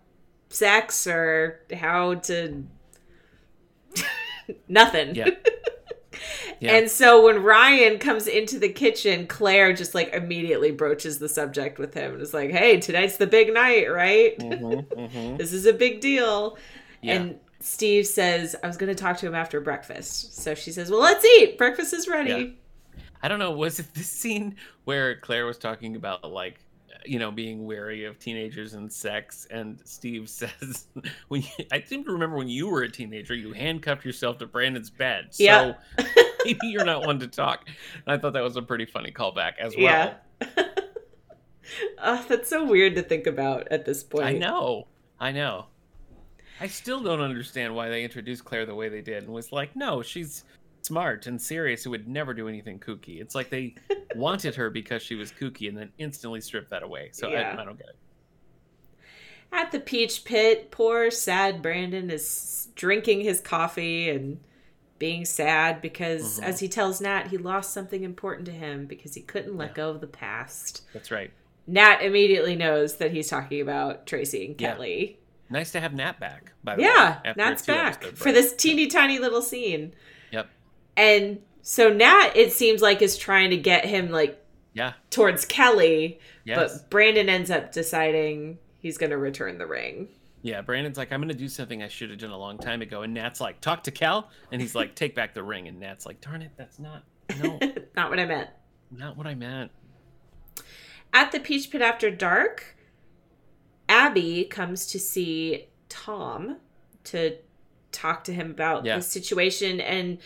sex 0.50 1.08
or 1.08 1.62
how 1.74 2.16
to 2.16 2.66
nothing. 4.68 5.16
Yeah. 5.16 5.30
Yeah. 6.62 6.76
And 6.76 6.92
so 6.92 7.24
when 7.24 7.42
Ryan 7.42 8.00
comes 8.00 8.28
into 8.28 8.60
the 8.60 8.68
kitchen, 8.68 9.28
Claire 9.28 9.72
just 9.72 9.96
like 9.96 10.14
immediately 10.14 10.72
broaches 10.72 11.18
the 11.18 11.30
subject 11.30 11.80
with 11.80 11.94
him 11.94 12.12
and 12.12 12.22
is 12.22 12.34
like, 12.34 12.52
"Hey, 12.52 12.82
tonight's 12.82 13.16
the 13.16 13.28
big 13.28 13.54
night, 13.54 13.90
right? 13.90 14.38
Mhm, 14.38 14.86
mhm. 14.88 15.38
This 15.38 15.54
is 15.54 15.66
a 15.66 15.72
big 15.72 16.02
deal." 16.02 16.58
Yeah. 17.02 17.14
And 17.14 17.40
Steve 17.60 18.08
says, 18.08 18.56
I 18.64 18.68
was 18.68 18.78
going 18.78 18.94
to 18.94 19.02
talk 19.02 19.18
to 19.18 19.28
him 19.28 19.36
after 19.36 19.60
breakfast. 19.60 20.42
So 20.42 20.56
she 20.56 20.72
says, 20.72 20.90
Well, 20.90 21.02
let's 21.02 21.26
eat. 21.26 21.58
Breakfast 21.58 21.94
is 21.94 22.08
ready. 22.08 22.58
I 23.22 23.28
don't 23.28 23.40
know. 23.40 23.52
Was 23.52 23.80
it 23.80 23.94
this 23.94 24.08
scene 24.10 24.56
where 24.86 25.18
Claire 25.18 25.46
was 25.46 25.58
talking 25.58 25.96
about 25.98 26.24
like, 26.24 26.60
you 27.06 27.20
know, 27.20 27.32
being 27.32 27.66
wary 27.66 28.06
of 28.06 28.20
teenagers 28.20 28.74
and 28.74 28.92
sex, 28.92 29.48
and 29.50 29.80
Steve 29.86 30.30
says, 30.30 30.88
"When 31.30 31.42
you, 31.42 31.66
I 31.72 31.82
seem 31.82 32.04
to 32.06 32.12
remember 32.12 32.38
when 32.38 32.50
you 32.50 32.68
were 32.68 32.84
a 32.84 32.92
teenager, 32.92 33.34
you 33.34 33.54
handcuffed 33.54 34.04
yourself 34.06 34.38
to 34.40 34.46
Brandon's 34.46 34.90
bed, 34.90 35.28
so 35.32 35.44
Yeah. 35.44 35.74
maybe 36.46 36.60
you're 36.64 36.86
not 36.86 37.06
one 37.06 37.20
to 37.20 37.28
talk." 37.28 37.68
And 37.68 38.04
I 38.08 38.18
thought 38.18 38.34
that 38.34 38.44
was 38.44 38.58
a 38.58 38.62
pretty 38.62 38.86
funny 38.86 39.12
callback 39.12 39.54
as 39.60 39.76
well. 39.78 40.14
Yeah. 40.48 40.64
Oh, 42.00 42.26
that's 42.30 42.50
so 42.50 42.66
weird 42.66 42.96
to 42.96 43.02
think 43.02 43.28
about 43.28 43.68
at 43.72 43.86
this 43.86 44.04
point. 44.04 44.26
I 44.26 44.34
know, 44.34 44.88
I 45.20 45.32
know. 45.32 45.68
I 46.60 46.68
still 46.68 47.02
don't 47.02 47.22
understand 47.22 47.74
why 47.76 47.90
they 47.90 48.04
introduced 48.04 48.44
Claire 48.46 48.66
the 48.66 48.76
way 48.76 48.90
they 48.90 49.02
did, 49.02 49.24
and 49.24 49.34
was 49.34 49.52
like, 49.52 49.76
"No, 49.76 50.02
she's." 50.02 50.44
Smart 50.82 51.28
and 51.28 51.40
serious, 51.42 51.84
who 51.84 51.90
would 51.90 52.08
never 52.08 52.34
do 52.34 52.48
anything 52.48 52.80
kooky. 52.80 53.20
It's 53.20 53.36
like 53.36 53.50
they 53.50 53.76
wanted 54.16 54.56
her 54.56 54.70
because 54.70 55.04
she 55.04 55.16
was 55.16 55.30
kooky, 55.30 55.68
and 55.68 55.78
then 55.78 55.92
instantly 55.98 56.40
stripped 56.40 56.70
that 56.70 56.84
away. 56.84 57.10
So 57.12 57.28
Yeah. 57.28 57.54
I, 57.58 57.62
I 57.62 57.66
don't 57.66 57.78
get 57.78 57.90
it. 57.90 57.96
At 59.52 59.74
the 59.74 59.80
peach 59.82 60.24
pit, 60.24 60.72
poor 60.72 61.12
sad 61.12 61.62
Brandon 61.62 62.10
is 62.10 62.70
drinking 62.76 63.22
his 63.22 63.42
coffee 63.42 64.10
and 64.10 64.40
being 65.00 65.26
sad 65.26 65.82
because, 65.82 66.40
Mhm. 66.40 66.44
as 66.44 66.60
he 66.62 66.70
tells 66.70 67.02
Nat, 67.02 67.28
he 67.28 67.38
lost 67.38 67.74
something 67.74 68.04
important 68.04 68.46
to 68.46 68.52
him 68.54 68.86
because 68.86 69.16
he 69.16 69.22
couldn't 69.22 69.58
let 69.58 69.72
Yeah. 69.72 69.76
go 69.76 69.90
of 69.90 70.00
the 70.00 70.08
past. 70.08 70.84
That's 70.94 71.12
right. 71.12 71.32
Nat 71.68 72.02
immediately 72.02 72.56
knows 72.56 72.96
that 72.98 73.12
he's 73.12 73.28
talking 73.28 73.60
about 73.60 74.08
Tracy 74.08 74.46
and. 74.46 74.58
Kelly. 74.58 75.19
Nice 75.50 75.72
to 75.72 75.80
have 75.80 75.94
Nat 75.94 76.20
back. 76.20 76.52
By 76.64 76.76
the 76.76 76.84
Yeah, 76.84 77.22
way, 77.24 77.34
Nat's 77.36 77.66
back 77.66 78.04
for 78.04 78.32
this 78.32 78.54
teeny 78.56 78.88
tiny 78.88 79.18
little 79.20 79.42
scene. 79.42 79.94
Yep. 80.32 80.48
And 80.96 81.42
so 81.62 81.92
Nat, 81.92 82.32
it 82.36 82.52
seems 82.54 82.82
like, 82.82 83.02
is 83.02 83.18
trying 83.18 83.50
to 83.50 83.58
get 83.58 83.86
him 83.86 84.10
like 84.12 84.44
Yeah. 84.74 84.94
towards 85.10 85.46
Kelly, 85.46 86.20
Yes. 86.46 86.80
but 86.82 86.90
Brandon 86.90 87.30
ends 87.30 87.50
up 87.50 87.72
deciding 87.72 88.60
he's 88.78 88.98
going 88.98 89.10
to 89.10 89.18
return 89.18 89.58
the 89.58 89.66
ring. 89.68 90.10
Yeah, 90.42 90.62
Brandon's 90.62 90.98
like, 90.98 91.12
I'm 91.12 91.20
gonna 91.20 91.34
do 91.34 91.50
something 91.50 91.84
I 91.84 91.90
should 91.90 92.10
have 92.12 92.20
done 92.20 92.30
a 92.32 92.38
long 92.38 92.58
time 92.58 92.82
ago, 92.82 93.02
and 93.02 93.14
Nat's 93.14 93.42
like, 93.42 93.60
talk 93.60 93.84
to 93.84 93.92
Cal, 93.92 94.30
and 94.54 94.62
he's 94.62 94.74
like, 94.74 94.96
take 94.96 95.14
back 95.14 95.34
the 95.34 95.44
ring, 95.44 95.68
and 95.68 95.78
Nat's 95.82 96.06
like, 96.06 96.22
darn 96.22 96.42
it, 96.42 96.52
that's 96.56 96.80
not, 96.80 97.04
no, 97.44 97.60
Not 97.98 98.10
what 98.10 98.22
I 98.22 98.26
meant. 98.26 98.50
not 98.90 99.18
what 99.18 99.28
I 99.28 99.36
meant. 99.36 99.70
At 101.14 101.34
the 101.34 101.42
Peach 101.42 101.70
Pit 101.70 101.82
after 101.82 102.10
dark, 102.10 102.78
Abby 103.90 104.46
comes 104.46 104.86
to 104.88 105.00
see 105.00 105.68
Tom 105.90 106.58
to 107.06 107.36
talk 107.92 108.24
to 108.26 108.34
him 108.34 108.52
about 108.52 108.86
Yeah. 108.86 108.98
the 108.98 109.02
situation. 109.02 109.82
And 109.82 110.20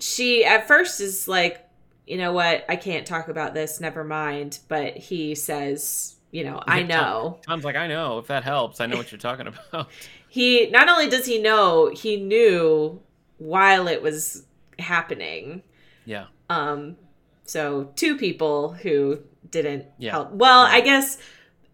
she, 0.00 0.44
at 0.44 0.66
first, 0.66 1.00
is 1.00 1.28
like, 1.28 1.64
you 2.06 2.16
know 2.16 2.32
what? 2.32 2.64
I 2.68 2.76
can't 2.76 3.06
talk 3.06 3.28
about 3.28 3.54
this. 3.54 3.80
Never 3.80 4.02
mind. 4.04 4.58
But 4.68 4.96
he 4.96 5.34
says, 5.34 6.16
you 6.30 6.44
know, 6.44 6.62
I 6.66 6.80
Tom- 6.80 6.88
know. 6.88 7.40
Tom's 7.46 7.64
like, 7.64 7.76
I 7.76 7.86
know. 7.86 8.18
If 8.18 8.26
that 8.28 8.42
helps, 8.44 8.80
I 8.80 8.86
know 8.86 8.96
what 8.96 9.12
you're 9.12 9.18
talking 9.18 9.46
about. 9.48 9.88
He, 10.28 10.70
not 10.70 10.88
only 10.88 11.10
does 11.10 11.26
he 11.26 11.42
know, 11.42 11.90
he 11.94 12.16
knew 12.16 13.02
while 13.36 13.86
it 13.86 14.00
was 14.00 14.46
happening. 14.78 15.62
yeah, 16.06 16.24
Um, 16.48 16.96
so 17.44 17.90
two 17.96 18.16
people 18.16 18.72
who 18.72 19.18
didn't 19.50 19.84
Yeah. 19.98 20.12
help. 20.12 20.32
Well, 20.32 20.60
I 20.62 20.80
guess 20.80 21.18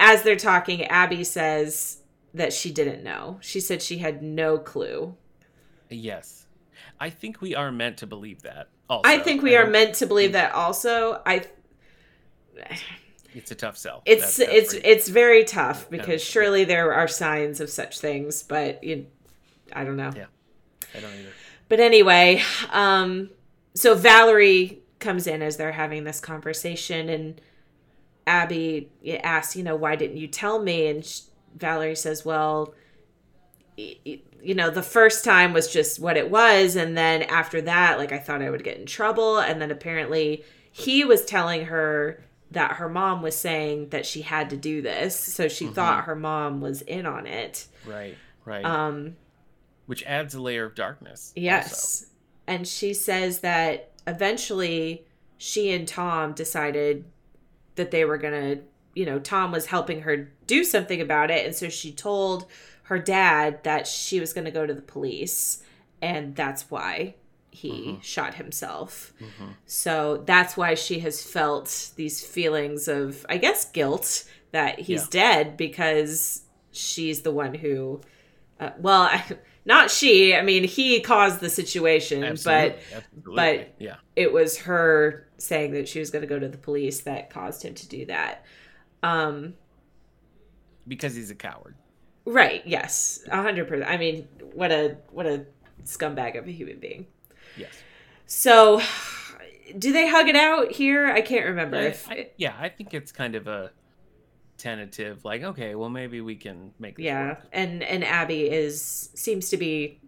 as 0.00 0.22
they're 0.22 0.36
talking, 0.36 0.84
Abby 0.84 1.24
says 1.24 2.02
that 2.34 2.52
she 2.52 2.70
didn't 2.72 3.02
know. 3.02 3.38
She 3.40 3.60
said 3.60 3.82
she 3.82 3.98
had 3.98 4.22
no 4.22 4.58
clue. 4.58 5.16
yes. 5.88 6.46
I 7.00 7.10
think 7.10 7.40
we 7.40 7.54
are 7.54 7.70
meant 7.70 7.98
to 7.98 8.06
believe 8.08 8.42
that. 8.42 8.68
Also, 8.90 9.08
I 9.08 9.18
think 9.18 9.40
we 9.42 9.54
are 9.56 9.66
meant 9.68 9.94
to 9.96 10.06
believe 10.06 10.32
that. 10.32 10.52
Also, 10.52 11.22
I 11.24 11.44
It's 13.34 13.50
a 13.50 13.54
tough 13.54 13.76
sell. 13.76 14.02
it's 14.04 14.36
That's- 14.36 14.36
that's 14.62 14.74
it's 14.74 14.84
it's 14.84 15.08
very 15.08 15.44
tough 15.44 15.88
because 15.90 16.22
Yeah. 16.26 16.32
surely 16.32 16.64
there 16.64 16.92
are 16.92 17.06
signs 17.06 17.60
of 17.60 17.70
such 17.70 18.00
things, 18.00 18.42
but 18.42 18.82
you, 18.82 19.06
I 19.72 19.84
don't 19.84 19.96
know. 19.96 20.10
Yeah. 20.16 20.26
I 20.94 21.00
don't 21.00 21.12
either. 21.12 21.28
But 21.68 21.80
anyway, 21.80 22.42
um, 22.70 23.30
so 23.74 23.94
Valerie 23.94 24.82
comes 24.98 25.26
in 25.26 25.42
as 25.42 25.56
they're 25.56 25.72
having 25.72 26.04
this 26.04 26.18
conversation, 26.18 27.08
and 27.08 27.40
Abby 28.28 28.90
asks, 29.24 29.56
you 29.56 29.62
know, 29.62 29.74
why 29.76 29.96
didn't 29.96 30.18
you 30.18 30.28
tell 30.28 30.60
me? 30.60 30.86
And 30.86 31.04
sh- 31.04 31.22
Valerie 31.56 31.96
says, 31.96 32.24
well, 32.24 32.74
you 33.76 34.54
know, 34.54 34.70
the 34.70 34.82
first 34.82 35.24
time 35.24 35.52
was 35.52 35.72
just 35.72 35.98
what 35.98 36.16
it 36.16 36.30
was, 36.30 36.76
and 36.76 36.96
then 36.96 37.22
after 37.22 37.60
that, 37.62 37.98
like 37.98 38.12
I 38.12 38.18
thought 38.18 38.42
I 38.42 38.50
would 38.50 38.64
get 38.64 38.76
in 38.76 38.86
trouble, 38.86 39.38
and 39.38 39.60
then 39.60 39.70
apparently 39.70 40.44
he 40.70 41.04
was 41.04 41.24
telling 41.24 41.66
her 41.66 42.22
that 42.50 42.72
her 42.72 42.88
mom 42.88 43.22
was 43.22 43.36
saying 43.36 43.90
that 43.90 44.06
she 44.06 44.22
had 44.22 44.50
to 44.50 44.56
do 44.56 44.82
this, 44.82 45.18
so 45.18 45.48
she 45.48 45.66
thought 45.66 46.04
her 46.04 46.16
mom 46.16 46.60
was 46.60 46.82
in 46.82 47.06
on 47.06 47.26
it. 47.26 47.66
Right, 47.86 48.16
right. 48.44 48.64
Um, 48.64 49.16
Which 49.86 50.02
adds 50.04 50.34
a 50.34 50.40
layer 50.42 50.64
of 50.64 50.74
darkness. 50.74 51.32
also. 51.36 51.40
Yes. 51.40 52.06
And 52.46 52.66
she 52.66 52.94
says 52.94 53.40
that 53.40 53.92
eventually 54.06 55.04
she 55.36 55.70
and 55.70 55.86
Tom 55.86 56.32
decided 56.32 57.04
that 57.78 57.90
they 57.90 58.04
were 58.04 58.18
going 58.18 58.34
to, 58.56 58.62
you 58.94 59.06
know, 59.06 59.18
Tom 59.18 59.50
was 59.50 59.66
helping 59.66 60.02
her 60.02 60.30
do 60.46 60.62
something 60.62 61.00
about 61.00 61.30
it. 61.30 61.46
And 61.46 61.54
so 61.56 61.68
she 61.70 61.90
told 61.92 62.44
her 62.84 62.98
dad 62.98 63.64
that 63.64 63.86
she 63.86 64.20
was 64.20 64.32
going 64.32 64.44
to 64.44 64.50
go 64.50 64.66
to 64.66 64.74
the 64.74 64.82
police. 64.82 65.62
And 66.02 66.36
that's 66.36 66.70
why 66.70 67.14
he 67.50 67.70
Mm-hmm. 67.72 68.00
shot 68.02 68.34
himself. 68.34 69.12
So 69.66 70.22
that's 70.26 70.56
why 70.56 70.74
she 70.74 71.00
has 71.00 71.24
felt 71.24 71.90
these 71.96 72.24
feelings 72.24 72.86
of, 72.86 73.26
I 73.28 73.36
guess, 73.38 73.64
guilt 73.70 74.24
that 74.52 74.78
he's 74.78 75.08
dead 75.08 75.56
because 75.56 76.42
she's 76.72 77.22
the 77.22 77.32
one 77.32 77.54
who 77.54 78.00
uh, 78.60 78.70
well, 78.78 79.02
I, 79.02 79.24
not 79.64 79.90
she. 79.90 80.34
I 80.34 80.42
mean, 80.42 80.64
he 80.64 81.00
caused 81.00 81.40
the 81.40 81.50
situation, 81.50 82.24
Absolutely, 82.24 82.70
but 82.70 82.96
absolutely. 82.96 83.34
but- 83.36 83.74
yeah, 83.78 83.96
it 84.16 84.32
was 84.32 84.58
her 84.58 85.27
saying 85.38 85.72
that 85.72 85.88
she 85.88 85.98
was 86.00 86.10
going 86.10 86.22
to 86.22 86.28
go 86.28 86.38
to 86.38 86.48
the 86.48 86.58
police 86.58 87.00
that 87.00 87.30
caused 87.30 87.62
him 87.64 87.74
to 87.74 87.88
do 87.88 88.04
that. 88.06 88.44
Um, 89.02 89.54
because 90.86 91.14
he's 91.14 91.30
a 91.30 91.34
coward. 91.34 91.74
right? 92.24 92.62
Yes, 92.66 93.22
a 93.30 93.42
hundred 93.42 93.68
percent. 93.68 93.90
I 93.90 93.96
mean, 93.96 94.28
what 94.52 94.72
a 94.72 94.96
what 95.10 95.26
a 95.26 95.46
scumbag 95.84 96.38
of 96.38 96.46
a 96.46 96.50
human 96.50 96.78
being. 96.78 97.06
Yes. 97.56 97.70
So, 98.26 98.80
do 99.78 99.92
they 99.92 100.08
hug 100.08 100.28
it 100.28 100.36
out 100.36 100.72
here? 100.72 101.06
I 101.06 101.20
can't 101.20 101.46
remember. 101.46 101.76
I, 101.76 101.80
if 101.82 102.10
I- 102.10 102.30
yeah, 102.36 102.54
I 102.58 102.68
think 102.68 102.94
it's 102.94 103.12
kind 103.12 103.34
of 103.34 103.46
a 103.46 103.70
tentative, 104.56 105.24
like, 105.24 105.42
okay, 105.44 105.74
well, 105.76 105.88
maybe 105.88 106.20
we 106.20 106.34
can 106.34 106.72
make 106.80 106.96
this 106.96 107.04
yeah, 107.04 107.28
work. 107.28 107.46
and 107.52 107.82
and 107.82 108.02
Abby 108.04 108.50
is 108.50 109.10
seems 109.14 109.50
to 109.50 109.56
be 109.56 110.00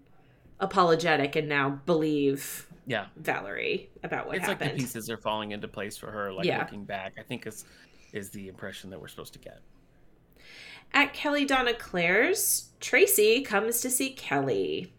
apologetic 0.59 1.37
and 1.37 1.49
now 1.49 1.71
believe 1.87 2.67
Yeah, 2.91 3.07
Valerie 3.15 3.89
about 4.03 4.27
what 4.27 4.37
it's 4.39 4.49
like 4.49 4.59
the 4.59 4.71
pieces 4.71 5.09
are 5.11 5.17
falling 5.17 5.53
into 5.53 5.69
place 5.69 5.97
for 5.97 6.11
her. 6.11 6.33
Like 6.33 6.45
Yeah. 6.45 6.59
looking 6.59 6.85
back, 6.85 7.13
I 7.19 7.23
think 7.23 7.47
is 7.47 7.65
is 8.13 8.31
the 8.31 8.49
impression 8.49 8.91
that 8.91 9.01
we're 9.01 9.07
supposed 9.07 9.33
to 9.35 9.39
get. 9.39 9.61
At 10.93 11.15
Kelly 11.15 11.45
Donna 11.45 11.73
Claire's, 11.73 12.71
Tracy 12.81 13.43
comes 13.43 13.81
to 13.83 13.91
see 13.91 14.11
Kelly. 14.11 14.93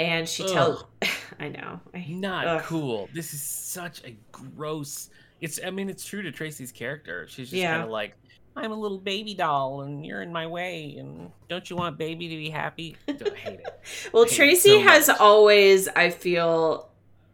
And 0.00 0.28
she 0.28 0.44
tells 0.44 0.84
I 1.38 1.50
know. 1.50 1.80
I, 1.94 2.04
Not 2.08 2.46
ugh. 2.48 2.62
cool. 2.64 3.08
This 3.14 3.32
is 3.32 3.40
such 3.42 4.02
a 4.04 4.16
gross. 4.32 5.08
It's. 5.40 5.60
I 5.64 5.70
mean, 5.70 5.88
it's 5.88 6.04
true 6.04 6.22
to 6.22 6.32
Tracy's 6.32 6.72
character. 6.72 7.26
She's 7.28 7.50
just 7.50 7.52
Yeah. 7.60 7.72
kind 7.74 7.84
of 7.84 7.90
like, 7.90 8.16
I'm 8.54 8.70
a 8.72 8.76
little 8.76 8.98
baby 8.98 9.34
doll, 9.34 9.82
and 9.82 10.04
you're 10.04 10.22
in 10.22 10.32
my 10.32 10.46
way, 10.46 10.96
and 10.98 11.30
don't 11.48 11.68
you 11.68 11.76
want 11.76 11.96
baby 11.98 12.28
to 12.28 12.36
be 12.36 12.50
happy? 12.50 12.96
Don't 13.06 13.36
hate 13.36 13.60
it. 13.60 13.80
Well, 14.12 14.24
hate 14.24 14.32
it 14.32 14.36
Tracy 14.36 14.68
so 14.70 14.80
has 14.82 15.08
much. 15.08 15.20
always, 15.20 15.88
I 15.88 16.10
feel, 16.10 16.90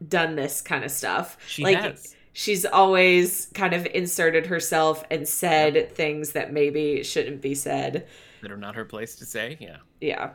done 0.07 0.37
this 0.37 0.61
kind 0.61 0.85
of 0.85 0.91
stuff. 0.91 1.37
She 1.47 1.65
like 1.65 1.79
has. 1.79 2.15
she's 2.33 2.65
always 2.65 3.47
kind 3.55 3.75
of 3.75 3.87
inserted 3.87 4.47
herself 4.47 5.05
and 5.11 5.27
said 5.27 5.95
things 5.95 6.33
that 6.33 6.53
maybe 6.53 7.03
shouldn't 7.03 7.41
be 7.43 7.55
said. 7.55 8.07
That 8.43 8.53
are 8.53 8.57
not 8.57 8.77
her 8.77 8.85
place 8.85 9.17
to 9.17 9.27
say. 9.27 9.57
Yeah. 9.61 9.79
Yeah. 10.01 10.31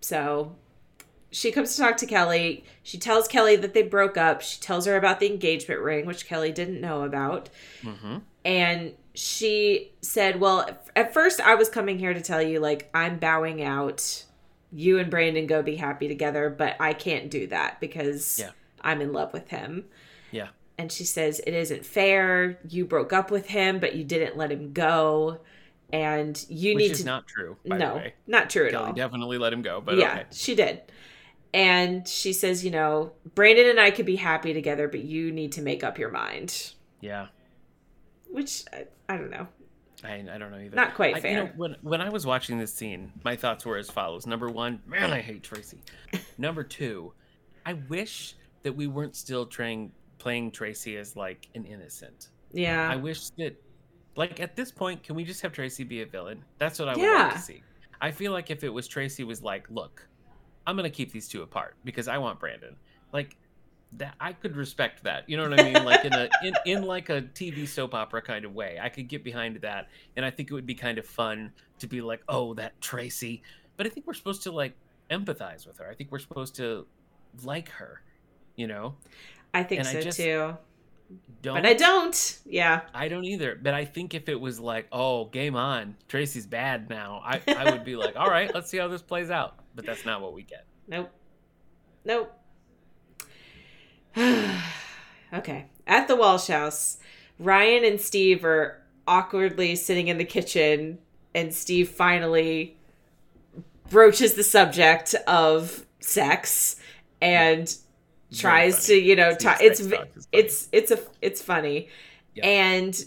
So 0.00 0.56
she 1.30 1.52
comes 1.52 1.74
to 1.76 1.82
talk 1.82 1.96
to 1.98 2.06
Kelly. 2.06 2.64
She 2.82 2.96
tells 2.96 3.28
Kelly 3.28 3.56
that 3.56 3.74
they 3.74 3.82
broke 3.82 4.16
up. 4.16 4.40
She 4.40 4.60
tells 4.60 4.86
her 4.86 4.96
about 4.96 5.20
the 5.20 5.26
engagement 5.30 5.80
ring, 5.80 6.06
which 6.06 6.26
Kelly 6.26 6.52
didn't 6.52 6.80
know 6.80 7.02
about. 7.02 7.50
Mm-hmm. 7.82 8.18
And 8.44 8.92
she 9.14 9.92
said, 10.00 10.40
Well, 10.40 10.68
at 10.96 11.14
first 11.14 11.40
I 11.40 11.54
was 11.54 11.68
coming 11.68 11.98
here 11.98 12.12
to 12.14 12.20
tell 12.20 12.42
you, 12.42 12.60
like, 12.60 12.90
I'm 12.94 13.18
bowing 13.18 13.62
out. 13.62 14.24
You 14.72 14.98
and 14.98 15.08
Brandon 15.10 15.46
go 15.46 15.62
be 15.62 15.76
happy 15.76 16.08
together, 16.08 16.50
but 16.50 16.76
I 16.80 16.94
can't 16.94 17.30
do 17.30 17.46
that 17.48 17.80
because 17.80 18.38
Yeah. 18.40 18.50
I'm 18.82 19.00
in 19.00 19.12
love 19.12 19.32
with 19.32 19.48
him. 19.50 19.84
Yeah. 20.32 20.48
And 20.76 20.90
she 20.90 21.04
says, 21.04 21.40
It 21.46 21.54
isn't 21.54 21.86
fair. 21.86 22.58
You 22.68 22.84
broke 22.84 23.12
up 23.12 23.30
with 23.30 23.46
him, 23.46 23.78
but 23.78 23.94
you 23.94 24.02
didn't 24.04 24.36
let 24.36 24.50
him 24.50 24.72
go. 24.72 25.38
And 25.92 26.44
you 26.48 26.74
Which 26.74 26.82
need 26.82 26.90
is 26.92 27.00
to. 27.00 27.06
not 27.06 27.28
true. 27.28 27.56
By 27.64 27.76
no, 27.78 27.90
the 27.90 27.94
way, 27.96 28.14
not 28.26 28.50
true 28.50 28.66
at 28.66 28.72
Kelly 28.72 28.86
all. 28.88 28.92
definitely 28.94 29.38
let 29.38 29.52
him 29.52 29.62
go. 29.62 29.80
But 29.80 29.96
yeah, 29.98 30.12
okay. 30.12 30.24
she 30.32 30.56
did. 30.56 30.82
And 31.52 32.08
she 32.08 32.32
says, 32.32 32.64
You 32.64 32.72
know, 32.72 33.12
Brandon 33.36 33.68
and 33.68 33.78
I 33.78 33.92
could 33.92 34.06
be 34.06 34.16
happy 34.16 34.52
together, 34.52 34.88
but 34.88 35.04
you 35.04 35.30
need 35.30 35.52
to 35.52 35.62
make 35.62 35.84
up 35.84 36.00
your 36.00 36.10
mind. 36.10 36.72
Yeah. 37.00 37.28
Which, 38.34 38.64
I, 38.72 38.86
I 39.08 39.16
don't 39.16 39.30
know. 39.30 39.46
I, 40.02 40.14
I 40.16 40.38
don't 40.38 40.50
know 40.50 40.58
either. 40.58 40.74
Not 40.74 40.94
quite 40.94 41.24
I- 41.24 41.28
you 41.28 41.34
know, 41.36 41.50
when 41.56 41.76
when 41.82 42.00
I 42.00 42.08
was 42.08 42.26
watching 42.26 42.58
this 42.58 42.74
scene, 42.74 43.12
my 43.24 43.36
thoughts 43.36 43.64
were 43.64 43.76
as 43.76 43.88
follows: 43.88 44.26
Number 44.26 44.50
one, 44.50 44.80
man, 44.86 45.12
I 45.12 45.20
hate 45.20 45.44
Tracy. 45.44 45.78
Number 46.38 46.64
two, 46.64 47.12
I 47.64 47.74
wish 47.74 48.34
that 48.64 48.74
we 48.74 48.88
weren't 48.88 49.14
still 49.14 49.46
trying 49.46 49.92
playing 50.18 50.50
Tracy 50.50 50.96
as 50.96 51.14
like 51.16 51.48
an 51.54 51.64
innocent. 51.64 52.28
Yeah. 52.52 52.90
I 52.90 52.96
wish 52.96 53.30
that, 53.38 53.54
like 54.16 54.40
at 54.40 54.56
this 54.56 54.72
point, 54.72 55.02
can 55.04 55.14
we 55.14 55.22
just 55.24 55.40
have 55.42 55.52
Tracy 55.52 55.84
be 55.84 56.02
a 56.02 56.06
villain? 56.06 56.44
That's 56.58 56.78
what 56.80 56.88
I 56.88 56.96
would 56.96 57.02
like 57.24 57.34
to 57.34 57.38
see. 57.38 57.62
I 58.00 58.10
feel 58.10 58.32
like 58.32 58.50
if 58.50 58.64
it 58.64 58.68
was 58.68 58.88
Tracy 58.88 59.22
was 59.22 59.42
like, 59.42 59.70
look, 59.70 60.06
I'm 60.66 60.74
gonna 60.76 60.90
keep 60.90 61.12
these 61.12 61.28
two 61.28 61.42
apart 61.42 61.76
because 61.84 62.08
I 62.08 62.18
want 62.18 62.40
Brandon. 62.40 62.74
Like 63.12 63.36
that, 63.98 64.14
I 64.20 64.32
could 64.32 64.56
respect 64.56 65.04
that. 65.04 65.28
You 65.28 65.36
know 65.36 65.48
what 65.48 65.60
I 65.60 65.64
mean? 65.64 65.84
Like 65.84 66.04
in 66.04 66.12
a 66.12 66.28
in, 66.44 66.54
in 66.66 66.82
like 66.84 67.10
a 67.10 67.22
TV 67.22 67.66
soap 67.66 67.94
opera 67.94 68.22
kind 68.22 68.44
of 68.44 68.54
way. 68.54 68.78
I 68.80 68.88
could 68.88 69.08
get 69.08 69.24
behind 69.24 69.56
that, 69.62 69.88
and 70.16 70.24
I 70.24 70.30
think 70.30 70.50
it 70.50 70.54
would 70.54 70.66
be 70.66 70.74
kind 70.74 70.98
of 70.98 71.06
fun 71.06 71.52
to 71.78 71.86
be 71.86 72.00
like, 72.00 72.22
oh, 72.28 72.54
that 72.54 72.80
Tracy. 72.80 73.42
But 73.76 73.86
I 73.86 73.90
think 73.90 74.06
we're 74.06 74.14
supposed 74.14 74.42
to 74.44 74.52
like 74.52 74.74
empathize 75.10 75.66
with 75.66 75.78
her. 75.78 75.88
I 75.88 75.94
think 75.94 76.10
we're 76.10 76.18
supposed 76.18 76.56
to 76.56 76.86
like 77.42 77.68
her. 77.70 78.02
You 78.56 78.68
know, 78.68 78.94
I 79.52 79.62
think 79.62 79.80
and 79.80 79.88
I 79.88 79.92
so 79.92 80.00
just 80.00 80.18
too. 80.18 80.56
don't 81.42 81.54
But 81.54 81.66
I 81.66 81.74
don't. 81.74 82.38
Yeah. 82.46 82.82
I 82.94 83.08
don't 83.08 83.24
either. 83.24 83.58
But 83.60 83.74
I 83.74 83.84
think 83.84 84.14
if 84.14 84.28
it 84.28 84.40
was 84.40 84.60
like, 84.60 84.86
oh, 84.92 85.26
game 85.26 85.56
on, 85.56 85.96
Tracy's 86.08 86.46
bad 86.46 86.88
now, 86.88 87.20
I, 87.24 87.40
I 87.48 87.70
would 87.72 87.84
be 87.84 87.96
like, 87.96 88.16
all 88.16 88.28
right, 88.28 88.52
let's 88.54 88.70
see 88.70 88.78
how 88.78 88.88
this 88.88 89.02
plays 89.02 89.30
out. 89.30 89.56
But 89.74 89.86
that's 89.86 90.04
not 90.04 90.20
what 90.20 90.34
we 90.34 90.42
get. 90.42 90.64
Nope. 90.86 91.10
Nope. 92.04 92.38
okay. 95.32 95.66
At 95.86 96.08
the 96.08 96.16
Walsh 96.16 96.48
house, 96.48 96.98
Ryan 97.38 97.84
and 97.84 98.00
Steve 98.00 98.44
are 98.44 98.80
awkwardly 99.06 99.76
sitting 99.76 100.08
in 100.08 100.18
the 100.18 100.24
kitchen, 100.24 100.98
and 101.34 101.52
Steve 101.52 101.88
finally 101.90 102.76
broaches 103.90 104.34
the 104.34 104.44
subject 104.44 105.14
of 105.26 105.84
sex 106.00 106.76
and 107.20 107.74
tries 108.32 108.86
funny. 108.86 109.00
to 109.00 109.06
you 109.06 109.16
know 109.16 109.34
t- 109.34 109.46
it's 109.60 109.78
sex 109.78 109.80
v- 109.80 109.96
talk 109.96 110.06
is 110.16 110.24
funny. 110.26 110.26
it's 110.32 110.68
it's 110.72 110.90
a 110.90 110.98
it's 111.22 111.42
funny 111.42 111.88
Yeah. 112.34 112.46
and 112.46 113.04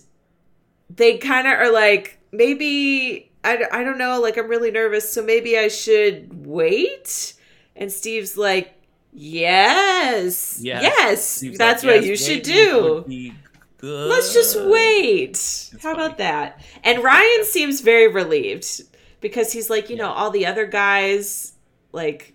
they 0.96 1.18
kind 1.18 1.48
of 1.48 1.54
are 1.54 1.72
like 1.74 2.20
maybe 2.32 3.32
I, 3.44 3.66
I 3.72 3.84
don't 3.84 3.98
know 3.98 4.22
like 4.22 4.38
i'm 4.38 4.48
really 4.48 4.72
nervous 4.72 5.12
so 5.12 5.22
maybe 5.24 5.58
i 5.58 5.68
should 5.68 6.46
wait 6.46 7.34
and 7.76 7.92
steve's 7.92 8.38
like 8.38 8.77
yes 9.14 10.60
Yes. 10.62 11.42
yes, 11.44 11.58
that's 11.58 11.84
like, 11.84 11.96
what 11.96 12.06
"Yes, 12.06 12.10
you 12.10 12.18
should 12.18 12.44
do 12.44 12.94
would 12.96 13.08
be 13.08 13.34
good." 13.78 14.10
let's 14.10 14.34
just 14.34 14.60
wait 14.62 15.70
how 15.74 15.94
funny. 15.94 16.04
about 16.06 16.18
that 16.20 16.62
and 16.84 17.04
ryan 17.04 17.44
seems 17.44 17.82
very 17.82 18.08
relieved 18.08 18.82
because 19.22 19.52
he's 19.54 19.70
like 19.70 19.90
you 19.90 19.96
know 19.96 20.10
all 20.10 20.30
the 20.32 20.46
other 20.46 20.66
guys 20.66 21.54
like 21.92 22.34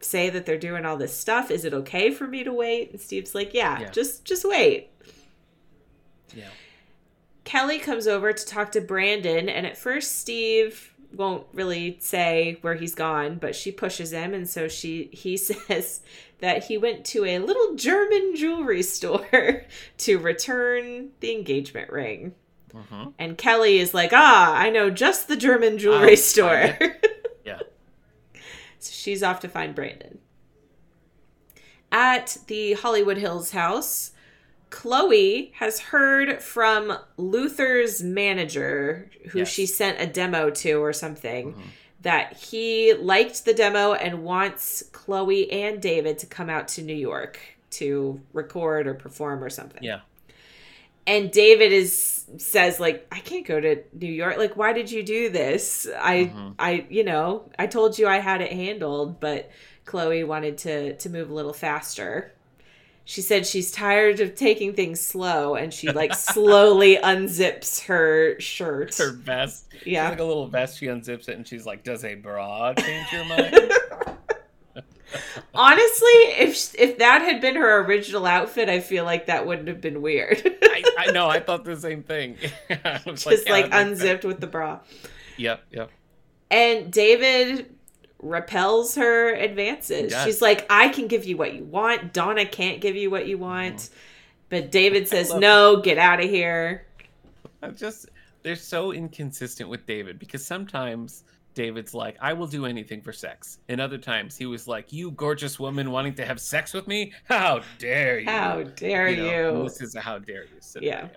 say 0.00 0.30
that 0.30 0.46
they're 0.46 0.58
doing 0.58 0.84
all 0.84 0.96
this 0.96 1.16
stuff 1.16 1.50
is 1.50 1.64
it 1.64 1.72
okay 1.74 2.10
for 2.10 2.26
me 2.26 2.42
to 2.44 2.52
wait 2.52 2.90
and 2.90 3.00
steve's 3.00 3.34
like 3.34 3.52
yeah. 3.54 3.80
Yeah. 3.80 3.90
just 3.90 4.24
just 4.24 4.44
wait 4.44 4.90
Yeah. 6.34 6.44
Kelly 7.44 7.78
comes 7.78 8.08
over 8.08 8.32
to 8.32 8.44
talk 8.44 8.72
to 8.72 8.80
Brandon, 8.80 9.48
and 9.48 9.64
at 9.68 9.76
first 9.78 10.18
Steve 10.18 10.92
won't 11.14 11.46
really 11.52 11.98
say 12.00 12.58
where 12.60 12.74
he's 12.74 12.94
gone, 12.94 13.36
but 13.36 13.54
she 13.56 13.70
pushes 13.72 14.12
him, 14.12 14.34
and 14.34 14.48
so 14.48 14.68
she 14.68 15.08
he 15.12 15.36
says 15.38 16.00
that 16.40 16.64
he 16.64 16.76
went 16.78 17.04
to 17.06 17.24
a 17.24 17.38
little 17.38 17.74
German 17.76 18.34
jewelry 18.36 18.82
store 18.82 19.64
to 19.98 20.18
return 20.18 21.10
the 21.20 21.32
engagement 21.32 21.90
ring. 21.90 22.34
Mhm. 22.74 23.14
And 23.18 23.38
Kelly 23.38 23.78
is 23.78 23.94
like, 23.94 24.10
"Ah, 24.12 24.54
I 24.54 24.70
know 24.70 24.90
just 24.90 25.28
the 25.28 25.36
German 25.36 25.78
jewelry 25.78 26.16
store." 26.16 26.78
Yeah. 27.44 27.60
So 28.80 28.90
she's 28.92 29.22
off 29.22 29.38
to 29.40 29.48
find 29.48 29.72
Brandon. 29.72 30.18
At 31.92 32.38
the 32.48 32.72
Hollywood 32.72 33.18
Hills 33.18 33.52
house, 33.52 34.10
Chloe 34.76 35.52
has 35.54 35.80
heard 35.80 36.42
from 36.42 36.98
Luther's 37.16 38.02
manager, 38.02 39.10
who 39.30 39.38
Yes. 39.38 39.48
she 39.48 39.64
sent 39.64 39.98
a 39.98 40.06
demo 40.06 40.50
to 40.50 40.74
or 40.84 40.92
something, 40.92 41.54
that 42.02 42.34
he 42.36 42.92
liked 42.92 43.46
the 43.46 43.54
demo 43.54 43.94
and 43.94 44.22
wants 44.22 44.82
Chloe 44.92 45.50
and 45.50 45.80
David 45.80 46.18
to 46.18 46.26
come 46.26 46.50
out 46.50 46.68
to 46.68 46.82
New 46.82 46.94
York 46.94 47.38
to 47.70 48.20
record 48.34 48.86
or 48.86 48.92
perform 48.92 49.42
or 49.42 49.48
something 49.48 49.82
Yeah. 49.82 50.00
and 51.06 51.30
David 51.32 51.72
is 51.72 52.26
says 52.36 52.78
like 52.78 53.06
I 53.10 53.20
can't 53.20 53.46
go 53.46 53.58
to 53.58 53.82
New 53.98 54.12
York 54.12 54.36
like 54.36 54.56
why 54.58 54.72
did 54.74 54.90
you 54.90 55.02
do 55.02 55.30
this 55.30 55.88
I 55.98 56.26
Mhm. 56.34 56.54
I 56.58 56.84
you 56.90 57.02
know 57.02 57.48
I 57.58 57.66
told 57.66 57.98
you 57.98 58.06
I 58.06 58.18
had 58.18 58.40
it 58.42 58.52
handled 58.52 59.20
but 59.20 59.50
Chloe 59.86 60.22
wanted 60.22 60.58
to 60.58 60.96
to 60.96 61.08
move 61.10 61.30
a 61.30 61.34
little 61.34 61.52
faster 61.54 62.32
she 63.08 63.22
said 63.22 63.46
she's 63.46 63.70
tired 63.70 64.18
of 64.18 64.34
taking 64.34 64.74
things 64.74 65.00
slow 65.00 65.54
and 65.54 65.72
she 65.72 65.90
like 65.92 66.12
slowly 66.12 66.96
unzips 67.02 67.84
her 67.84 68.38
shirt 68.40 68.96
Her 68.96 69.12
vest. 69.12 69.66
Yeah 69.86 70.10
like 70.10 70.18
a 70.18 70.24
little 70.24 70.48
vest. 70.48 70.78
She 70.78 70.86
unzips 70.86 71.28
it 71.28 71.36
and 71.36 71.46
she's 71.46 71.64
like, 71.64 71.84
"Does 71.84 72.04
a 72.04 72.16
bra 72.16 72.74
change 72.74 73.06
your 73.12 73.24
mind?" 73.24 73.54
honestly 75.54 76.08
if 76.36 76.74
if 76.74 76.98
that 76.98 77.22
had 77.22 77.40
been 77.40 77.54
her 77.54 77.84
original 77.84 78.26
outfit 78.26 78.68
I 78.68 78.80
feel 78.80 79.04
like 79.04 79.26
that 79.26 79.46
wouldn't 79.46 79.68
have 79.68 79.80
been 79.80 80.02
weird 80.02 80.42
I, 80.62 80.82
I 80.98 81.10
know. 81.12 81.28
I 81.28 81.38
thought 81.40 81.64
the 81.64 81.76
same 81.76 82.02
thing. 82.02 82.36
Just 83.06 83.46
yeah, 83.46 83.52
like 83.52 83.70
that 83.70 83.72
sense. 83.72 84.00
unzipped 84.00 84.24
with 84.24 84.40
the 84.40 84.48
bra 84.48 84.80
Yep. 85.38 85.62
Yep. 85.70 85.90
And 86.50 86.92
David 86.92 87.75
repels 88.20 88.94
her 88.94 89.34
advances. 89.34 90.10
Yes. 90.12 90.24
She's 90.24 90.42
like, 90.42 90.66
I 90.70 90.88
can 90.88 91.06
give 91.06 91.24
you 91.24 91.36
what 91.36 91.54
you 91.54 91.64
want. 91.64 92.12
Donna 92.12 92.46
can't 92.46 92.80
give 92.80 92.96
you 92.96 93.10
what 93.10 93.26
you 93.26 93.38
want. 93.38 93.90
But 94.48 94.70
David 94.70 95.08
says, 95.08 95.34
No, 95.34 95.80
get 95.80 95.98
out 95.98 96.22
of 96.22 96.28
here. 96.30 96.86
I 97.62 97.68
just 97.70 98.08
they're 98.42 98.56
so 98.56 98.92
inconsistent 98.92 99.68
with 99.68 99.86
David 99.86 100.18
because 100.18 100.44
sometimes 100.44 101.24
David's 101.54 101.94
like, 101.94 102.16
I 102.20 102.32
will 102.32 102.46
do 102.46 102.66
anything 102.66 103.00
for 103.00 103.12
sex. 103.12 103.58
And 103.68 103.80
other 103.80 103.98
times 103.98 104.36
he 104.36 104.46
was 104.46 104.68
like, 104.68 104.92
You 104.92 105.10
gorgeous 105.12 105.58
woman 105.58 105.90
wanting 105.90 106.14
to 106.14 106.24
have 106.26 106.40
sex 106.40 106.72
with 106.72 106.86
me? 106.86 107.12
How 107.24 107.62
dare 107.78 108.20
you? 108.20 108.26
How 108.30 108.62
dare 108.62 109.08
you? 109.08 109.22
know, 109.24 109.64
This 109.64 109.80
is 109.80 109.94
a 109.94 110.00
how 110.00 110.18
dare 110.18 110.44
you 110.44 110.60
scenario. 110.60 111.10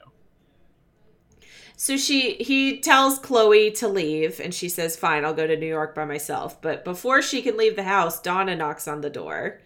So 1.82 1.96
she 1.96 2.34
he 2.34 2.78
tells 2.82 3.20
Chloe 3.20 3.72
to 3.72 3.88
leave 3.88 4.42
and 4.42 4.54
she 4.54 4.68
says, 4.68 4.98
Fine, 4.98 5.24
I'll 5.24 5.34
go 5.34 5.48
to 5.48 5.56
New 5.56 5.66
York 5.66 5.96
by 5.96 6.04
myself. 6.04 6.62
But 6.62 6.84
before 6.84 7.22
she 7.22 7.42
can 7.42 7.56
leave 7.56 7.78
the 7.78 7.84
house, 7.84 8.22
Donna 8.22 8.54
knocks 8.54 8.86
on 8.86 9.00
the 9.00 9.10
door 9.10 9.62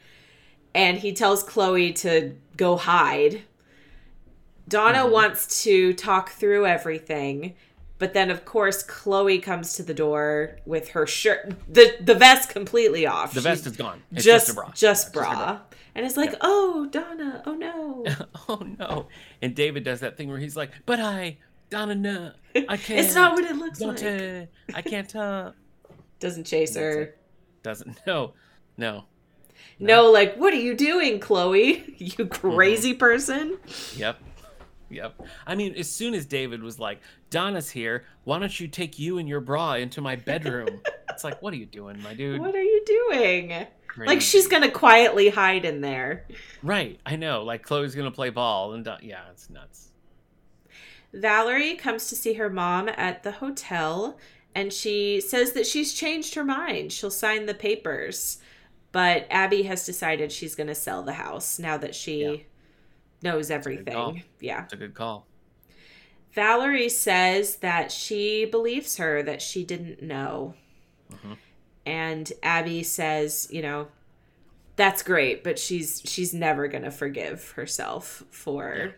and 0.76 1.00
he 1.00 1.12
tells 1.12 1.42
Chloe 1.42 1.92
to 1.94 2.36
go 2.56 2.78
hide. 2.78 3.42
Donna 4.68 5.00
Mhm. 5.00 5.12
wants 5.12 5.64
to 5.64 5.92
talk 5.94 6.30
through 6.30 6.68
everything, 6.68 7.56
but 7.98 8.14
then 8.14 8.30
of 8.30 8.46
course 8.46 8.84
Chloe 8.84 9.40
comes 9.40 9.74
to 9.74 9.82
the 9.82 9.96
door 9.96 10.60
with 10.68 10.90
her 10.90 11.08
shirt 11.08 11.52
the 11.68 11.96
the 12.00 12.14
vest 12.14 12.50
completely 12.50 13.08
off. 13.08 13.32
The 13.34 13.40
She's 13.40 13.44
vest 13.44 13.66
is 13.66 13.76
gone. 13.76 14.04
It's 14.12 14.24
just 14.24 14.46
just, 14.46 14.50
a 14.52 14.62
bra. 14.62 14.72
just 14.76 15.14
bra. 15.14 15.32
a 15.32 15.62
And 15.96 16.06
it's 16.06 16.16
like, 16.18 16.34
Yeah. 16.34 16.38
"Oh, 16.42 16.86
Donna. 16.92 17.42
Oh 17.48 17.56
no." 17.56 18.06
oh 18.50 18.62
no. 18.80 19.08
And 19.42 19.56
David 19.56 19.84
does 19.84 20.02
that 20.02 20.16
thing 20.16 20.30
where 20.30 20.38
he's 20.38 20.56
like, 20.56 20.70
But 20.86 21.00
I 21.00 21.38
Donna 21.74 21.96
no, 21.96 22.32
I 22.70 22.78
can't 22.78 23.00
it's 23.04 23.16
not 23.16 23.34
what 23.34 23.44
it 23.46 23.56
looks 23.56 23.80
don't 23.80 24.00
like. 24.00 24.50
I 24.76 24.82
can't 24.84 25.16
uh 25.16 25.52
Doesn't 26.20 26.46
chase 26.46 26.76
her. 26.76 27.16
doesn't 27.64 28.00
no. 28.08 28.34
No. 28.78 29.06
No, 29.80 30.12
like, 30.12 30.36
what 30.36 30.54
are 30.54 30.58
you 30.58 30.76
doing, 30.76 31.20
Chloe? 31.20 31.96
You 31.98 32.12
Mm-hmm. 32.12 32.52
crazy 32.56 32.94
person? 32.94 33.58
Yep. 33.96 34.20
Yep. 34.90 35.22
I 35.48 35.56
mean, 35.56 35.74
as 35.76 35.90
soon 35.90 36.14
as 36.14 36.28
David 36.28 36.62
was 36.62 36.78
like, 36.80 37.02
Donna's 37.32 37.72
here, 37.72 38.06
why 38.26 38.38
don't 38.38 38.60
you 38.60 38.68
take 38.68 39.00
you 39.00 39.18
and 39.18 39.28
your 39.28 39.40
bra 39.42 39.74
into 39.74 40.00
my 40.02 40.16
bedroom? 40.16 40.82
it's 41.10 41.24
like, 41.24 41.42
what 41.42 41.54
are 41.54 41.58
you 41.58 41.66
doing, 41.66 42.00
my 42.04 42.14
dude? 42.14 42.40
What 42.40 42.54
are 42.54 42.62
you 42.62 42.84
doing? 42.86 43.66
Like, 43.98 44.22
she's 44.22 44.48
gonna 44.48 44.70
quietly 44.72 45.30
hide 45.30 45.66
in 45.66 45.82
there. 45.82 46.28
Right, 46.62 47.00
I 47.06 47.16
know. 47.16 47.44
Like, 47.44 47.64
Chloe's 47.64 47.96
gonna 47.96 48.12
play 48.12 48.30
ball, 48.30 48.74
and 48.74 48.86
Don- 48.86 49.00
yeah, 49.02 49.22
it's 49.32 49.50
nuts. 49.50 49.92
Valerie 51.14 51.76
comes 51.76 52.10
to 52.10 52.16
see 52.16 52.34
her 52.34 52.50
mom 52.50 52.90
at 52.90 53.24
the 53.24 53.32
hotel, 53.34 54.18
and 54.56 54.74
she 54.74 55.22
says 55.22 55.54
that 55.54 55.68
she's 55.68 55.94
changed 55.94 56.36
her 56.36 56.44
mind. 56.44 56.92
She'll 56.92 57.12
sign 57.12 57.46
the 57.46 57.54
papers. 57.54 58.40
But 58.92 59.26
Abby 59.30 59.64
has 59.64 59.86
decided 59.86 60.32
she's 60.32 60.54
gonna 60.56 60.76
sell 60.76 61.02
the 61.04 61.14
house 61.14 61.58
now 61.58 61.78
that 61.78 61.96
she 61.96 62.22
Yeah. 62.24 62.36
knows 63.24 63.50
everything. 63.50 64.24
Yeah. 64.40 64.64
It's 64.66 64.74
a 64.74 64.78
good 64.78 64.94
call. 64.94 65.26
Valerie 66.34 66.90
says 66.90 67.58
that 67.58 67.92
she 67.92 68.46
believes 68.46 68.98
her 68.98 69.22
that 69.24 69.42
she 69.42 69.64
didn't 69.64 70.02
know. 70.02 70.56
Mhm. 71.12 71.38
And 71.86 72.34
Abby 72.42 72.82
says, 72.84 73.48
you 73.52 73.62
know, 73.62 73.88
that's 74.76 75.04
great, 75.04 75.44
but 75.44 75.60
she's 75.60 76.02
she's 76.06 76.34
never 76.34 76.68
going 76.68 76.84
to 76.84 76.92
forgive 76.92 77.52
herself 77.52 78.24
for 78.32 78.96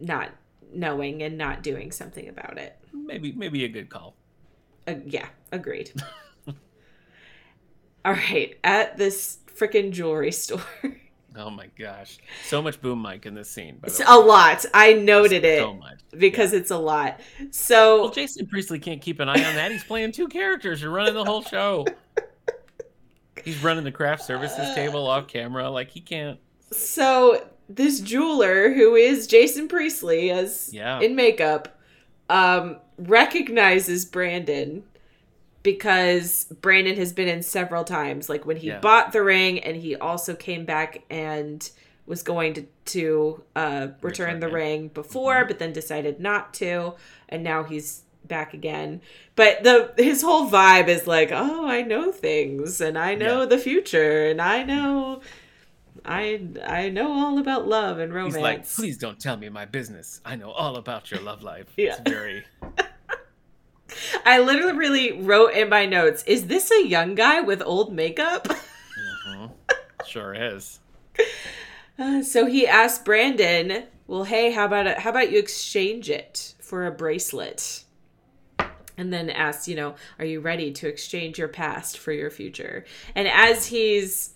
not 0.00 0.30
knowing 0.72 1.22
and 1.22 1.38
not 1.38 1.62
doing 1.62 1.92
something 1.92 2.28
about 2.28 2.58
it. 2.58 2.76
Maybe, 2.92 3.32
maybe 3.32 3.64
a 3.64 3.68
good 3.68 3.88
call. 3.88 4.14
Uh, 4.86 4.96
yeah, 5.06 5.28
agreed. 5.52 5.92
All 8.04 8.12
right, 8.14 8.56
at 8.64 8.96
this 8.96 9.38
freaking 9.54 9.92
jewelry 9.92 10.32
store. 10.44 10.62
Oh 11.36 11.50
my 11.50 11.68
gosh, 11.78 12.18
so 12.46 12.62
much 12.62 12.80
boom 12.80 13.02
mic 13.02 13.26
in 13.26 13.34
this 13.34 13.50
scene. 13.50 13.78
It's 13.84 14.00
a 14.04 14.18
lot. 14.18 14.64
I 14.74 14.94
noted 14.94 15.44
it 15.44 15.60
So 15.60 15.74
much. 15.74 16.00
because 16.16 16.52
it's 16.52 16.70
a 16.70 16.78
lot. 16.78 17.20
So 17.50 18.02
Well, 18.02 18.10
Jason 18.10 18.46
Priestley 18.46 18.78
can't 18.78 19.00
keep 19.00 19.20
an 19.20 19.28
eye 19.28 19.44
on 19.44 19.54
that. 19.54 19.70
He's 19.70 19.84
playing 19.84 20.12
two 20.12 20.28
characters. 20.28 20.80
You're 20.82 20.90
running 20.90 21.14
the 21.14 21.24
whole 21.24 21.42
show. 21.42 21.86
He's 23.44 23.62
running 23.62 23.84
the 23.84 23.92
craft 23.92 24.24
services 24.24 24.74
table 24.74 25.06
off 25.06 25.28
camera. 25.28 25.70
Like 25.70 25.90
he 25.90 26.00
can't. 26.00 26.38
So 26.72 27.46
this 27.68 28.00
jeweler, 28.00 28.72
who 28.72 28.94
is 28.94 29.26
Jason 29.26 29.68
Priestley 29.68 30.30
as 30.30 30.70
Yeah. 30.72 31.00
in 31.00 31.14
makeup, 31.14 31.78
um, 32.30 32.76
recognizes 32.98 34.04
Brandon 34.04 34.84
because 35.62 36.44
Brandon 36.60 36.96
has 36.96 37.12
been 37.12 37.28
in 37.28 37.42
several 37.42 37.84
times. 37.84 38.28
Like 38.28 38.46
when 38.46 38.56
he 38.56 38.68
Yeah. 38.68 38.78
bought 38.78 39.12
the 39.12 39.22
ring, 39.22 39.58
and 39.60 39.76
he 39.76 39.96
also 39.96 40.34
came 40.34 40.64
back 40.64 41.02
and 41.10 41.68
was 42.06 42.22
going 42.22 42.54
to 42.54 42.64
to 42.86 43.42
uh, 43.54 43.88
return 44.00 44.36
Return 44.36 44.40
the 44.40 44.46
it. 44.48 44.52
ring 44.52 44.88
before, 44.88 45.44
but 45.44 45.58
then 45.58 45.74
decided 45.74 46.20
not 46.20 46.54
to, 46.54 46.94
and 47.28 47.42
now 47.44 47.64
he's 47.64 48.02
back 48.26 48.54
again. 48.54 49.02
But 49.36 49.62
the 49.62 49.92
his 49.98 50.22
whole 50.22 50.48
vibe 50.48 50.88
is 50.88 51.06
like, 51.06 51.30
oh, 51.32 51.66
I 51.68 51.82
know 51.82 52.10
things, 52.12 52.80
and 52.80 52.96
I 52.96 53.14
know 53.14 53.40
Yeah. 53.40 53.46
the 53.46 53.58
future, 53.58 54.26
and 54.26 54.40
I 54.40 54.62
know. 54.62 55.20
I 56.04 56.40
I 56.66 56.88
know 56.90 57.12
all 57.12 57.38
about 57.38 57.66
love 57.68 57.98
and 57.98 58.12
romance. 58.12 58.34
He's 58.36 58.42
like, 58.42 58.68
please 58.68 58.98
don't 58.98 59.18
tell 59.18 59.36
me 59.36 59.48
my 59.48 59.64
business. 59.64 60.20
I 60.24 60.36
know 60.36 60.50
all 60.50 60.76
about 60.76 61.10
your 61.10 61.20
love 61.20 61.42
life. 61.42 61.66
Yeah. 61.76 61.96
It's 61.98 62.10
very. 62.10 62.44
I 64.24 64.38
literally 64.40 64.72
really 64.76 65.12
wrote 65.12 65.54
in 65.54 65.68
my 65.68 65.86
notes, 65.86 66.22
is 66.24 66.46
this 66.46 66.70
a 66.70 66.86
young 66.86 67.14
guy 67.14 67.40
with 67.40 67.62
old 67.62 67.92
makeup? 67.92 68.48
Mhm. 69.28 69.52
Sure 70.06 70.34
is. 70.34 70.80
Uh, 71.98 72.22
so 72.22 72.46
he 72.46 72.66
asked 72.66 73.04
Brandon, 73.04 73.84
"Well, 74.06 74.24
hey, 74.24 74.50
how 74.50 74.64
about 74.64 74.86
it, 74.88 74.98
how 74.98 75.10
about 75.10 75.30
you 75.30 75.38
exchange 75.38 76.10
it 76.10 76.54
for 76.60 76.84
a 76.86 76.90
bracelet?" 76.90 77.84
And 78.96 79.12
then 79.12 79.30
asked, 79.30 79.68
you 79.68 79.76
know, 79.76 79.94
"Are 80.18 80.24
you 80.24 80.40
ready 80.40 80.72
to 80.72 80.88
exchange 80.88 81.38
your 81.38 81.46
past 81.48 81.96
for 81.98 82.10
your 82.12 82.30
future?" 82.30 82.84
And 83.14 83.28
as 83.28 83.66
he's 83.66 84.30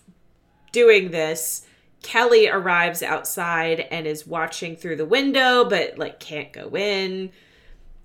doing 0.72 1.10
this, 1.10 1.66
Kelly 2.02 2.48
arrives 2.48 3.02
outside 3.02 3.80
and 3.90 4.06
is 4.06 4.26
watching 4.26 4.74
through 4.74 4.96
the 4.96 5.04
window 5.06 5.64
but 5.64 5.98
like 5.98 6.18
can't 6.18 6.52
go 6.52 6.74
in. 6.76 7.30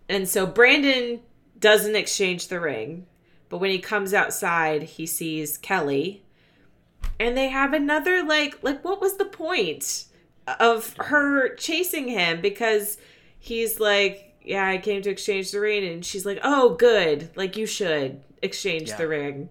And 0.07 0.29
so 0.29 0.45
Brandon 0.45 1.21
doesn't 1.59 1.95
exchange 1.95 2.47
the 2.47 2.59
ring, 2.59 3.07
but 3.49 3.57
when 3.57 3.71
he 3.71 3.79
comes 3.79 4.13
outside, 4.13 4.83
he 4.83 5.05
sees 5.05 5.57
Kelly. 5.57 6.23
And 7.19 7.35
they 7.35 7.47
have 7.49 7.73
another 7.73 8.23
like 8.23 8.61
like 8.61 8.83
what 8.85 9.01
was 9.01 9.17
the 9.17 9.25
point 9.25 10.05
of 10.59 10.95
her 10.97 11.55
chasing 11.55 12.07
him? 12.07 12.41
Because 12.41 12.97
he's 13.39 13.79
like 13.79 14.23
yeah 14.43 14.65
i 14.67 14.77
came 14.77 15.01
to 15.01 15.09
exchange 15.09 15.51
the 15.51 15.59
ring. 15.59 15.83
And 15.87 16.05
she's 16.05 16.25
like 16.25 16.39
oh 16.43 16.75
good. 16.75 17.29
Like 17.35 17.57
you 17.57 17.65
should 17.65 18.21
exchange 18.43 18.89
Yeah. 18.89 18.97
the 18.97 19.07
ring 19.07 19.49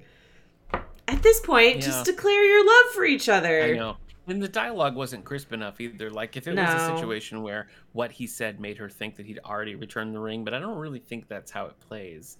at 1.08 1.22
this 1.22 1.40
point 1.40 1.76
Yeah. 1.76 1.82
just 1.82 2.04
declare 2.04 2.44
your 2.44 2.64
love 2.66 2.92
for 2.94 3.04
each 3.04 3.28
other 3.28 3.62
I 3.62 3.72
know. 3.76 3.96
And 4.28 4.42
the 4.42 4.48
dialogue 4.48 4.96
wasn't 4.96 5.24
crisp 5.24 5.52
enough 5.52 5.80
either. 5.80 6.10
Like 6.10 6.36
if 6.36 6.48
it 6.48 6.56
was 6.56 6.68
a 6.68 6.96
situation 6.96 7.42
where 7.42 7.68
what 7.92 8.10
he 8.10 8.26
said 8.26 8.58
made 8.58 8.76
her 8.78 8.88
think 8.88 9.14
that 9.16 9.26
he'd 9.26 9.38
already 9.44 9.76
returned 9.76 10.12
the 10.14 10.18
ring, 10.18 10.42
but 10.44 10.52
I 10.52 10.58
don't 10.58 10.78
really 10.78 10.98
think 10.98 11.28
that's 11.28 11.52
how 11.52 11.66
it 11.66 11.78
plays. 11.78 12.38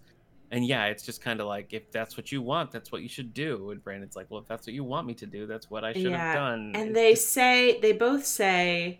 And 0.50 0.66
yeah, 0.66 0.86
it's 0.86 1.04
just 1.04 1.20
kind 1.20 1.40
of 1.40 1.46
like 1.46 1.72
if 1.72 1.92
that's 1.92 2.16
what 2.16 2.32
you 2.32 2.42
want, 2.42 2.72
that's 2.72 2.90
what 2.90 3.02
you 3.02 3.08
should 3.08 3.32
do. 3.32 3.70
And 3.70 3.82
Brandon's 3.84 4.16
like, 4.16 4.26
well, 4.30 4.40
if 4.40 4.48
that's 4.48 4.66
what 4.66 4.74
you 4.74 4.82
want 4.82 5.06
me 5.06 5.14
to 5.14 5.26
do, 5.26 5.46
that's 5.46 5.70
what 5.70 5.84
I 5.84 5.92
should 5.92 6.02
Yeah, 6.10 6.18
have 6.18 6.34
done. 6.34 6.72
and 6.74 6.88
It's 6.88 6.94
they 6.94 7.10
just- 7.12 7.30
say 7.30 7.78
they 7.80 7.92
both 7.92 8.26
say 8.26 8.98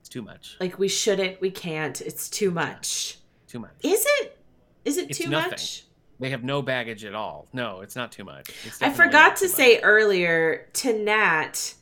it's 0.00 0.10
too 0.10 0.20
much. 0.22 0.58
like 0.60 0.78
we 0.78 0.88
shouldn't 0.88 1.40
we 1.40 1.50
can't 1.50 2.00
it's 2.02 2.28
too 2.28 2.50
much 2.50 3.18
Too 3.46 3.58
much. 3.58 3.72
is 3.82 4.04
it 4.20 4.38
is 4.84 4.98
it 4.98 5.08
It's 5.10 5.18
too 5.18 5.28
nothing. 5.30 5.50
much 5.52 5.84
They 6.20 6.30
have 6.30 6.42
no 6.42 6.62
baggage 6.62 7.04
at 7.04 7.14
all. 7.14 7.46
No, 7.52 7.80
it's 7.80 7.94
not 7.94 8.10
too 8.12 8.24
much. 8.24 8.50
I 8.80 8.92
forgot 8.92 9.36
to 9.36 9.44
too 9.44 9.48
say 9.48 9.78
earlier 9.80 10.68
to 10.74 10.92
Nat, 10.92 11.74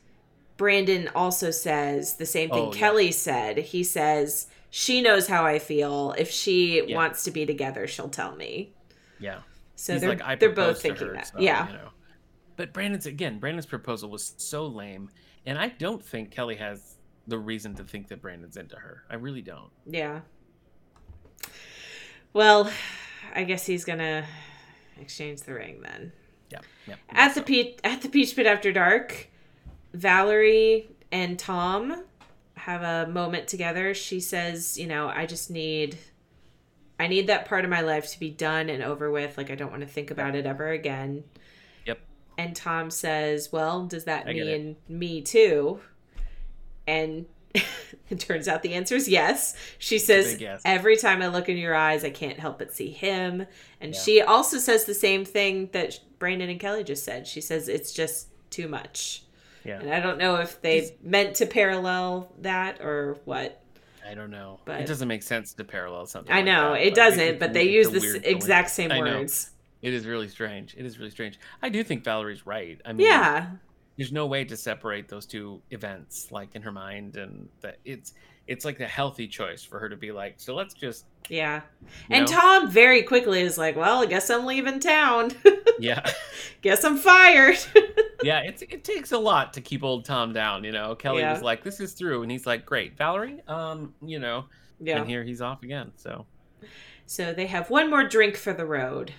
Brandon 0.57 1.09
also 1.15 1.49
says 1.51 2.15
the 2.17 2.25
same 2.25 2.49
thing 2.49 2.59
Oh, 2.67 2.73
yeah. 2.73 2.79
Kelly 2.79 3.11
said. 3.11 3.57
He 3.57 3.83
says, 3.83 4.47
She 4.69 5.01
knows 5.01 5.27
how 5.27 5.43
I 5.45 5.57
feel. 5.59 6.13
If 6.17 6.29
she 6.29 6.83
Yeah. 6.87 6.95
wants 6.95 7.23
to 7.23 7.31
be 7.31 7.45
together, 7.45 7.87
she'll 7.87 8.09
tell 8.09 8.35
me. 8.35 8.73
Yeah. 9.19 9.39
So 9.75 9.93
He's 9.93 10.01
they're, 10.01 10.15
like, 10.17 10.39
they're 10.39 10.49
both 10.51 10.81
thinking 10.81 11.07
her, 11.07 11.13
that. 11.13 11.27
so, 11.27 11.39
yeah. 11.39 11.67
You 11.67 11.73
know. 11.73 11.89
But 12.57 12.73
Brandon's 12.73 13.05
again, 13.05 13.39
Brandon's 13.39 13.65
proposal 13.67 14.09
was 14.09 14.33
so 14.37 14.65
lame, 14.67 15.09
and 15.45 15.57
I 15.59 15.69
don't 15.69 16.03
think 16.03 16.31
Kelly 16.31 16.55
has 16.55 16.97
the 17.27 17.37
reason 17.37 17.75
to 17.75 17.83
think 17.83 18.07
that 18.09 18.21
Brandon's 18.21 18.57
into 18.57 18.75
her. 18.75 19.03
I 19.09 19.15
really 19.15 19.41
don't. 19.41 19.69
Yeah. 19.85 20.21
Well, 22.33 22.71
I 23.33 23.43
guess 23.43 23.65
he's 23.65 23.85
gonna 23.85 24.25
exchange 24.99 25.41
the 25.41 25.53
ring 25.53 25.81
then. 25.81 26.11
Yeah. 26.49 26.59
Yeah. 26.87 26.95
At 27.09 27.35
the 27.35 27.41
peach 27.41 27.79
at 27.83 28.01
the 28.01 28.09
Peach 28.09 28.35
Pit 28.35 28.45
after 28.45 28.71
dark, 28.71 29.27
Valerie 29.93 30.89
and 31.11 31.37
Tom 31.37 32.03
have 32.55 32.81
a 32.81 33.09
moment 33.09 33.47
together. 33.47 33.93
She 33.93 34.19
says, 34.19 34.77
"You 34.77 34.87
know, 34.87 35.07
I 35.07 35.25
just 35.25 35.49
need, 35.49 35.97
I 36.99 37.07
need 37.07 37.27
that 37.27 37.45
part 37.45 37.63
of 37.63 37.71
my 37.71 37.81
life 37.81 38.09
to 38.11 38.19
be 38.19 38.29
done 38.29 38.69
and 38.69 38.83
over 38.83 39.11
with. 39.11 39.37
Like 39.37 39.51
I 39.51 39.55
don't 39.55 39.71
want 39.71 39.81
to 39.81 39.87
think 39.87 40.11
about 40.11 40.35
it 40.35 40.45
ever 40.45 40.69
again." 40.69 41.23
Yep. 41.85 41.99
And 42.37 42.55
Tom 42.55 42.89
says, 42.89 43.51
"Well, 43.51 43.85
does 43.85 44.05
that 44.05 44.27
I 44.27 44.33
mean 44.33 44.77
me 44.87 45.21
too?" 45.21 45.79
And 46.87 47.25
it 48.09 48.19
turns 48.19 48.47
out 48.47 48.61
the 48.63 48.73
answer 48.73 48.95
is 48.95 49.07
yes. 49.07 49.55
She 49.77 49.99
says, 49.99 50.39
yes. 50.39 50.61
"Every 50.65 50.97
time 50.97 51.21
I 51.21 51.27
look 51.27 51.49
in 51.49 51.57
your 51.57 51.75
eyes, 51.75 52.03
I 52.03 52.09
can't 52.09 52.39
help 52.39 52.59
but 52.59 52.73
see 52.73 52.89
him." 52.91 53.45
And 53.81 53.93
Yeah. 53.93 53.99
she 53.99 54.21
also 54.21 54.57
says 54.57 54.85
the 54.85 54.93
same 54.93 55.25
thing 55.25 55.69
that 55.73 55.99
Brandon 56.19 56.49
and 56.49 56.59
Kelly 56.59 56.83
just 56.83 57.03
said. 57.03 57.27
She 57.27 57.41
says 57.41 57.67
it's 57.69 57.91
just 57.91 58.27
too 58.49 58.67
much. 58.67 59.23
Yeah. 59.63 59.79
And 59.79 59.93
I 59.93 59.99
don't 59.99 60.17
know 60.17 60.35
if 60.37 60.61
they 60.61 60.95
meant 61.03 61.35
to 61.35 61.45
parallel 61.45 62.31
that 62.39 62.79
or 62.81 63.17
what. 63.25 63.61
I 64.09 64.13
don't 64.13 64.31
know. 64.31 64.59
But- 64.63 64.79
it 64.81 64.87
doesn't 64.87 65.07
make 65.09 65.21
sense 65.23 65.53
to 65.55 65.63
parallel 65.65 66.05
something. 66.05 66.31
I 66.31 66.37
like 66.37 66.45
know 66.45 66.71
that, 66.73 66.81
it 66.81 66.89
but 66.91 66.95
doesn't, 66.95 67.39
but 67.39 67.53
they 67.53 67.63
use 67.69 67.89
the 67.89 68.21
exact 68.29 68.69
same 68.69 68.91
I 68.91 68.99
know. 69.01 69.19
words. 69.19 69.51
It 69.81 69.93
is 69.93 70.05
really 70.07 70.29
strange. 70.29 70.73
It 70.77 70.85
is 70.85 70.97
really 70.97 71.11
strange. 71.11 71.37
I 71.61 71.67
do 71.69 71.83
think 71.83 72.03
Valerie's 72.05 72.45
right. 72.47 72.79
I 72.85 72.93
mean, 72.93 73.05
Yeah. 73.05 73.47
There's 73.97 74.11
no 74.11 74.25
way 74.27 74.43
to 74.45 74.55
separate 74.55 75.07
those 75.09 75.25
two 75.25 75.61
events, 75.71 76.31
like 76.31 76.55
in 76.55 76.61
her 76.61 76.71
mind, 76.71 77.17
and 77.17 77.49
that 77.61 77.77
it's 77.85 78.13
it's 78.47 78.63
like 78.63 78.79
a 78.79 78.87
healthy 78.87 79.27
choice 79.27 79.61
for 79.63 79.77
her 79.79 79.89
to 79.89 79.97
be 79.97 80.11
like, 80.11 80.35
so 80.37 80.55
let's 80.55 80.73
just 80.73 81.05
Yeah. 81.29 81.61
And 82.09 82.25
know? 82.25 82.31
Tom 82.31 82.71
very 82.71 83.03
quickly 83.03 83.41
is 83.41 83.57
like, 83.57 83.75
well, 83.75 84.01
I 84.03 84.05
guess 84.05 84.29
I'm 84.29 84.45
leaving 84.45 84.79
town. 84.79 85.31
yeah. 85.79 86.09
guess 86.61 86.85
I'm 86.85 86.95
fired. 86.97 87.57
yeah, 88.23 88.39
it's, 88.39 88.61
it 88.61 88.85
takes 88.85 89.11
a 89.11 89.17
lot 89.17 89.51
to 89.53 89.61
keep 89.61 89.83
old 89.83 90.05
Tom 90.05 90.31
down. 90.31 90.63
You 90.63 90.71
know, 90.71 90.95
Kelly 90.95 91.21
Yeah. 91.21 91.33
was 91.33 91.41
like, 91.41 91.63
"This 91.63 91.79
is 91.81 91.91
through," 91.93 92.21
and 92.23 92.31
he's 92.31 92.45
like, 92.47 92.65
"Great, 92.65 92.97
Valerie." 92.97 93.41
Um, 93.49 93.93
you 94.01 94.19
know, 94.19 94.45
yeah. 94.79 94.99
and 94.99 95.09
here 95.09 95.23
he's 95.25 95.41
off 95.41 95.63
again. 95.63 95.91
So 95.97 96.25
So 97.05 97.33
they 97.33 97.47
have 97.47 97.69
one 97.69 97.89
more 97.89 98.03
drink 98.07 98.37
for 98.37 98.53
the 98.53 98.65
road. 98.65 99.13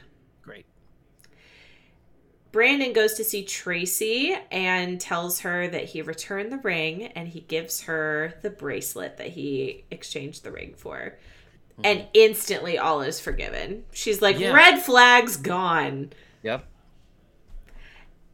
Brandon 2.50 2.92
goes 2.92 3.14
to 3.14 3.24
see 3.24 3.44
Tracy 3.44 4.34
and 4.50 5.00
tells 5.00 5.40
her 5.40 5.68
that 5.68 5.84
he 5.84 6.02
returned 6.02 6.50
the 6.50 6.58
ring 6.58 7.04
and 7.08 7.28
he 7.28 7.40
gives 7.40 7.82
her 7.82 8.34
the 8.42 8.50
bracelet 8.50 9.18
that 9.18 9.28
he 9.28 9.84
exchanged 9.90 10.44
the 10.44 10.50
ring 10.52 10.74
for. 10.76 11.18
And 11.84 12.00
hmm. 12.00 12.06
instantly 12.14 12.78
all 12.78 13.02
is 13.02 13.20
forgiven. 13.20 13.84
She's 13.92 14.22
like, 14.22 14.38
Yeah. 14.38 14.52
red 14.52 14.80
flags 14.80 15.36
gone. 15.36 16.12
Yep. 16.42 16.64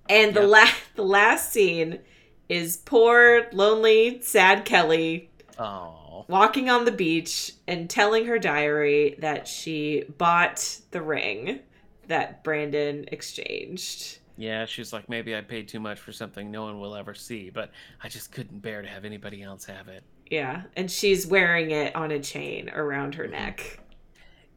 And 0.09 0.35
the 0.35 0.41
Yep. 0.43 0.51
last 0.51 0.77
the 0.95 1.05
last 1.05 1.53
scene 1.53 1.99
is 2.49 2.77
poor, 2.77 3.47
lonely, 3.53 4.21
sad 4.23 4.65
Kelly 4.65 5.31
Oh, 5.59 6.25
walking 6.29 6.69
on 6.69 6.85
the 6.85 6.93
beach 6.93 7.53
and 7.67 7.89
telling 7.89 8.27
her 8.27 8.39
diary 8.39 9.17
that 9.19 9.47
she 9.49 10.05
bought 10.19 10.79
the 10.91 11.01
ring 11.03 11.61
that 12.09 12.43
Brandon 12.45 13.05
exchanged. 13.13 14.19
yeah. 14.37 14.65
She's 14.67 14.93
like, 14.93 15.09
maybe 15.09 15.35
I 15.37 15.41
paid 15.41 15.69
too 15.69 15.81
much 15.81 15.99
for 16.01 16.13
something 16.13 16.51
no 16.51 16.63
one 16.65 16.81
will 16.81 16.95
ever 16.95 17.15
see, 17.15 17.51
but 17.51 17.71
I 18.03 18.09
just 18.09 18.33
couldn't 18.33 18.61
bear 18.63 18.83
to 18.83 18.89
have 18.89 19.05
anybody 19.05 19.43
else 19.43 19.65
have 19.67 19.89
it. 19.89 20.03
Yeah, 20.31 20.63
and 20.77 20.91
she's 20.91 21.27
wearing 21.27 21.71
it 21.71 21.95
on 21.95 22.11
a 22.11 22.19
chain 22.21 22.71
around 22.71 23.13
Mm-hmm. 23.13 23.21
her 23.23 23.29
neck. 23.29 23.81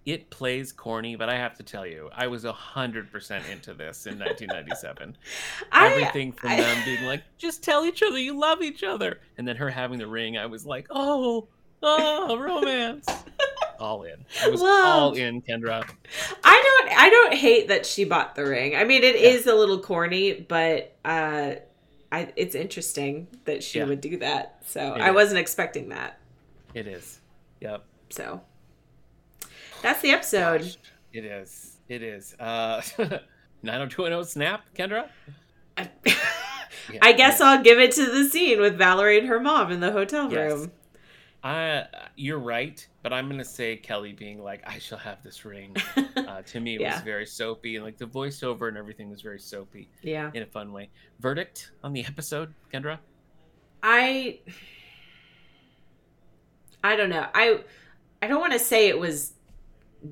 It 0.06 0.30
plays 0.30 0.72
corny, 0.72 1.18
but 1.18 1.28
I 1.28 1.36
have 1.36 1.56
to 1.58 1.64
tell 1.64 1.86
you, 1.86 2.10
I 2.16 2.28
was 2.28 2.46
hundred 2.46 3.12
percent 3.12 3.44
into 3.52 3.74
this 3.74 4.06
in 4.06 4.18
1997. 4.18 5.18
I, 5.74 5.88
Everything 5.92 6.32
from 6.32 6.52
I- 6.52 6.62
them 6.62 6.78
being 6.86 7.04
like, 7.04 7.24
just 7.38 7.62
tell 7.62 7.86
each 7.86 8.02
other 8.02 8.18
you 8.18 8.40
love 8.40 8.62
each 8.62 8.84
other, 8.84 9.20
and 9.38 9.46
then 9.46 9.58
her 9.58 9.70
having 9.70 10.00
the 10.00 10.08
ring, 10.08 10.38
I 10.38 10.46
was 10.46 10.66
like, 10.66 10.88
oh, 10.92 11.50
oh, 11.84 12.38
romance. 12.40 13.06
All 13.80 14.04
in. 14.04 14.26
I 14.44 14.50
was 14.50 14.62
all 14.62 15.14
in, 15.14 15.42
Kendra. 15.42 15.88
I 16.44 16.62
don't 16.88 17.00
I 17.00 17.10
don't 17.10 17.34
hate 17.34 17.68
that 17.70 17.86
she 17.86 18.04
bought 18.06 18.36
the 18.36 18.46
ring. 18.46 18.76
I 18.76 18.84
mean, 18.84 19.04
it 19.04 19.16
is 19.16 19.46
Yeah. 19.46 19.54
a 19.54 19.56
little 19.56 19.80
corny, 19.80 20.34
but 20.34 20.96
uh 21.06 21.56
I 22.12 22.32
it's 22.36 22.56
interesting 22.56 23.28
that 23.46 23.64
she 23.64 23.80
Yeah. 23.80 23.86
would 23.86 24.02
do 24.02 24.18
that. 24.18 24.60
So 24.66 24.96
It 24.96 25.02
I 25.02 25.10
is. 25.10 25.16
wasn't 25.16 25.40
expecting 25.40 25.90
that. 25.90 26.20
It 26.74 26.88
is. 26.88 27.20
Yep. 27.62 27.84
So 28.10 28.42
that's 29.82 30.02
the 30.02 30.12
episode. 30.12 30.62
Gosh, 30.62 30.78
it 31.14 31.26
is. 31.26 31.78
It 31.88 32.04
is. 32.04 32.34
Uh, 32.40 32.82
90210 33.64 34.26
snap, 34.26 34.66
Kendra. 34.76 35.10
I, 35.78 35.90
Yeah, 36.06 37.00
I 37.02 37.14
guess. 37.14 37.40
I'll 37.42 37.62
give 37.64 37.80
it 37.80 37.92
to 37.94 38.06
the 38.06 38.30
scene 38.30 38.60
with 38.60 38.78
Valerie 38.78 39.20
and 39.20 39.28
her 39.28 39.40
mom 39.40 39.72
in 39.72 39.80
the 39.80 39.92
hotel 39.92 40.32
Yes. 40.32 40.52
room. 40.52 40.72
Uh, 41.44 41.84
you're 42.16 42.40
right, 42.40 42.86
but 43.08 43.16
I'm 43.16 43.30
gonna 43.30 43.46
say 43.46 43.78
Kelly 43.78 44.12
being 44.12 44.44
like, 44.44 44.62
"I 44.68 44.80
shall 44.80 44.98
have 44.98 45.24
this 45.24 45.46
ring." 45.46 45.76
Uh, 46.18 46.42
to 46.42 46.60
me, 46.60 46.76
it 46.76 46.82
Yeah. 46.82 46.96
was 46.96 47.04
very 47.04 47.26
soapy, 47.26 47.78
and 47.78 47.86
like 47.86 47.98
the 47.98 48.06
voiceover 48.06 48.68
and 48.68 48.76
everything 48.76 49.10
was 49.10 49.22
very 49.22 49.40
soapy 49.40 49.90
yeah. 50.02 50.30
in 50.34 50.44
a 50.44 50.46
fun 50.46 50.74
way. 50.74 50.90
Verdict 51.22 51.72
on 51.86 51.94
the 51.94 52.04
episode, 52.06 52.54
Kendra? 52.74 53.00
I 53.82 54.40
I 56.84 56.98
don't 56.98 57.10
know. 57.10 57.26
I 57.34 57.62
I 58.22 58.28
don't 58.28 58.42
want 58.42 58.52
to 58.54 58.60
say 58.60 58.90
it 58.90 59.00
was 59.00 59.36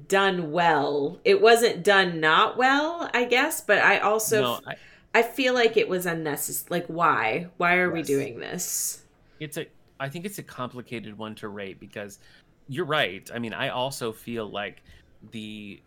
done 0.07 0.53
well. 0.53 1.19
It 1.25 1.41
wasn't 1.41 1.83
done 1.83 2.21
not 2.21 2.55
well, 2.55 3.09
I 3.13 3.25
guess, 3.25 3.59
but 3.59 3.79
I 3.79 3.99
also 3.99 4.41
no, 4.41 4.59
I, 4.65 4.75
I 5.19 5.23
feel 5.23 5.53
like 5.53 5.75
it 5.75 5.89
was 5.89 6.05
unnecessary. 6.05 6.79
Like 6.79 6.87
why? 6.87 7.49
Why 7.57 7.75
are 7.75 7.91
we 7.91 8.03
doing 8.03 8.39
this? 8.39 9.03
it's 9.41 9.57
a. 9.57 9.65
I 9.99 10.07
think 10.07 10.25
it's 10.25 10.39
a 10.39 10.43
complicated 10.43 11.17
one 11.17 11.35
to 11.35 11.49
rate 11.49 11.79
because 11.79 12.19
you're 12.67 12.85
right. 12.85 13.29
I 13.33 13.39
mean, 13.39 13.53
I 13.53 13.69
also 13.69 14.11
feel 14.11 14.49
like 14.49 14.83
the 15.31 15.81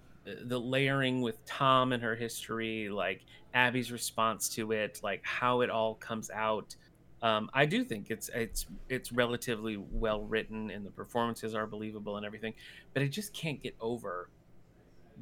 the 0.45 0.61
layering 0.61 1.23
with 1.23 1.43
Tom 1.47 1.93
and 1.93 2.03
her 2.03 2.15
history, 2.15 2.89
like 2.91 3.23
Abby's 3.55 3.91
response 3.91 4.49
to 4.51 4.73
it, 4.73 5.01
like 5.03 5.25
how 5.25 5.63
it 5.63 5.71
all 5.71 5.95
comes 5.95 6.31
out. 6.31 6.77
Um, 7.23 7.51
I 7.53 7.67
do 7.67 7.83
think 7.83 8.11
it's 8.11 8.29
it's 8.35 8.67
it's 8.89 9.11
relatively 9.11 9.77
well 9.77 10.23
written 10.23 10.71
and 10.71 10.85
the 10.87 10.91
performances 10.91 11.55
are 11.55 11.67
believable 11.67 12.17
and 12.17 12.27
everything, 12.27 12.55
but 12.95 13.03
I 13.03 13.07
just 13.07 13.33
can't 13.33 13.63
get 13.63 13.75
over 13.81 14.31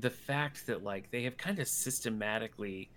the 0.01 0.11
fact 0.11 0.67
that 0.67 0.83
like 0.83 1.11
they 1.11 1.23
have 1.23 1.37
kind 1.37 1.59
of 1.59 1.69
systematically 1.69 2.91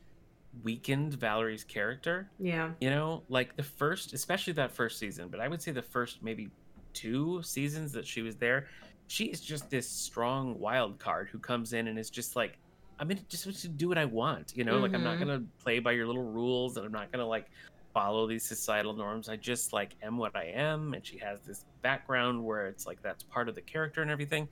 weakened 0.64 1.14
Valerie's 1.14 1.64
character. 1.64 2.30
Yeah. 2.40 2.72
You 2.82 2.90
know, 2.90 3.24
like 3.30 3.56
the 3.56 3.64
first, 3.64 4.14
especially 4.14 4.54
that 4.54 4.72
first 4.72 5.00
season, 5.00 5.30
but 5.30 5.40
I 5.40 5.48
would 5.48 5.62
say 5.62 5.72
the 5.72 5.82
first 5.82 6.22
maybe 6.24 6.50
two 6.94 7.42
seasons 7.44 7.92
that 7.94 8.06
she 8.06 8.22
was 8.22 8.36
there, 8.36 8.68
she 9.08 9.26
is 9.26 9.42
just 9.42 9.70
this 9.70 9.88
strong 9.88 10.60
wild 10.60 11.00
card 11.00 11.30
who 11.30 11.40
comes 11.40 11.74
in 11.74 11.88
and 11.88 11.98
is 11.98 12.10
just 12.10 12.36
like, 12.36 12.58
I'm 13.00 13.08
gonna 13.08 13.22
just 13.30 13.78
do 13.78 13.88
what 13.88 13.98
I 13.98 14.06
want. 14.06 14.54
You 14.56 14.64
know, 14.64 14.74
mm-hmm. 14.74 14.84
like 14.84 14.94
I'm 14.94 15.04
not 15.04 15.18
Mm-hmm. 15.18 15.28
gonna 15.28 15.44
play 15.64 15.80
by 15.80 15.94
your 15.94 16.06
little 16.06 16.24
rules 16.24 16.78
and 16.78 16.86
I'm 16.86 16.92
not 16.92 17.12
gonna 17.12 17.26
like 17.26 17.50
follow 17.94 18.28
these 18.28 18.44
societal 18.44 18.94
norms. 18.94 19.30
I 19.30 19.36
just 19.36 19.74
like 19.74 19.96
am 20.04 20.18
what 20.18 20.36
I 20.36 20.46
am. 20.46 20.94
And 20.94 21.06
she 21.06 21.18
has 21.20 21.40
this 21.42 21.66
background 21.82 22.44
where 22.44 22.68
it's 22.68 22.86
like 22.86 23.02
that's 23.02 23.24
part 23.24 23.50
of 23.50 23.56
the 23.56 23.62
character 23.62 24.02
and 24.02 24.12
everything. 24.12 24.48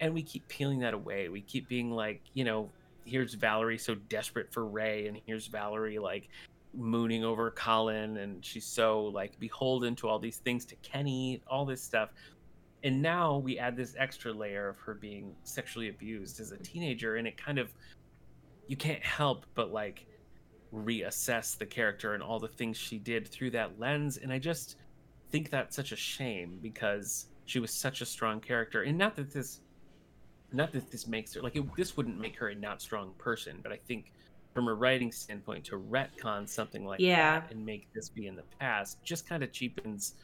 And 0.00 0.12
we 0.12 0.22
keep 0.22 0.46
peeling 0.48 0.80
that 0.80 0.94
away. 0.94 1.28
We 1.28 1.42
keep 1.42 1.68
being 1.68 1.90
like, 1.90 2.20
you 2.32 2.44
know, 2.44 2.70
here's 3.04 3.34
Valerie 3.34 3.78
so 3.78 3.94
desperate 3.94 4.52
for 4.52 4.66
Ray, 4.66 5.06
and 5.06 5.20
here's 5.26 5.46
Valerie 5.46 5.98
like 5.98 6.28
mooning 6.76 7.24
over 7.24 7.50
Colin, 7.50 8.18
and 8.18 8.44
she's 8.44 8.66
so 8.66 9.04
like 9.06 9.38
beholden 9.38 9.94
to 9.96 10.08
all 10.08 10.18
these 10.18 10.38
things 10.38 10.64
to 10.66 10.76
Kenny, 10.76 11.42
all 11.46 11.64
this 11.64 11.82
stuff. 11.82 12.10
And 12.82 13.00
now 13.00 13.38
we 13.38 13.58
add 13.58 13.76
this 13.76 13.94
extra 13.98 14.32
layer 14.32 14.68
of 14.68 14.78
her 14.78 14.94
being 14.94 15.34
sexually 15.42 15.88
abused 15.88 16.40
as 16.40 16.52
a 16.52 16.58
teenager, 16.58 17.16
and 17.16 17.26
it 17.26 17.36
kind 17.36 17.58
of 17.58 17.72
you 18.66 18.76
can't 18.76 19.02
help 19.02 19.46
but 19.54 19.72
like 19.72 20.06
reassess 20.74 21.56
the 21.56 21.66
character 21.66 22.14
and 22.14 22.22
all 22.22 22.38
the 22.38 22.48
things 22.48 22.76
she 22.76 22.98
did 22.98 23.28
through 23.28 23.50
that 23.50 23.78
lens. 23.78 24.16
And 24.16 24.32
I 24.32 24.38
just 24.38 24.76
think 25.30 25.50
that's 25.50 25.76
such 25.76 25.92
a 25.92 25.96
shame 25.96 26.58
because 26.62 27.26
she 27.44 27.58
was 27.58 27.72
such 27.72 28.00
a 28.00 28.06
strong 28.06 28.40
character. 28.40 28.82
And 28.82 28.98
not 28.98 29.16
that 29.16 29.32
this 29.32 29.60
not 30.52 30.72
that 30.72 30.90
this 30.90 31.06
makes 31.06 31.34
her 31.34 31.42
like 31.42 31.56
it, 31.56 31.64
this 31.76 31.96
wouldn't 31.96 32.18
make 32.18 32.36
her 32.36 32.48
a 32.48 32.54
not 32.54 32.80
strong 32.80 33.12
person, 33.18 33.58
but 33.62 33.72
I 33.72 33.76
think 33.76 34.12
from 34.54 34.68
a 34.68 34.74
writing 34.74 35.10
standpoint 35.10 35.64
to 35.64 35.76
retcon 35.78 36.48
something 36.48 36.86
like 36.86 37.00
Yeah. 37.00 37.40
that 37.40 37.50
and 37.50 37.66
make 37.66 37.92
this 37.92 38.08
be 38.08 38.26
in 38.28 38.36
the 38.36 38.44
past 38.60 39.02
just 39.02 39.28
kind 39.28 39.42
of 39.42 39.52
cheapens 39.52 40.14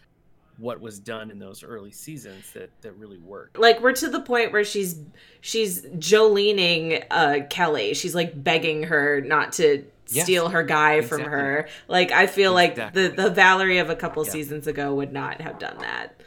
what 0.59 0.81
was 0.81 0.99
done 0.99 1.31
in 1.31 1.39
those 1.39 1.65
early 1.65 1.91
seasons 1.91 2.53
that 2.53 2.71
that 2.83 2.93
really 2.93 3.19
worked. 3.19 3.59
Like 3.59 3.81
we're 3.81 3.95
to 3.95 4.09
the 4.09 4.21
point 4.21 4.53
where 4.53 4.65
she's 4.65 5.01
she's 5.41 5.83
Jolening 5.99 7.03
uh 7.11 7.41
Kelly. 7.49 7.95
She's 7.95 8.15
like 8.15 8.43
begging 8.43 8.85
her 8.85 9.21
not 9.21 9.53
to 9.55 9.85
Yes. 10.13 10.25
steal 10.25 10.49
her 10.49 10.65
guy 10.65 11.03
from 11.03 11.21
her. 11.23 11.69
Like 11.89 12.11
I 12.13 12.27
feel 12.27 12.53
like 12.53 12.75
the 12.75 13.13
the 13.17 13.31
Valerie 13.31 13.79
of 13.79 13.91
a 13.91 13.97
couple 13.97 14.25
Yeah. 14.27 14.33
seasons 14.33 14.67
ago 14.67 14.95
would 14.95 15.13
not 15.13 15.41
have 15.41 15.59
done 15.59 15.79
that. 15.79 16.21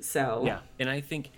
So 0.00 0.42
Yeah, 0.46 0.60
and 0.80 0.88
I 0.88 1.00
think 1.00 1.30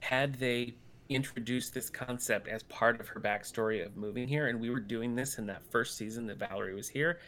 had 0.00 0.34
they 0.36 0.74
introduced 1.14 1.72
this 1.74 1.88
concept 1.88 2.48
as 2.48 2.62
part 2.64 3.00
of 3.00 3.08
her 3.08 3.20
backstory 3.20 3.84
of 3.84 3.96
moving 3.96 4.28
here, 4.28 4.48
and 4.48 4.60
we 4.60 4.70
were 4.70 4.80
doing 4.80 5.14
this 5.14 5.38
in 5.38 5.46
that 5.46 5.62
first 5.70 5.96
season 5.96 6.26
that 6.26 6.38
Valerie 6.38 6.74
was 6.74 6.88
here, 6.88 7.18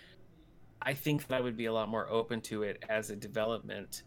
I 0.83 0.95
think 0.95 1.27
that 1.27 1.37
I 1.37 1.41
would 1.41 1.57
be 1.57 1.67
a 1.67 1.73
lot 1.73 1.89
more 1.89 2.09
open 2.11 2.41
to 2.43 2.63
it 2.63 2.83
as 2.89 3.11
a 3.11 3.17
development. 3.17 4.03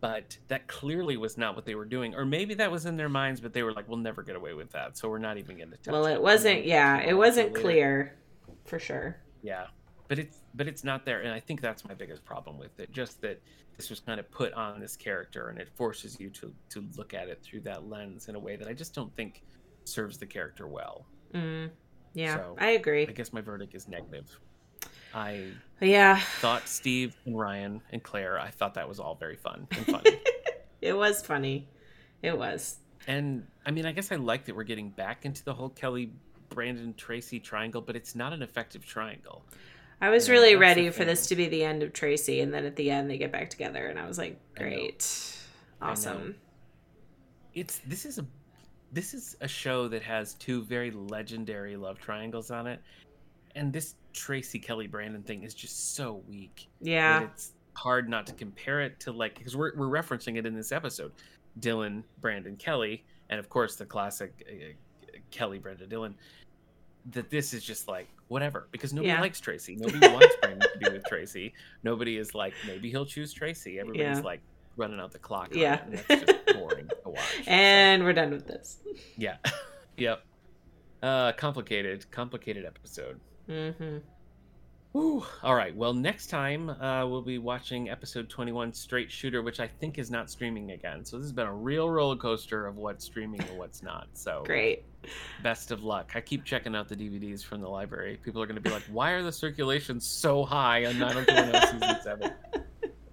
But 0.00 0.38
that 0.48 0.68
clearly 0.68 1.16
was 1.16 1.36
not 1.36 1.56
what 1.56 1.64
they 1.64 1.74
were 1.74 1.84
doing, 1.84 2.14
or 2.14 2.24
maybe 2.24 2.54
that 2.54 2.70
was 2.70 2.86
in 2.86 2.96
their 2.96 3.08
minds, 3.08 3.40
but 3.40 3.52
they 3.52 3.64
were 3.64 3.72
like, 3.72 3.88
"We'll 3.88 3.98
never 3.98 4.22
get 4.22 4.36
away 4.36 4.54
with 4.54 4.70
that," 4.70 4.96
so 4.96 5.08
we're 5.08 5.18
not 5.18 5.36
even 5.36 5.56
going 5.56 5.70
to 5.70 5.76
touch. 5.78 5.92
well 5.92 6.06
it." 6.06 6.22
wasn't 6.22 6.64
yeah, 6.64 7.00
it 7.00 7.14
wasn't 7.14 7.54
clear 7.54 8.16
for 8.66 8.78
sure. 8.78 9.16
Yeah, 9.42 9.66
but 10.06 10.20
it's 10.20 10.39
but 10.54 10.66
it's 10.66 10.84
not 10.84 11.04
there, 11.04 11.20
and 11.20 11.32
I 11.32 11.40
think 11.40 11.60
that's 11.60 11.84
my 11.86 11.94
biggest 11.94 12.24
problem 12.24 12.58
with 12.58 12.78
it. 12.80 12.90
Just 12.92 13.20
that 13.22 13.40
this 13.76 13.90
was 13.90 14.00
kind 14.00 14.18
of 14.20 14.30
put 14.30 14.52
on 14.54 14.80
this 14.80 14.96
character, 14.96 15.48
and 15.48 15.58
it 15.58 15.68
forces 15.76 16.18
you 16.20 16.30
to 16.30 16.52
to 16.70 16.84
look 16.96 17.14
at 17.14 17.28
it 17.28 17.42
through 17.42 17.60
that 17.62 17.88
lens 17.88 18.28
in 18.28 18.34
a 18.34 18.38
way 18.38 18.56
that 18.56 18.68
I 18.68 18.72
just 18.72 18.94
don't 18.94 19.14
think 19.16 19.42
serves 19.84 20.18
the 20.18 20.26
character 20.26 20.68
well. 20.68 21.06
Mm, 21.34 21.70
yeah, 22.14 22.36
So, 22.36 22.56
I 22.58 22.70
agree. 22.70 23.06
I 23.06 23.12
guess 23.12 23.32
my 23.32 23.40
verdict 23.40 23.74
is 23.74 23.88
negative. 23.88 24.38
I 25.14 25.46
yeah, 25.80 26.20
thought 26.40 26.68
Steve 26.68 27.16
and 27.24 27.36
Ryan 27.38 27.80
and 27.90 28.02
Claire, 28.02 28.38
I 28.38 28.48
thought 28.50 28.74
that 28.74 28.88
was 28.88 29.00
all 29.00 29.14
very 29.16 29.36
fun 29.36 29.66
and 29.72 29.86
funny. 29.86 30.20
it 30.80 30.92
was 30.96 31.22
funny. 31.22 31.68
It 32.22 32.36
was. 32.36 32.78
and 33.06 33.44
I 33.66 33.70
mean, 33.72 33.86
I 33.86 33.92
guess 33.92 34.12
I 34.12 34.16
like 34.16 34.44
that 34.44 34.54
we're 34.54 34.62
getting 34.64 34.90
back 34.90 35.24
into 35.24 35.42
the 35.44 35.54
whole 35.54 35.70
Kelly, 35.70 36.12
Brandon, 36.48 36.94
Tracy 36.94 37.40
triangle, 37.40 37.80
but 37.80 37.96
it's 37.96 38.14
not 38.14 38.32
an 38.32 38.42
effective 38.42 38.84
triangle. 38.86 39.44
I 40.00 40.08
was 40.10 40.28
Yeah, 40.28 40.34
really 40.34 40.56
ready 40.56 40.90
for 40.90 41.04
this 41.04 41.26
to 41.28 41.36
be 41.36 41.48
the 41.48 41.64
end 41.64 41.82
of 41.82 41.92
Tracy, 41.92 42.40
and 42.40 42.52
then 42.54 42.64
at 42.64 42.76
the 42.76 42.90
end 42.90 43.10
they 43.10 43.18
get 43.18 43.32
back 43.32 43.50
together, 43.50 43.86
and 43.86 43.98
I 43.98 44.06
was 44.06 44.18
like, 44.18 44.38
great, 44.54 45.36
awesome. 45.82 46.36
it's 47.54 47.78
this 47.86 48.04
is 48.04 48.18
a 48.18 48.26
this 48.92 49.14
is 49.14 49.36
a 49.40 49.48
show 49.48 49.88
that 49.88 50.02
has 50.02 50.34
two 50.34 50.62
very 50.64 50.90
legendary 50.90 51.76
love 51.76 51.98
triangles 52.00 52.50
on 52.50 52.66
it 52.66 52.80
and 53.54 53.72
this 53.72 53.94
tracy 54.12 54.58
kelly 54.58 54.86
brandon 54.86 55.22
thing 55.22 55.42
is 55.42 55.54
just 55.54 55.94
so 55.94 56.22
weak 56.28 56.68
Yeah, 56.80 57.22
it's 57.22 57.52
hard 57.74 58.08
not 58.08 58.26
to 58.26 58.32
compare 58.32 58.80
it 58.80 58.98
to 59.00 59.12
like 59.12 59.36
because 59.38 59.56
we're, 59.56 59.72
we're 59.76 59.88
referencing 59.88 60.36
it 60.36 60.46
in 60.46 60.54
this 60.54 60.72
episode 60.72 61.12
dylan 61.60 62.02
brandon 62.20 62.56
kelly 62.56 63.04
and 63.28 63.38
of 63.38 63.48
course 63.48 63.76
the 63.76 63.86
classic 63.86 64.44
uh, 64.50 65.08
kelly 65.30 65.58
Brenda 65.58 65.86
dylan 65.86 66.14
that 67.12 67.30
this 67.30 67.54
is 67.54 67.64
just 67.64 67.88
like 67.88 68.08
whatever 68.30 68.68
because 68.70 68.92
nobody 68.92 69.08
Yeah. 69.08 69.20
likes 69.20 69.40
tracy 69.40 69.76
nobody 69.76 70.06
wants 70.14 70.34
brandon 70.40 70.68
to 70.72 70.78
be 70.78 70.88
with 70.90 71.04
tracy 71.06 71.52
nobody 71.82 72.16
is 72.16 72.32
like 72.34 72.54
maybe 72.66 72.88
he'll 72.90 73.04
choose 73.04 73.32
tracy 73.32 73.78
everybody's 73.80 74.18
Yeah. 74.18 74.24
like 74.24 74.40
running 74.76 75.00
out 75.00 75.10
the 75.10 75.18
clock 75.18 75.48
Yeah. 75.52 75.82
and 75.84 75.98
that's 75.98 76.24
just 76.24 76.46
boring 76.54 76.88
to 76.88 76.96
watch 77.10 77.18
So- 77.44 77.50
and 77.50 78.04
we're 78.04 78.12
done 78.12 78.30
with 78.30 78.46
this. 78.46 78.78
yeah. 79.18 79.36
yep. 79.96 80.22
Uh, 81.02 81.32
complicated, 81.32 82.08
complicated 82.10 82.64
episode. 82.64 83.18
hmm 83.48 83.98
Whew. 84.92 85.24
All 85.44 85.54
right. 85.54 85.74
Well, 85.74 85.94
next 85.94 86.26
time 86.26 86.68
uh, 86.68 87.06
we'll 87.06 87.22
be 87.22 87.38
watching 87.38 87.90
episode 87.90 88.28
21, 88.28 88.72
Straight 88.72 89.10
Shooter, 89.10 89.40
which 89.40 89.60
I 89.60 89.68
think 89.68 89.98
is 89.98 90.10
not 90.10 90.28
streaming 90.28 90.72
again. 90.72 91.04
So 91.04 91.16
this 91.16 91.26
has 91.26 91.32
been 91.32 91.46
a 91.46 91.54
real 91.54 91.88
roller 91.88 92.16
coaster 92.16 92.66
of 92.66 92.76
what's 92.76 93.04
streaming 93.04 93.40
and 93.40 93.56
what's 93.56 93.84
not. 93.84 94.08
So 94.14 94.42
Great. 94.44 94.82
best 95.44 95.70
of 95.70 95.84
luck. 95.84 96.12
I 96.16 96.20
keep 96.20 96.44
checking 96.44 96.74
out 96.74 96.88
the 96.88 96.96
DVDs 96.96 97.44
from 97.44 97.60
the 97.60 97.68
library. 97.68 98.18
People 98.24 98.42
are 98.42 98.46
going 98.46 98.56
to 98.56 98.60
be 98.60 98.70
like, 98.70 98.82
"Why 98.90 99.12
are 99.12 99.22
the 99.22 99.30
circulations 99.30 100.04
so 100.04 100.44
high 100.44 100.86
on 100.86 100.98
90210 100.98 101.80
season 101.80 102.02
seven? 102.02 102.32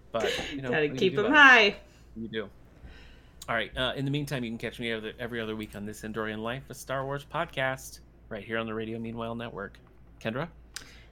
But 0.09 0.31
you 0.53 0.61
know, 0.61 0.71
Gotta 0.71 0.89
keep 0.89 1.15
them 1.15 1.31
high. 1.31 1.75
You 2.15 2.27
do. 2.29 2.49
All 3.47 3.55
right. 3.55 3.75
Uh, 3.77 3.93
in 3.95 4.03
the 4.05 4.09
meantime, 4.09 4.43
you 4.43 4.49
can 4.49 4.57
catch 4.57 4.79
me 4.79 4.91
every 5.19 5.39
other 5.39 5.55
week 5.55 5.75
on 5.75 5.85
This 5.85 6.01
Endorian 6.01 6.39
Life, 6.39 6.63
a 6.69 6.73
Star 6.73 7.05
Wars 7.05 7.25
podcast, 7.31 7.99
right 8.29 8.43
here 8.43 8.57
on 8.57 8.65
the 8.65 8.73
Radio 8.73 8.97
Meanwhile 8.97 9.35
Network. 9.35 9.77
Kendra? 10.21 10.47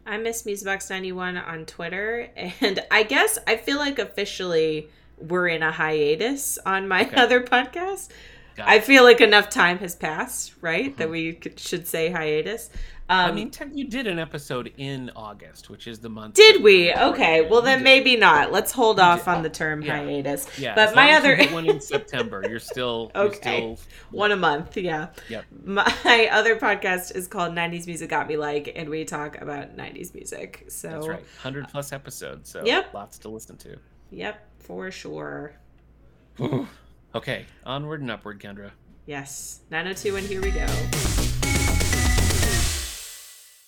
I 0.06 0.18
miss 0.18 0.43
Musebox91 0.43 1.47
on 1.47 1.66
Twitter, 1.66 2.30
and 2.62 2.84
I 2.91 3.03
guess 3.03 3.39
I 3.47 3.58
feel 3.58 3.78
like 3.78 3.99
officially 3.99 4.89
we're 5.18 5.47
in 5.47 5.64
a 5.64 5.72
hiatus 5.72 6.58
on 6.66 6.88
my 6.88 7.06
Okay. 7.06 7.16
other 7.16 7.41
podcast. 7.41 8.10
I 8.58 8.80
feel 8.80 9.03
like 9.03 9.20
enough 9.20 9.49
time 9.49 9.80
has 9.80 9.95
passed, 9.95 10.53
right? 10.62 10.95
That 10.97 11.10
mm-hmm. 11.10 11.12
we 11.12 11.39
should 11.58 11.88
say 11.88 12.10
hiatus. 12.10 12.70
Um, 13.08 13.30
I 13.30 13.32
mean, 13.32 13.51
Ted, 13.51 13.72
you 13.76 13.86
did 13.88 14.08
an 14.08 14.18
episode 14.18 14.74
in 14.78 15.12
August, 15.16 15.70
which 15.70 15.86
is 15.86 15.99
the 15.99 16.10
month. 16.10 16.34
did 16.34 16.64
we? 16.64 16.91
Okay, 16.91 17.47
well 17.47 17.62
then 17.62 17.84
maybe 17.84 18.16
not. 18.18 18.51
Let's 18.51 18.72
hold 18.72 18.99
off 18.99 19.28
on 19.28 19.43
the 19.43 19.49
term 19.49 19.84
Yeah. 19.84 19.97
hiatus. 20.03 20.47
Yeah, 20.58 20.74
but 20.74 20.89
as 20.89 20.95
my 20.95 21.06
long 21.08 21.14
as 21.18 21.24
you 21.24 21.34
other 21.45 21.53
one 21.53 21.66
in 21.70 21.80
September. 21.82 22.43
You're 22.49 22.58
still 22.60 23.12
you're 23.14 23.26
Okay. 23.26 23.58
Still, 23.76 23.80
one 24.10 24.32
a 24.32 24.36
month, 24.36 24.76
yeah. 24.76 25.10
Yep. 25.30 25.45
My 25.66 26.30
other 26.32 26.56
podcast 26.56 27.16
is 27.16 27.28
called 27.28 27.53
90s 27.53 27.86
Music 27.86 28.10
Got 28.10 28.28
Me 28.28 28.38
Like, 28.38 28.74
and 28.76 28.89
we 28.89 29.06
talk 29.06 29.39
about 29.39 29.78
90s 29.78 30.16
music. 30.16 30.66
So, 30.70 30.89
That's 30.89 31.08
right. 31.08 31.24
Hundred 31.43 31.68
plus 31.68 31.93
episodes, 31.93 32.49
so 32.49 32.66
Yep. 32.66 32.91
lots 32.95 33.20
to 33.20 33.30
listen 33.30 33.56
to. 33.58 33.78
yep, 34.10 34.47
for 34.58 34.89
sure. 34.89 35.53
Okay, 37.14 37.45
onward 37.66 38.01
and 38.01 38.10
upward, 38.10 38.39
Kendra. 38.39 38.72
Yes, 39.06 39.60
902, 39.70 40.16
and 40.16 40.26
here 40.26 40.41
we 40.41 40.49
go. 40.49 41.25